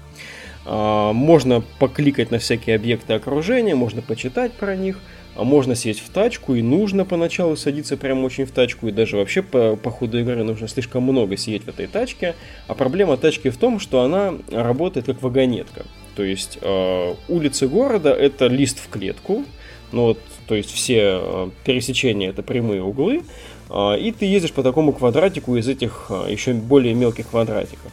Можно 0.65 1.63
покликать 1.79 2.31
на 2.31 2.39
всякие 2.39 2.77
объекты 2.77 3.15
окружения, 3.15 3.75
можно 3.75 4.03
почитать 4.03 4.53
про 4.53 4.77
них– 4.77 4.99
а 5.35 5.45
можно 5.45 5.75
сесть 5.75 6.01
в 6.01 6.11
тачку, 6.11 6.55
и 6.55 6.63
нужно 6.63 7.05
поначалу 7.07 7.57
садиться 7.57 7.97
прям 7.97 8.23
очень 8.25 8.45
в 8.45 8.51
тачку, 8.51 8.89
и 8.89 8.93
даже 8.93 9.17
вообще 9.17 9.43
по, 9.43 9.77
по 9.77 9.91
ходу 9.91 10.21
игры 10.21 10.43
нужно 10.45 10.69
слишком 10.69 11.05
много 11.05 11.37
сидеть 11.39 11.65
в 11.65 11.69
этой 11.69 11.87
тачке. 11.87 12.35
А 12.69 12.75
проблема 12.75 13.17
тачки 13.17 13.49
в 13.49 13.57
том, 13.57 13.81
что 13.81 14.03
она 14.03 14.35
работает 14.51 15.07
как 15.07 15.23
вагонетка. 15.23 15.87
То 16.17 16.23
есть 16.23 16.59
э, 16.61 17.15
улицы 17.29 17.67
города 17.67 18.13
это 18.13 18.47
лист 18.47 18.79
в 18.79 18.91
клетку, 18.91 19.45
ну 19.91 20.03
вот, 20.03 20.19
то 20.47 20.55
есть 20.55 20.71
все 20.71 21.51
пересечения 21.65 22.29
это 22.31 22.43
прямые 22.43 22.83
углы, 22.83 23.23
и 23.71 24.15
ты 24.19 24.27
ездишь 24.27 24.53
по 24.53 24.63
такому 24.63 24.93
квадратику 24.93 25.57
из 25.57 25.67
этих 25.67 26.11
еще 26.29 26.53
более 26.53 26.93
мелких 26.93 27.29
квадратиков. 27.29 27.91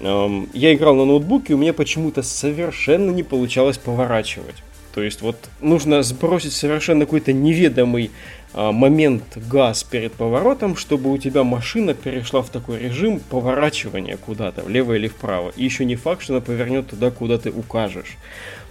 Эм, 0.00 0.48
я 0.52 0.74
играл 0.74 0.94
на 0.94 1.04
ноутбуке, 1.04 1.54
у 1.54 1.58
меня 1.58 1.72
почему-то 1.72 2.22
совершенно 2.22 3.10
не 3.10 3.22
получалось 3.22 3.78
поворачивать. 3.78 4.56
То 4.94 5.02
есть 5.02 5.22
вот 5.22 5.36
нужно 5.60 6.02
сбросить 6.02 6.52
совершенно 6.52 7.04
какой-то 7.04 7.32
неведомый 7.32 8.10
а, 8.52 8.72
момент 8.72 9.22
газ 9.36 9.84
перед 9.84 10.12
поворотом, 10.12 10.76
чтобы 10.76 11.12
у 11.12 11.18
тебя 11.18 11.44
машина 11.44 11.94
перешла 11.94 12.42
в 12.42 12.50
такой 12.50 12.78
режим 12.78 13.20
поворачивания 13.20 14.16
куда-то, 14.16 14.62
влево 14.62 14.94
или 14.94 15.08
вправо. 15.08 15.52
И 15.56 15.64
еще 15.64 15.84
не 15.84 15.96
факт, 15.96 16.22
что 16.22 16.34
она 16.34 16.40
повернет 16.40 16.88
туда, 16.88 17.10
куда 17.10 17.38
ты 17.38 17.50
укажешь. 17.50 18.16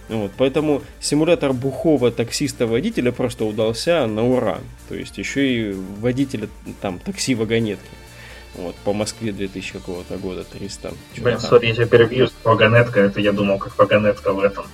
Вот, 0.08 0.32
поэтому 0.36 0.82
симулятор 1.00 1.52
бухого 1.52 2.10
таксиста-водителя 2.10 3.12
просто 3.12 3.44
удался 3.44 4.06
на 4.06 4.26
ура. 4.26 4.58
То 4.88 4.94
есть 4.94 5.18
еще 5.18 5.70
и 5.70 5.76
водителя 6.00 6.48
там 6.80 6.98
такси-вагонетки. 6.98 7.88
Вот, 8.58 8.74
по 8.84 8.92
Москве 8.92 9.30
2000 9.30 9.72
какого-то 9.72 10.16
года, 10.16 10.44
300. 10.44 10.92
Блин, 11.18 11.38
сори, 11.38 11.66
я 11.66 11.74
тебя 11.74 11.86
перебью, 11.86 12.28
вагонетка, 12.42 13.00
это 13.00 13.20
я 13.20 13.32
думал, 13.32 13.58
как 13.58 13.78
вагонетка 13.78 14.32
в 14.32 14.40
этом, 14.40 14.66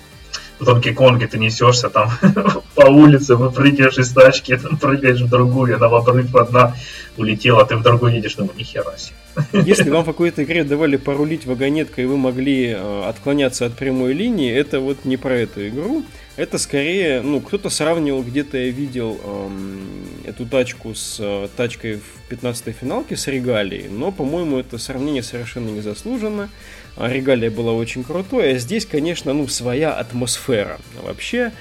в 0.59 0.64
Донки 0.64 0.93
Конге 0.93 1.26
ты 1.26 1.39
несешься 1.39 1.91
там 1.91 2.11
по 2.74 2.87
улице, 2.87 3.37
выпрыгиваешь 3.37 3.99
из 3.99 4.12
тачки, 4.12 4.57
там 4.57 4.76
прыгаешь 4.80 5.20
в 5.20 5.28
другую, 5.28 5.76
она 5.76 5.89
в 5.89 5.95
обрыв 5.95 6.35
одна 6.35 6.74
улетела, 7.18 7.66
ты 7.66 7.76
в 7.76 7.82
другую 7.82 8.14
едешь, 8.14 8.37
думаю, 8.37 8.57
нихера 8.57 8.97
себе. 8.97 9.16
Если 9.53 9.91
вам 9.91 10.03
в 10.03 10.07
какой-то 10.07 10.45
игре 10.45 10.64
давали 10.64 10.97
порулить 10.97 11.47
вагонеткой, 11.47 12.05
и 12.05 12.07
вы 12.07 12.16
могли 12.16 12.68
э, 12.68 13.03
отклоняться 13.09 13.66
от 13.66 13.74
прямой 13.76 14.12
линии, 14.12 14.53
это 14.53 14.80
вот 14.80 15.05
не 15.05 15.16
про 15.16 15.35
эту 15.35 15.68
игру. 15.68 16.05
Это 16.37 16.59
скорее, 16.59 17.22
ну, 17.22 17.41
кто-то 17.41 17.70
сравнивал, 17.70 18.22
где-то 18.22 18.59
я 18.59 18.70
видел 18.70 19.20
эм, 19.24 20.05
эту 20.24 20.47
тачку 20.47 20.95
с 20.95 21.18
э, 21.20 21.49
тачкой 21.57 22.01
в 22.01 22.32
15-й 22.32 22.72
финалке 22.72 23.16
с 23.16 23.28
регалией, 23.28 23.89
но, 23.89 24.11
по-моему, 24.11 24.59
это 24.59 24.78
сравнение 24.78 25.22
совершенно 25.22 25.68
не 25.68 25.80
заслуженно. 25.80 26.51
А 26.97 27.09
регалия 27.09 27.51
была 27.51 27.72
очень 27.72 28.05
крутой, 28.05 28.55
а 28.55 28.59
здесь, 28.59 28.87
конечно, 28.87 29.32
ну, 29.32 29.49
своя 29.49 29.93
атмосфера. 29.93 30.78
Вообще, 31.03 31.53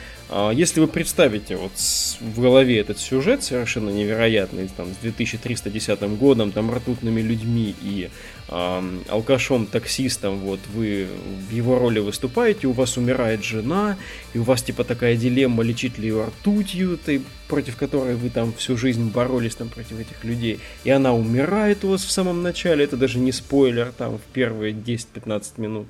если 0.54 0.80
вы 0.80 0.88
представите 0.88 1.58
вот 1.58 1.74
в 2.20 2.42
голове 2.42 2.80
этот 2.80 2.98
сюжет 2.98 3.44
совершенно 3.44 3.92
невероятный, 3.92 4.68
там, 4.76 4.88
с 4.88 4.98
2310 4.98 6.02
годом, 6.18 6.52
там, 6.52 6.74
ртутными 6.74 7.22
людьми 7.22 7.76
и 7.84 8.10
э, 8.50 9.00
алкашом-таксистом, 9.10 10.40
вот, 10.40 10.60
вы 10.74 11.08
в 11.50 11.54
его 11.54 11.78
роли 11.78 12.00
выступаете, 12.00 12.66
у 12.66 12.72
вас 12.72 12.98
умирает 12.98 13.44
жена, 13.44 13.96
и 14.34 14.40
у 14.40 14.44
вас, 14.44 14.64
типа, 14.64 14.84
такая 14.84 15.16
дилемма, 15.18 15.62
лечить 15.62 16.00
ли 16.00 16.08
ее 16.08 16.26
ртутью, 16.26 16.98
ты, 16.98 17.22
против 17.48 17.76
которой 17.76 18.16
вы 18.16 18.32
там 18.32 18.54
всю 18.54 18.76
жизнь 18.76 19.12
боролись 19.12 19.54
там 19.54 19.70
против 19.70 20.00
этих 20.00 20.24
людей, 20.24 20.60
и 20.84 20.90
она 20.90 21.14
умирает 21.14 21.84
у 21.84 21.90
вас 21.90 22.04
в 22.04 22.12
самом 22.12 22.42
начале, 22.42 22.84
это 22.86 22.98
даже 22.98 23.20
не 23.20 23.32
спойлер, 23.32 23.92
там, 23.96 24.18
в 24.18 24.34
первые 24.34 24.74
10-15 24.74 25.44
минут. 25.58 25.88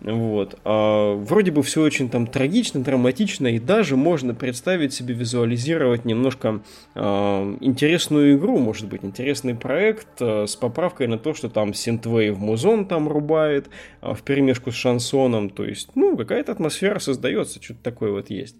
Вот. 0.00 0.58
А, 0.64 1.14
вроде 1.14 1.50
бы 1.50 1.62
все 1.62 1.82
очень 1.82 2.08
там 2.08 2.26
трагично, 2.26 2.82
драматично, 2.82 3.48
и 3.48 3.58
даже 3.58 3.96
можно 3.96 4.34
представить 4.34 4.94
себе, 4.94 5.14
визуализировать 5.14 6.04
немножко 6.06 6.62
а, 6.94 7.56
интересную 7.60 8.38
игру, 8.38 8.58
может 8.58 8.88
быть, 8.88 9.04
интересный 9.04 9.54
проект 9.54 10.08
а, 10.20 10.46
с 10.46 10.56
поправкой 10.56 11.06
на 11.06 11.18
то, 11.18 11.34
что 11.34 11.50
там 11.50 11.74
синтвейв 11.74 12.38
музон 12.38 12.86
там 12.86 13.08
рубает 13.08 13.68
а, 14.00 14.14
в 14.14 14.22
перемешку 14.22 14.70
с 14.70 14.74
шансоном, 14.74 15.50
то 15.50 15.64
есть, 15.64 15.90
ну, 15.94 16.16
какая-то 16.16 16.52
атмосфера 16.52 16.98
создается, 16.98 17.62
что-то 17.62 17.82
такое 17.82 18.12
вот 18.12 18.30
есть. 18.30 18.56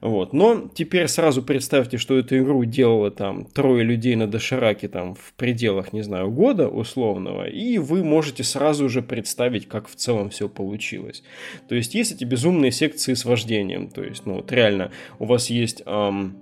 Вот. 0.00 0.32
Но 0.32 0.68
теперь 0.74 1.06
сразу 1.06 1.42
представьте, 1.42 1.98
что 1.98 2.18
эту 2.18 2.38
игру 2.38 2.64
делало 2.64 3.12
там 3.12 3.44
трое 3.44 3.84
людей 3.84 4.16
на 4.16 4.26
дошираке 4.26 4.88
там 4.88 5.14
в 5.14 5.34
пределах, 5.34 5.92
не 5.92 6.02
знаю, 6.02 6.30
года 6.30 6.68
условного, 6.68 7.48
и 7.48 7.78
вы 7.78 8.02
можете 8.02 8.42
сразу 8.42 8.88
же 8.88 9.02
представить, 9.02 9.68
как 9.68 9.88
в 9.88 9.94
целом 9.94 10.30
все 10.30 10.48
получилось. 10.48 10.79
То 11.68 11.74
есть 11.74 11.94
есть 11.94 12.12
эти 12.12 12.24
безумные 12.24 12.72
секции 12.72 13.14
с 13.14 13.24
вождением, 13.24 13.88
то 13.88 14.02
есть, 14.02 14.26
ну 14.26 14.34
вот 14.34 14.50
реально, 14.52 14.90
у 15.18 15.26
вас 15.26 15.50
есть... 15.50 15.82
Эм, 15.86 16.38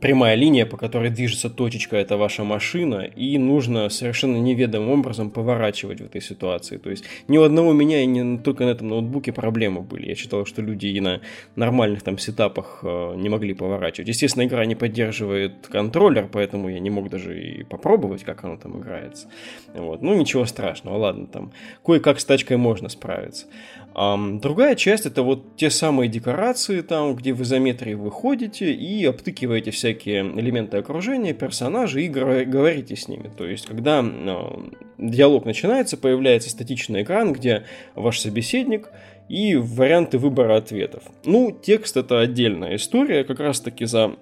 прямая 0.00 0.34
линия, 0.34 0.66
по 0.66 0.76
которой 0.76 1.10
движется 1.10 1.50
точечка, 1.50 1.96
это 1.96 2.16
ваша 2.16 2.44
машина, 2.44 3.00
и 3.00 3.38
нужно 3.38 3.88
совершенно 3.88 4.36
неведомым 4.36 5.00
образом 5.00 5.30
поворачивать 5.30 6.00
в 6.00 6.04
этой 6.04 6.20
ситуации. 6.20 6.76
То 6.78 6.90
есть 6.90 7.04
ни 7.28 7.38
у 7.38 7.42
одного 7.42 7.72
меня 7.72 8.02
и 8.02 8.06
не 8.06 8.38
только 8.38 8.64
на 8.64 8.70
этом 8.70 8.88
ноутбуке 8.88 9.32
проблемы 9.32 9.82
были. 9.82 10.08
Я 10.08 10.14
считал, 10.14 10.46
что 10.46 10.62
люди 10.62 10.86
и 10.86 11.00
на 11.00 11.20
нормальных 11.56 12.02
там 12.02 12.18
сетапах 12.18 12.80
э, 12.82 13.14
не 13.16 13.28
могли 13.28 13.54
поворачивать. 13.54 14.08
Естественно, 14.08 14.44
игра 14.44 14.64
не 14.66 14.74
поддерживает 14.74 15.66
контроллер, 15.68 16.28
поэтому 16.30 16.68
я 16.68 16.80
не 16.80 16.90
мог 16.90 17.10
даже 17.10 17.40
и 17.40 17.64
попробовать, 17.64 18.24
как 18.24 18.44
оно 18.44 18.56
там 18.56 18.80
играется. 18.80 19.28
Вот. 19.74 20.02
Ну, 20.02 20.14
ничего 20.14 20.44
страшного, 20.44 20.96
ладно, 20.96 21.26
там 21.26 21.52
кое-как 21.84 22.20
с 22.20 22.24
тачкой 22.24 22.56
можно 22.56 22.88
справиться. 22.88 23.46
Другая 23.94 24.76
часть 24.76 25.06
это 25.06 25.22
вот 25.24 25.56
те 25.56 25.70
самые 25.70 26.08
декорации, 26.08 26.82
там, 26.82 27.16
где 27.16 27.32
в 27.32 27.42
изометрии 27.42 27.94
выходите 27.94 28.72
и 28.72 29.04
обтыкиваете 29.04 29.72
всякие 29.72 30.22
элементы 30.22 30.76
окружения, 30.76 31.32
персонажей 31.32 32.04
и 32.04 32.08
говорите 32.08 32.94
с 32.94 33.08
ними. 33.08 33.28
То 33.36 33.44
есть, 33.44 33.66
когда 33.66 34.00
uh, 34.00 34.76
диалог 34.98 35.46
начинается, 35.46 35.96
появляется 35.96 36.48
статичный 36.48 37.02
экран, 37.02 37.32
где 37.32 37.64
ваш 37.96 38.20
собеседник 38.20 38.88
и 39.28 39.56
варианты 39.56 40.18
выбора 40.18 40.56
ответов. 40.56 41.02
Ну, 41.24 41.50
текст 41.50 41.96
это 41.96 42.20
отдельная 42.20 42.76
история, 42.76 43.24
как 43.24 43.40
раз 43.40 43.60
таки 43.60 43.84
за 43.84 44.14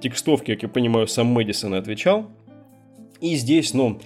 текстовки, 0.00 0.54
как 0.54 0.62
я 0.64 0.68
понимаю, 0.68 1.06
сам 1.06 1.28
Мэдисон 1.28 1.74
отвечал. 1.74 2.26
И 3.20 3.36
здесь, 3.36 3.74
ну, 3.74 4.00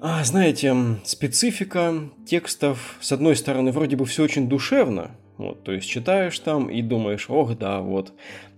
а, 0.00 0.22
знаете, 0.24 0.74
специфика 1.04 1.94
текстов, 2.26 2.96
с 3.00 3.12
одной 3.12 3.36
стороны, 3.36 3.72
вроде 3.72 3.96
бы 3.96 4.04
все 4.04 4.24
очень 4.24 4.48
душевно, 4.48 5.10
вот, 5.38 5.62
то 5.64 5.72
есть 5.72 5.88
читаешь 5.88 6.38
там 6.38 6.68
и 6.68 6.82
думаешь, 6.82 7.26
ох, 7.28 7.56
да, 7.56 7.80
вот, 7.80 8.12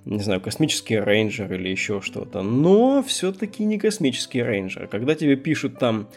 не 0.05 0.21
знаю, 0.21 0.41
космический 0.41 0.99
рейнджер 0.99 1.53
или 1.53 1.69
еще 1.69 2.01
что-то, 2.01 2.43
но 2.43 3.03
все-таки 3.03 3.65
не 3.65 3.79
космический 3.79 4.43
рейнджер. 4.43 4.87
Когда 4.89 5.15
тебе 5.15 5.37
пишут 5.37 5.79
там 5.79 6.09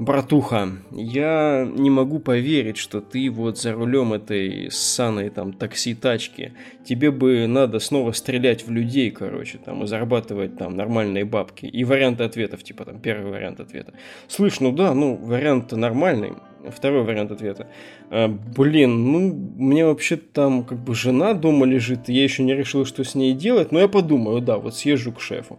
Братуха, 0.00 0.70
я 0.92 1.70
не 1.76 1.90
могу 1.90 2.20
поверить, 2.20 2.78
что 2.78 3.02
ты 3.02 3.30
вот 3.30 3.58
за 3.58 3.74
рулем 3.74 4.14
этой 4.14 4.70
ссаной 4.70 5.28
там 5.28 5.52
такси-тачки. 5.52 6.54
Тебе 6.86 7.10
бы 7.10 7.46
надо 7.46 7.80
снова 7.80 8.12
стрелять 8.12 8.66
в 8.66 8.70
людей, 8.70 9.10
короче, 9.10 9.58
там, 9.58 9.84
и 9.84 9.86
зарабатывать 9.86 10.56
там 10.56 10.74
нормальные 10.74 11.26
бабки. 11.26 11.66
И 11.66 11.84
варианты 11.84 12.24
ответов, 12.24 12.62
типа 12.62 12.86
там 12.86 12.98
первый 12.98 13.30
вариант 13.30 13.60
ответа. 13.60 13.92
Слышь, 14.26 14.60
ну 14.60 14.72
да, 14.72 14.94
ну 14.94 15.16
вариант 15.16 15.72
нормальный. 15.72 16.32
Второй 16.70 17.02
вариант 17.02 17.30
ответа. 17.32 17.66
А, 18.08 18.28
блин, 18.28 19.12
ну, 19.12 19.34
мне 19.58 19.84
вообще 19.84 20.16
там 20.16 20.64
как 20.64 20.78
бы 20.78 20.94
жена 20.94 21.34
дома 21.34 21.66
лежит, 21.66 22.08
я 22.08 22.22
еще 22.22 22.42
не 22.42 22.54
решил, 22.54 22.86
что 22.86 23.04
с 23.04 23.14
ней 23.14 23.34
делать, 23.34 23.70
но 23.70 23.78
я 23.78 23.88
подумаю, 23.88 24.40
да, 24.40 24.56
вот 24.56 24.74
съезжу 24.74 25.12
к 25.12 25.20
шефу. 25.20 25.58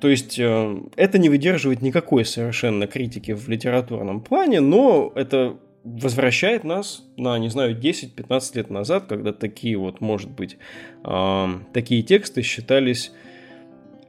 То 0.00 0.08
есть 0.08 0.38
э, 0.38 0.80
это 0.96 1.18
не 1.18 1.28
выдерживает 1.28 1.82
никакой 1.82 2.24
совершенно 2.24 2.86
критики 2.86 3.32
в 3.32 3.48
литературном 3.48 4.20
плане, 4.20 4.60
но 4.60 5.12
это 5.14 5.56
возвращает 5.84 6.64
нас 6.64 7.04
на, 7.16 7.38
не 7.38 7.48
знаю, 7.48 7.78
10-15 7.78 8.56
лет 8.56 8.70
назад, 8.70 9.06
когда 9.08 9.32
такие 9.32 9.76
вот, 9.78 10.00
может 10.00 10.30
быть, 10.30 10.58
э, 11.04 11.46
такие 11.72 12.02
тексты 12.02 12.42
считались 12.42 13.12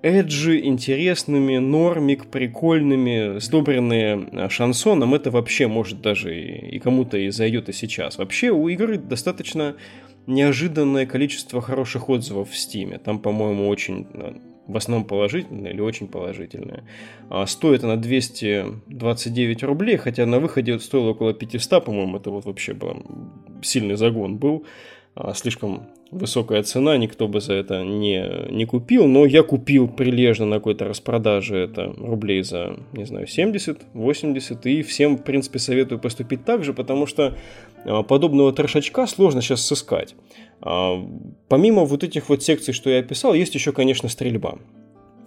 эджи 0.01 0.59
интересными, 0.59 1.57
нормик 1.57 2.27
прикольными, 2.27 3.39
сдобренные 3.39 4.30
а, 4.32 4.49
шансоном, 4.49 5.13
это 5.13 5.30
вообще 5.30 5.67
может 5.67 6.01
даже 6.01 6.39
и, 6.39 6.75
и 6.75 6.80
кому-то 6.80 7.17
и 7.17 7.30
зайдет 7.30 7.69
и 7.69 7.73
сейчас. 7.73 8.17
Вообще 8.17 8.49
у 8.49 8.69
игры 8.69 8.97
достаточно 8.97 9.75
неожиданное 10.25 11.05
количество 11.05 11.61
хороших 11.61 12.07
отзывов 12.09 12.51
в 12.51 12.57
Стиме. 12.57 12.97
Там, 12.97 13.19
по-моему, 13.19 13.67
очень 13.67 14.07
в 14.70 14.78
основном 14.78 15.07
положительное 15.07 15.72
или 15.72 15.82
очень 15.82 16.07
положительное. 16.07 16.84
А 17.30 17.45
стоит 17.47 17.84
она 17.84 17.95
229 17.95 19.63
рублей, 19.63 19.97
хотя 19.97 20.26
на 20.26 20.39
выходе 20.39 20.74
вот 20.74 20.84
стоило 20.84 21.09
около 21.09 21.34
500, 21.34 21.84
по-моему, 21.84 22.17
это 22.17 22.30
вот 22.30 22.45
вообще 22.45 22.74
был 22.74 23.03
сильный 23.63 23.95
загон 23.95 24.38
был. 24.38 24.65
А, 25.15 25.34
слишком 25.34 25.88
высокая 26.11 26.61
цена, 26.63 26.97
никто 26.97 27.28
бы 27.28 27.41
за 27.41 27.53
это 27.53 27.84
не, 27.84 28.51
не 28.51 28.65
купил, 28.65 29.07
но 29.07 29.26
я 29.26 29.41
купил 29.43 29.88
прилежно 29.88 30.45
на 30.45 30.57
какой-то 30.57 30.86
распродаже 30.86 31.57
это 31.57 31.93
рублей 31.97 32.43
за, 32.43 32.78
не 32.93 33.05
знаю, 33.05 33.28
70, 33.28 33.80
80, 33.93 34.65
и 34.67 34.84
всем, 34.84 35.17
в 35.17 35.24
принципе, 35.24 35.59
советую 35.59 35.99
поступить 35.99 36.45
так 36.45 36.63
же, 36.63 36.74
потому 36.74 37.07
что 37.07 37.36
а, 37.86 38.03
подобного 38.03 38.53
трешачка 38.53 39.07
сложно 39.07 39.41
сейчас 39.41 39.65
сыскать. 39.65 40.15
А, 40.62 41.05
помимо 41.47 41.86
вот 41.86 42.03
этих 42.03 42.30
вот 42.30 42.43
секций, 42.43 42.74
что 42.74 42.89
я 42.89 42.99
описал, 42.99 43.34
есть 43.34 43.55
еще, 43.55 43.72
конечно, 43.72 44.10
стрельба. 44.10 44.60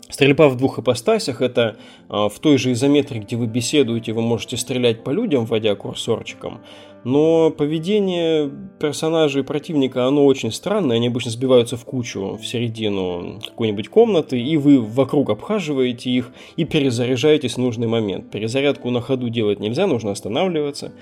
Стрельба 0.09 0.51
в 0.51 0.57
двух 0.59 0.79
ипостасях– 0.79 1.41
это 1.41 1.77
в 2.09 2.35
той 2.39 2.59
же 2.59 2.73
изометрии, 2.73 3.21
где 3.21 3.37
вы 3.37 3.47
беседуете, 3.47 4.13
вы 4.13 4.21
можете 4.21 4.59
стрелять 4.59 5.05
по 5.05 5.09
людям, 5.09 5.47
вводя 5.47 5.75
курсорчиком, 5.75 6.61
но 7.05 7.51
поведение 7.51 8.51
персонажей 8.79 9.43
противника, 9.43 10.07
оно 10.07 10.27
очень 10.27 10.53
странное. 10.53 10.97
Они 10.97 11.09
обычно 11.09 11.31
сбиваются 11.31 11.79
в 11.79 11.87
кучу 11.87 12.37
в 12.37 12.47
середину 12.47 13.41
какой-нибудь 13.43 13.89
комнаты, 13.89 14.39
и 14.39 14.59
вы 14.59 14.81
вокруг 14.81 15.31
обхаживаете 15.31 16.11
их 16.11 16.31
и 16.57 16.67
перезаряжаетесь 16.67 17.55
в 17.55 17.59
нужный 17.59 17.87
момент. 17.87 18.31
Перезарядку 18.31 18.91
на 18.91 19.01
ходу 19.01 19.31
делать 19.31 19.61
нельзя, 19.61 19.87
нужно 19.87 20.11
останавливаться. 20.11 20.93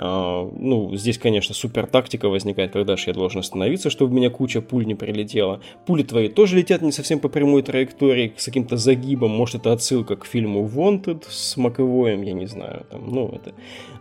А, 0.00 0.48
ну, 0.56 0.94
здесь, 0.94 1.18
конечно, 1.18 1.54
супер 1.54 1.86
тактика 1.86 2.28
возникает, 2.28 2.72
когда 2.72 2.96
же 2.96 3.04
я 3.08 3.14
должен 3.14 3.40
остановиться, 3.40 3.90
чтобы 3.90 4.12
у 4.12 4.16
меня 4.16 4.30
куча 4.30 4.62
пуль 4.62 4.86
не 4.86 4.94
прилетела. 4.94 5.60
Пули 5.86 6.04
твои 6.04 6.28
тоже 6.28 6.56
летят 6.56 6.82
не 6.82 6.92
совсем 6.92 7.18
по 7.18 7.28
прямой 7.28 7.62
траектории, 7.62 8.32
с 8.36 8.44
каким-то 8.44 8.76
загибом. 8.76 9.30
Может, 9.30 9.56
это 9.56 9.72
отсылка 9.72 10.16
к 10.16 10.24
фильму 10.24 10.64
Wanted 10.66 11.24
с 11.28 11.56
Маковоем, 11.56 12.22
я 12.22 12.32
не 12.32 12.46
знаю. 12.46 12.86
Там, 12.90 13.10
ну, 13.10 13.28
это... 13.28 13.52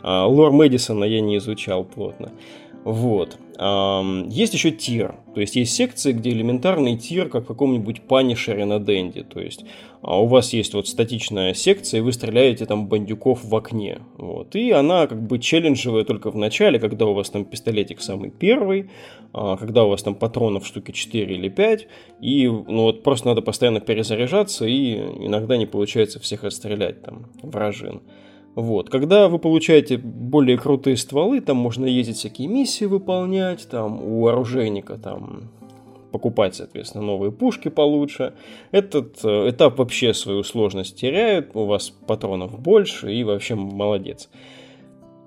А, 0.03 0.27
лор 0.27 0.51
Мэдисона 0.51 1.03
я 1.03 1.19
не 1.19 1.37
изучал 1.37 1.83
плотно. 1.83 2.31
Вот. 2.83 3.37
Есть 3.59 4.53
еще 4.53 4.71
тир. 4.71 5.15
То 5.33 5.41
есть 5.41 5.55
есть 5.55 5.73
секции, 5.73 6.11
где 6.11 6.29
элементарный 6.29 6.95
тир, 6.95 7.27
как 7.29 7.45
в 7.45 7.47
каком-нибудь 7.47 8.01
панишере 8.03 8.65
на 8.65 8.79
Денде. 8.79 9.23
То 9.23 9.39
есть 9.39 9.65
а 10.01 10.21
у 10.21 10.27
вас 10.27 10.53
есть 10.53 10.73
вот 10.73 10.87
статичная 10.87 11.53
секция, 11.53 11.99
и 11.99 12.01
вы 12.01 12.13
стреляете 12.13 12.65
там 12.65 12.87
бандюков 12.87 13.43
в 13.43 13.55
окне. 13.55 13.99
Вот. 14.17 14.55
И 14.55 14.71
она 14.71 15.07
как 15.07 15.21
бы 15.21 15.39
челленджевая 15.39 16.03
только 16.03 16.31
в 16.31 16.35
начале, 16.35 16.79
когда 16.79 17.05
у 17.05 17.13
вас 17.13 17.29
там 17.29 17.45
пистолетик 17.45 18.01
самый 18.01 18.29
первый, 18.29 18.89
а, 19.33 19.57
когда 19.57 19.83
у 19.83 19.89
вас 19.89 20.03
там 20.03 20.15
патронов 20.15 20.65
штуки 20.67 20.91
4 20.91 21.35
или 21.35 21.49
5, 21.49 21.87
и 22.21 22.47
ну 22.47 22.83
вот 22.83 23.03
просто 23.03 23.27
надо 23.27 23.41
постоянно 23.41 23.79
перезаряжаться, 23.79 24.65
и 24.65 24.93
иногда 24.95 25.57
не 25.57 25.65
получается 25.65 26.19
всех 26.19 26.43
отстрелять 26.43 27.01
там 27.01 27.25
вражин. 27.41 28.01
Вот. 28.57 28.89
Когда 28.89 29.27
вы 29.27 29.37
получаете 29.37 29.99
более 29.99 30.57
крутые 30.57 30.97
стволы, 30.97 31.41
там 31.41 31.57
можно 31.57 31.85
ездить 31.85 32.17
всякие 32.17 32.47
миссии 32.47 32.85
выполнять, 32.85 33.69
там 33.69 34.01
у 34.01 34.25
оружейника 34.25 34.97
там 34.97 35.51
покупать, 36.11 36.55
соответственно, 36.55 37.03
новые 37.03 37.31
пушки 37.31 37.67
получше. 37.67 38.33
Этот 38.71 39.23
э, 39.23 39.51
этап 39.51 39.77
вообще 39.77 40.11
свою 40.15 40.41
сложность 40.41 40.99
теряет, 40.99 41.51
у 41.53 41.65
вас 41.65 41.91
патронов 41.91 42.59
больше 42.59 43.13
и 43.13 43.23
вообще 43.23 43.53
молодец. 43.53 44.27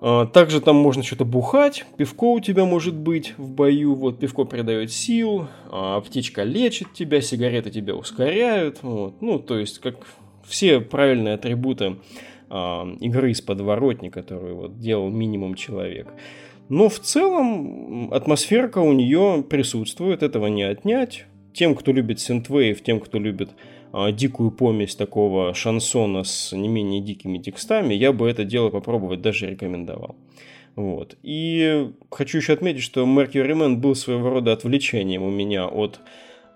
А, 0.00 0.26
также 0.26 0.60
там 0.60 0.74
можно 0.74 1.04
что-то 1.04 1.24
бухать, 1.24 1.84
пивко 1.96 2.32
у 2.32 2.40
тебя 2.40 2.64
может 2.64 2.96
быть 2.96 3.34
в 3.38 3.52
бою, 3.52 3.94
вот 3.94 4.18
пивко 4.18 4.42
придает 4.42 4.90
сил, 4.90 5.46
а 5.70 5.98
аптечка 5.98 6.42
лечит 6.42 6.94
тебя, 6.94 7.20
сигареты 7.20 7.70
тебя 7.70 7.94
ускоряют, 7.94 8.78
вот. 8.82 9.22
ну 9.22 9.38
то 9.38 9.56
есть 9.56 9.78
как 9.78 9.98
все 10.42 10.80
правильные 10.80 11.34
атрибуты 11.34 11.98
игры 12.50 13.30
из 13.30 13.40
подворотни, 13.40 14.08
которую 14.08 14.56
вот 14.56 14.78
делал 14.78 15.08
минимум 15.08 15.54
человек. 15.54 16.08
Но 16.68 16.88
в 16.88 17.00
целом 17.00 18.12
атмосферка 18.12 18.78
у 18.78 18.92
нее 18.92 19.44
присутствует, 19.48 20.22
этого 20.22 20.46
не 20.46 20.62
отнять. 20.62 21.26
Тем, 21.52 21.74
кто 21.74 21.92
любит 21.92 22.20
синтвейв, 22.20 22.80
тем, 22.82 23.00
кто 23.00 23.18
любит 23.18 23.50
а, 23.92 24.12
дикую 24.12 24.52
помесь 24.52 24.94
такого 24.94 25.52
шансона 25.52 26.22
с 26.22 26.52
не 26.52 26.68
менее 26.68 27.00
дикими 27.00 27.38
текстами, 27.38 27.94
я 27.94 28.12
бы 28.12 28.28
это 28.28 28.44
дело 28.44 28.70
попробовать 28.70 29.20
даже 29.20 29.50
рекомендовал. 29.50 30.14
Вот. 30.76 31.16
И 31.24 31.90
хочу 32.10 32.38
еще 32.38 32.52
отметить, 32.52 32.82
что 32.82 33.04
Mercury 33.04 33.52
Man 33.52 33.76
был 33.76 33.96
своего 33.96 34.30
рода 34.30 34.52
отвлечением 34.52 35.22
у 35.22 35.30
меня 35.30 35.66
от 35.66 36.00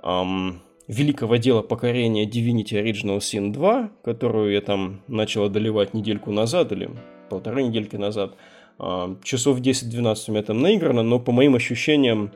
эм, 0.04 0.62
великого 0.88 1.36
дела 1.36 1.62
покорения 1.62 2.26
Divinity 2.26 2.82
Original 2.82 3.18
Sin 3.18 3.52
2, 3.52 3.90
которую 4.02 4.52
я 4.52 4.60
там 4.60 5.00
начал 5.08 5.44
одолевать 5.44 5.94
недельку 5.94 6.30
назад 6.30 6.72
или 6.72 6.90
полторы 7.28 7.62
недельки 7.62 7.96
назад– 7.96 8.34
а, 8.78 9.16
часов 9.22 9.60
10-12 9.60 10.24
у 10.28 10.32
меня 10.32 10.42
там 10.42 10.60
наиграно, 10.60 11.02
но 11.02 11.20
по 11.20 11.32
моим 11.32 11.54
ощущениям 11.54 12.32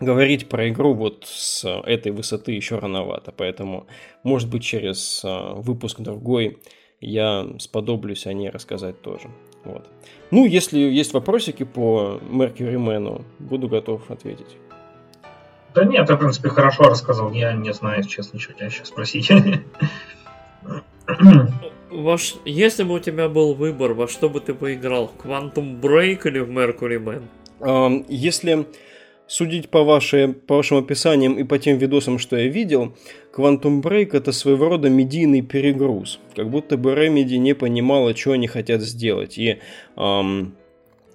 говорить 0.00 0.48
про 0.48 0.68
игру 0.68 0.94
вот 0.94 1.24
с 1.26 1.64
этой 1.84 2.12
высоты 2.12 2.52
еще 2.52 2.78
рановато, 2.78 3.32
поэтому, 3.32 3.86
может 4.22 4.50
быть, 4.50 4.64
через 4.64 5.22
а, 5.24 5.54
выпуск 5.54 6.00
другой 6.00 6.58
я 7.00 7.48
сподоблюсь 7.58 8.26
о 8.26 8.32
ней 8.32 8.50
рассказать 8.50 9.00
тоже. 9.00 9.28
Вот. 9.64 9.88
Ну, 10.30 10.44
если 10.44 10.78
есть 10.78 11.14
вопросики 11.14 11.62
по 11.62 12.20
Mercury 12.30 12.76
Man, 12.76 13.24
буду 13.38 13.68
готов 13.68 14.10
ответить. 14.10 14.56
Да 15.74 15.84
нет, 15.84 16.06
ты, 16.06 16.14
в 16.14 16.18
принципе, 16.18 16.48
хорошо 16.48 16.84
рассказал. 16.84 17.32
Я 17.32 17.52
не 17.54 17.72
знаю, 17.72 18.02
честно, 18.04 18.38
что 18.38 18.52
тебя 18.52 18.70
сейчас 18.70 18.88
спросить. 18.88 19.30
Ваш, 21.90 22.36
если 22.44 22.84
бы 22.84 22.94
у 22.94 22.98
тебя 22.98 23.28
был 23.28 23.54
выбор, 23.54 23.92
во 23.92 24.08
что 24.08 24.28
бы 24.28 24.40
ты 24.40 24.54
поиграл? 24.54 25.10
Quantum 25.22 25.80
Break 25.80 26.26
или 26.26 26.38
в 26.40 26.50
Mercury 26.50 26.98
Man? 27.60 28.04
Если 28.08 28.66
судить 29.26 29.70
по, 29.70 29.82
вашей, 29.82 30.28
по 30.28 30.56
вашим 30.56 30.78
описаниям 30.78 31.38
и 31.38 31.44
по 31.44 31.58
тем 31.58 31.78
видосам, 31.78 32.18
что 32.18 32.36
я 32.36 32.48
видел, 32.48 32.94
Quantum 33.34 33.82
Break 33.82 34.10
это 34.12 34.32
своего 34.32 34.68
рода 34.68 34.90
медийный 34.90 35.42
перегруз. 35.42 36.18
Как 36.36 36.50
будто 36.50 36.76
бы 36.76 36.92
Remedy 36.92 37.36
не 37.38 37.54
понимала, 37.54 38.14
что 38.16 38.32
они 38.32 38.46
хотят 38.46 38.82
сделать. 38.82 39.38
И 39.38 39.58
эм, 39.96 40.54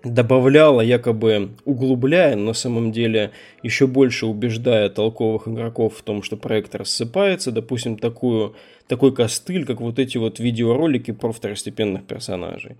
добавляла, 0.03 0.81
якобы 0.81 1.49
углубляя, 1.65 2.35
на 2.35 2.53
самом 2.53 2.91
деле 2.91 3.31
еще 3.63 3.87
больше 3.87 4.25
убеждая 4.25 4.89
толковых 4.89 5.47
игроков 5.47 5.97
в 5.97 6.03
том, 6.03 6.23
что 6.23 6.37
проект 6.37 6.75
рассыпается, 6.75 7.51
допустим, 7.51 7.97
такую 7.97 8.55
такой 8.87 9.13
костыль, 9.13 9.65
как 9.65 9.81
вот 9.81 9.99
эти 9.99 10.17
вот 10.17 10.39
видеоролики 10.39 11.11
про 11.11 11.31
второстепенных 11.31 12.05
персонажей. 12.05 12.77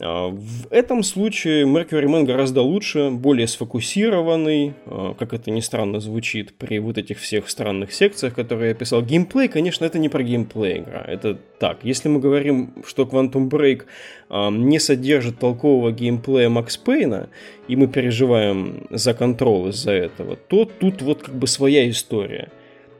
А, 0.00 0.28
в 0.28 0.66
этом 0.70 1.02
случае 1.02 1.64
Mercury 1.64 2.04
Man 2.04 2.24
гораздо 2.24 2.60
лучше, 2.60 3.10
более 3.10 3.46
сфокусированный, 3.46 4.74
а, 4.86 5.14
как 5.14 5.32
это 5.32 5.50
ни 5.50 5.60
странно 5.60 6.00
звучит 6.00 6.54
при 6.54 6.78
вот 6.78 6.98
этих 6.98 7.18
всех 7.18 7.48
странных 7.48 7.92
секциях, 7.92 8.34
которые 8.34 8.70
я 8.70 8.74
писал. 8.74 9.02
Геймплей, 9.02 9.48
конечно, 9.48 9.84
это 9.84 9.98
не 9.98 10.08
про 10.08 10.22
геймплей 10.22 10.80
игра, 10.80 11.02
это 11.06 11.38
так. 11.58 11.78
Если 11.82 12.08
мы 12.08 12.20
говорим, 12.20 12.74
что 12.86 13.04
Quantum 13.04 13.48
Break 13.48 13.84
а, 14.28 14.50
не 14.50 14.78
содержит 14.78 15.38
толкового 15.38 15.92
геймплея 15.92 16.50
Макс 16.50 16.76
Пейна, 16.76 17.30
и 17.66 17.76
мы 17.76 17.88
переживаем 17.88 18.86
за 18.90 19.14
контрол 19.14 19.68
из-за 19.68 19.92
этого, 19.92 20.36
то 20.36 20.66
тут 20.66 21.00
вот 21.00 21.22
как 21.22 21.34
бы 21.34 21.46
своя 21.46 21.88
история– 21.88 22.50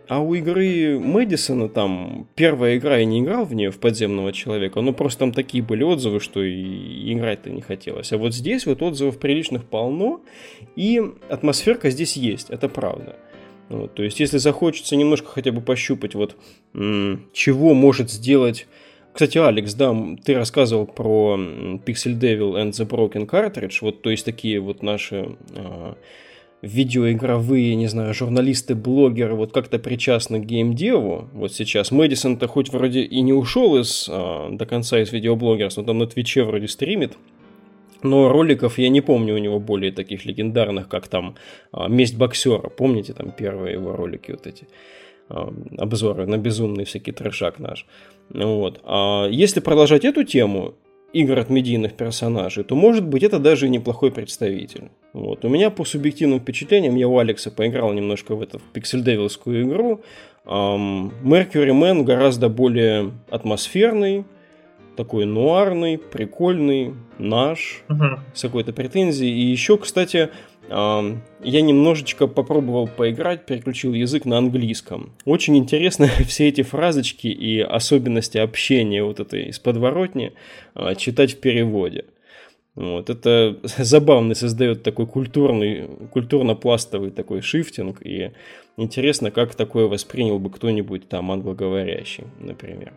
а 0.08 0.20
у 0.20 0.34
игры 0.34 0.98
Мэдисона 0.98 1.68
там 1.68 2.28
первая 2.34 2.76
игра, 2.76 2.98
я 2.98 3.04
не 3.04 3.20
играл 3.20 3.44
в 3.44 3.54
нее, 3.54 3.70
в 3.70 3.78
подземного 3.78 4.32
человека, 4.32 4.80
но 4.80 4.92
просто 4.92 5.20
там 5.20 5.32
такие 5.32 5.62
были 5.62 5.82
отзывы, 5.82 6.20
что 6.20 6.42
и 6.42 7.12
играть-то 7.12 7.50
не 7.50 7.60
хотелось. 7.60 8.12
А 8.12 8.18
вот 8.18 8.34
здесь 8.34 8.66
вот 8.66 8.82
отзывов 8.82 9.18
приличных 9.18 9.64
полно, 9.64 10.20
и 10.76 11.02
атмосферка 11.28 11.90
здесь 11.90 12.16
есть, 12.16 12.50
это 12.50 12.68
правда. 12.68 13.16
Вот, 13.68 13.94
то 13.94 14.04
есть, 14.04 14.20
если 14.20 14.38
захочется 14.38 14.94
немножко 14.94 15.28
хотя 15.28 15.50
бы 15.50 15.60
пощупать, 15.60 16.14
вот 16.14 16.36
чего 16.72 17.74
может 17.74 18.10
сделать 18.10 18.66
кстати, 19.16 19.38
Алекс, 19.38 19.72
да, 19.72 19.96
ты 20.26 20.34
рассказывал 20.34 20.84
про 20.84 21.38
Pixel 21.38 22.20
Devil 22.20 22.62
and 22.62 22.72
the 22.72 22.86
Broken 22.86 23.26
Cartridge, 23.26 23.78
вот, 23.80 24.02
то 24.02 24.10
есть 24.10 24.26
такие 24.26 24.60
вот 24.60 24.82
наши 24.82 25.38
а, 25.54 25.96
видеоигровые, 26.66 27.74
не 27.74 27.86
знаю, 27.86 28.12
журналисты, 28.14 28.74
блогеры 28.74 29.34
вот 29.34 29.52
как-то 29.52 29.78
причастны 29.78 30.40
к 30.40 30.44
геймдеву. 30.44 31.28
Вот 31.32 31.52
сейчас 31.52 31.90
Мэдисон-то 31.90 32.46
хоть 32.48 32.70
вроде 32.70 33.02
и 33.02 33.20
не 33.20 33.32
ушел 33.32 33.78
из, 33.78 34.08
а, 34.10 34.50
до 34.50 34.66
конца 34.66 35.00
из 35.00 35.12
видеоблогерства, 35.12 35.82
но 35.82 35.86
там 35.86 35.98
на 35.98 36.06
Твиче 36.06 36.44
вроде 36.44 36.68
стримит. 36.68 37.16
Но 38.02 38.28
роликов 38.28 38.78
я 38.78 38.88
не 38.88 39.00
помню 39.00 39.34
у 39.34 39.38
него 39.38 39.58
более 39.58 39.90
таких 39.90 40.26
легендарных, 40.26 40.88
как 40.88 41.08
там 41.08 41.36
а, 41.72 41.88
«Месть 41.88 42.16
боксера». 42.16 42.68
Помните 42.68 43.14
там 43.14 43.30
первые 43.30 43.74
его 43.74 43.96
ролики 43.96 44.32
вот 44.32 44.46
эти? 44.46 44.66
обзоры 45.28 46.26
на 46.26 46.38
безумный 46.38 46.84
всякий 46.84 47.12
трешак 47.12 47.58
наш. 47.58 47.86
Вот. 48.30 48.80
А 48.84 49.26
если 49.28 49.60
продолжать 49.60 50.04
эту 50.04 50.22
тему, 50.22 50.74
игр 51.12 51.38
от 51.38 51.50
медийных 51.50 51.94
персонажей, 51.94 52.64
то, 52.64 52.74
может 52.74 53.06
быть, 53.06 53.22
это 53.22 53.38
даже 53.38 53.68
неплохой 53.68 54.10
представитель. 54.10 54.90
Вот. 55.12 55.44
У 55.44 55.48
меня 55.48 55.70
по 55.70 55.84
субъективным 55.84 56.40
впечатлениям, 56.40 56.96
я 56.96 57.08
у 57.08 57.18
Алекса 57.18 57.50
поиграл 57.50 57.92
немножко 57.92 58.34
в 58.34 58.42
эту 58.42 58.60
пиксель-девилскую 58.72 59.62
игру, 59.62 60.00
Mercury 60.44 61.72
Man 61.72 62.04
гораздо 62.04 62.48
более 62.48 63.12
атмосферный, 63.30 64.24
такой 64.96 65.26
нуарный, 65.26 65.98
прикольный, 65.98 66.94
наш, 67.18 67.82
угу. 67.88 68.20
с 68.34 68.42
какой-то 68.42 68.72
претензией. 68.72 69.32
И 69.32 69.50
еще, 69.50 69.76
кстати, 69.76 70.30
я 70.68 71.60
немножечко 71.60 72.26
попробовал 72.26 72.88
поиграть, 72.88 73.46
переключил 73.46 73.92
язык 73.92 74.24
на 74.24 74.38
английском. 74.38 75.12
Очень 75.24 75.56
интересно 75.56 76.08
все 76.26 76.48
эти 76.48 76.62
фразочки 76.62 77.28
и 77.28 77.60
особенности 77.60 78.38
общения 78.38 79.02
вот 79.02 79.20
этой 79.20 79.44
из 79.44 79.58
подворотни 79.58 80.32
а, 80.74 80.94
читать 80.94 81.34
в 81.34 81.40
переводе. 81.40 82.06
Вот, 82.74 83.08
это 83.10 83.58
забавно 83.62 84.34
создает 84.34 84.82
такой 84.82 85.06
культурный, 85.06 85.88
культурно-пластовый 86.12 87.10
такой 87.10 87.40
шифтинг, 87.40 88.04
и 88.04 88.32
интересно, 88.76 89.30
как 89.30 89.54
такое 89.54 89.86
воспринял 89.86 90.38
бы 90.38 90.50
кто-нибудь 90.50 91.08
там 91.08 91.30
англоговорящий, 91.30 92.24
например. 92.38 92.92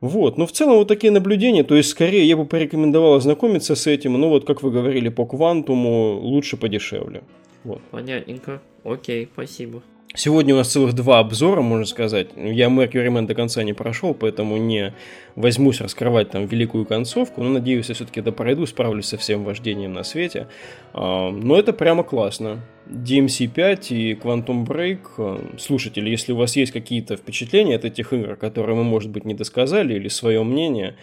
Вот, 0.00 0.38
ну 0.38 0.46
в 0.46 0.52
целом 0.52 0.76
вот 0.76 0.88
такие 0.88 1.12
наблюдения, 1.12 1.64
то 1.64 1.74
есть 1.74 1.88
скорее 1.88 2.24
я 2.24 2.36
бы 2.36 2.44
порекомендовал 2.46 3.14
ознакомиться 3.14 3.74
с 3.74 3.86
этим, 3.88 4.12
но 4.12 4.28
вот 4.28 4.46
как 4.46 4.62
вы 4.62 4.70
говорили 4.70 5.08
по 5.08 5.26
квантуму, 5.26 6.20
лучше 6.20 6.56
подешевле. 6.56 7.24
Вот. 7.64 7.80
Понятненько, 7.90 8.62
окей, 8.84 9.28
спасибо. 9.32 9.82
Сегодня 10.18 10.52
у 10.52 10.56
нас 10.56 10.72
целых 10.72 10.94
два 10.94 11.20
обзора, 11.20 11.62
можно 11.62 11.84
сказать. 11.84 12.30
Я 12.34 12.66
Mercury 12.66 13.06
Man 13.06 13.26
до 13.26 13.36
конца 13.36 13.62
не 13.62 13.72
прошел, 13.72 14.14
поэтому 14.14 14.56
не 14.56 14.92
возьмусь 15.36 15.80
раскрывать 15.80 16.30
там 16.30 16.46
великую 16.46 16.86
концовку, 16.86 17.40
но 17.40 17.50
надеюсь, 17.50 17.88
я 17.88 17.94
все-таки 17.94 18.18
это 18.18 18.32
пройду, 18.32 18.66
справлюсь 18.66 19.06
со 19.06 19.16
всем 19.16 19.44
вождением 19.44 19.92
на 19.92 20.02
свете. 20.02 20.48
А, 20.92 21.30
но 21.30 21.56
это 21.56 21.72
прямо 21.72 22.02
классно. 22.02 22.64
DMC5 22.88 23.86
и 23.90 24.14
Quantum 24.14 24.66
Break. 24.66 24.98
А, 25.18 25.56
слушатели, 25.56 26.10
если 26.10 26.32
у 26.32 26.36
вас 26.36 26.56
есть 26.56 26.72
какие-то 26.72 27.16
впечатления 27.16 27.76
от 27.76 27.84
этих 27.84 28.12
игр, 28.12 28.34
которые 28.34 28.74
мы, 28.74 28.82
может 28.82 29.10
быть, 29.10 29.24
не 29.24 29.34
досказали, 29.34 29.94
или 29.94 30.08
свое 30.08 30.42
мнение, 30.42 30.96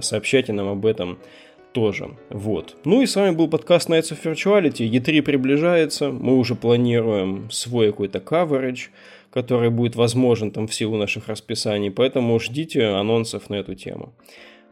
сообщайте 0.00 0.52
нам 0.52 0.68
об 0.68 0.86
этом 0.86 1.18
тоже. 1.72 2.16
Вот. 2.30 2.76
Ну 2.84 3.02
и 3.02 3.06
с 3.06 3.16
вами 3.16 3.34
был 3.34 3.48
подкаст 3.48 3.88
Nights 3.88 4.12
of 4.12 4.22
Virtuality. 4.22 4.88
E3 4.88 5.22
приближается, 5.22 6.10
мы 6.10 6.38
уже 6.38 6.54
планируем 6.54 7.50
свой 7.50 7.88
какой-то 7.88 8.18
coverage, 8.18 8.88
который 9.30 9.70
будет 9.70 9.96
возможен 9.96 10.50
там 10.50 10.66
в 10.66 10.74
силу 10.74 10.96
наших 10.96 11.28
расписаний, 11.28 11.90
поэтому 11.90 12.38
ждите 12.38 12.84
анонсов 12.86 13.50
на 13.50 13.56
эту 13.56 13.74
тему. 13.74 14.14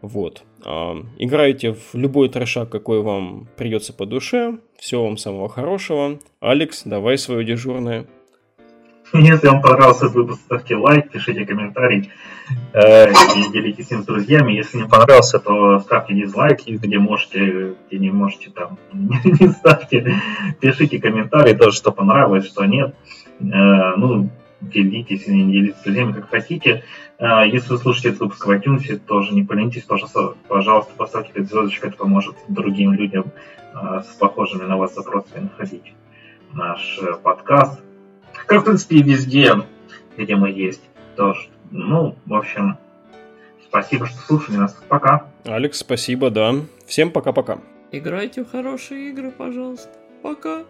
Вот. 0.02 0.42
А, 0.64 0.96
играйте 1.18 1.72
в 1.72 1.94
любой 1.94 2.28
трешак, 2.28 2.70
какой 2.70 3.02
вам 3.02 3.48
придется 3.56 3.92
по 3.92 4.06
душе. 4.06 4.58
Всего 4.78 5.04
вам 5.04 5.16
самого 5.16 5.48
хорошего. 5.48 6.18
Алекс, 6.40 6.82
давай 6.84 7.18
свое 7.18 7.44
дежурное. 7.44 8.06
Если 9.12 9.48
вам 9.48 9.60
понравился 9.60 10.08
выпуск, 10.08 10.40
ставьте 10.42 10.76
лайк, 10.76 11.10
пишите 11.10 11.44
комментарий 11.44 12.10
э, 12.72 13.10
и 13.10 13.52
делитесь 13.52 13.90
им 13.90 14.02
с 14.02 14.06
друзьями. 14.06 14.52
Если 14.52 14.78
не 14.78 14.88
понравился, 14.88 15.40
то 15.40 15.80
ставьте 15.80 16.14
дизлайки, 16.14 16.70
где 16.70 16.98
можете, 16.98 17.74
где 17.88 17.98
не 17.98 18.12
можете, 18.12 18.50
там 18.50 18.78
не 18.92 19.48
ставьте. 19.48 20.14
Пишите 20.60 21.00
комментарии 21.00 21.54
тоже, 21.54 21.76
что 21.76 21.90
понравилось, 21.90 22.46
что 22.46 22.64
нет. 22.66 22.94
Э, 23.40 23.96
ну, 23.96 24.30
делитесь 24.60 25.26
или 25.26 25.34
не 25.34 25.52
делитесь 25.52 25.80
с 25.80 25.82
друзьями, 25.82 26.12
как 26.12 26.30
хотите. 26.30 26.84
Э, 27.18 27.42
если 27.46 27.72
вы 27.72 27.78
слушаете 27.78 28.10
этот 28.10 28.20
выпуск 28.20 28.46
в 28.46 28.50
iTunes, 28.50 28.96
тоже 28.98 29.34
не 29.34 29.42
поленитесь, 29.42 29.82
пожалуйста, 29.82 30.34
пожалуйста 30.46 30.92
поставьте 30.96 31.32
5 31.32 31.48
звездочек, 31.48 31.84
это 31.84 31.96
поможет 31.96 32.36
другим 32.46 32.92
людям 32.92 33.32
э, 33.74 34.02
с 34.02 34.14
похожими 34.14 34.62
на 34.62 34.76
вас 34.76 34.94
запросами 34.94 35.48
находить 35.50 35.94
наш 36.52 37.00
э, 37.02 37.14
подкаст 37.20 37.80
как, 38.50 38.62
в 38.62 38.64
принципе, 38.64 39.00
везде, 39.00 39.54
где 40.16 40.34
мы 40.34 40.50
есть 40.50 40.82
тоже. 41.14 41.48
Ну, 41.70 42.16
в 42.26 42.34
общем, 42.34 42.78
спасибо, 43.68 44.06
что 44.06 44.18
слушали 44.18 44.56
нас. 44.56 44.76
Пока. 44.88 45.26
Алекс, 45.44 45.78
спасибо, 45.78 46.30
да. 46.30 46.56
Всем 46.84 47.12
пока-пока. 47.12 47.60
Играйте 47.92 48.42
в 48.42 48.50
хорошие 48.50 49.10
игры, 49.10 49.30
пожалуйста. 49.30 49.90
Пока. 50.20 50.64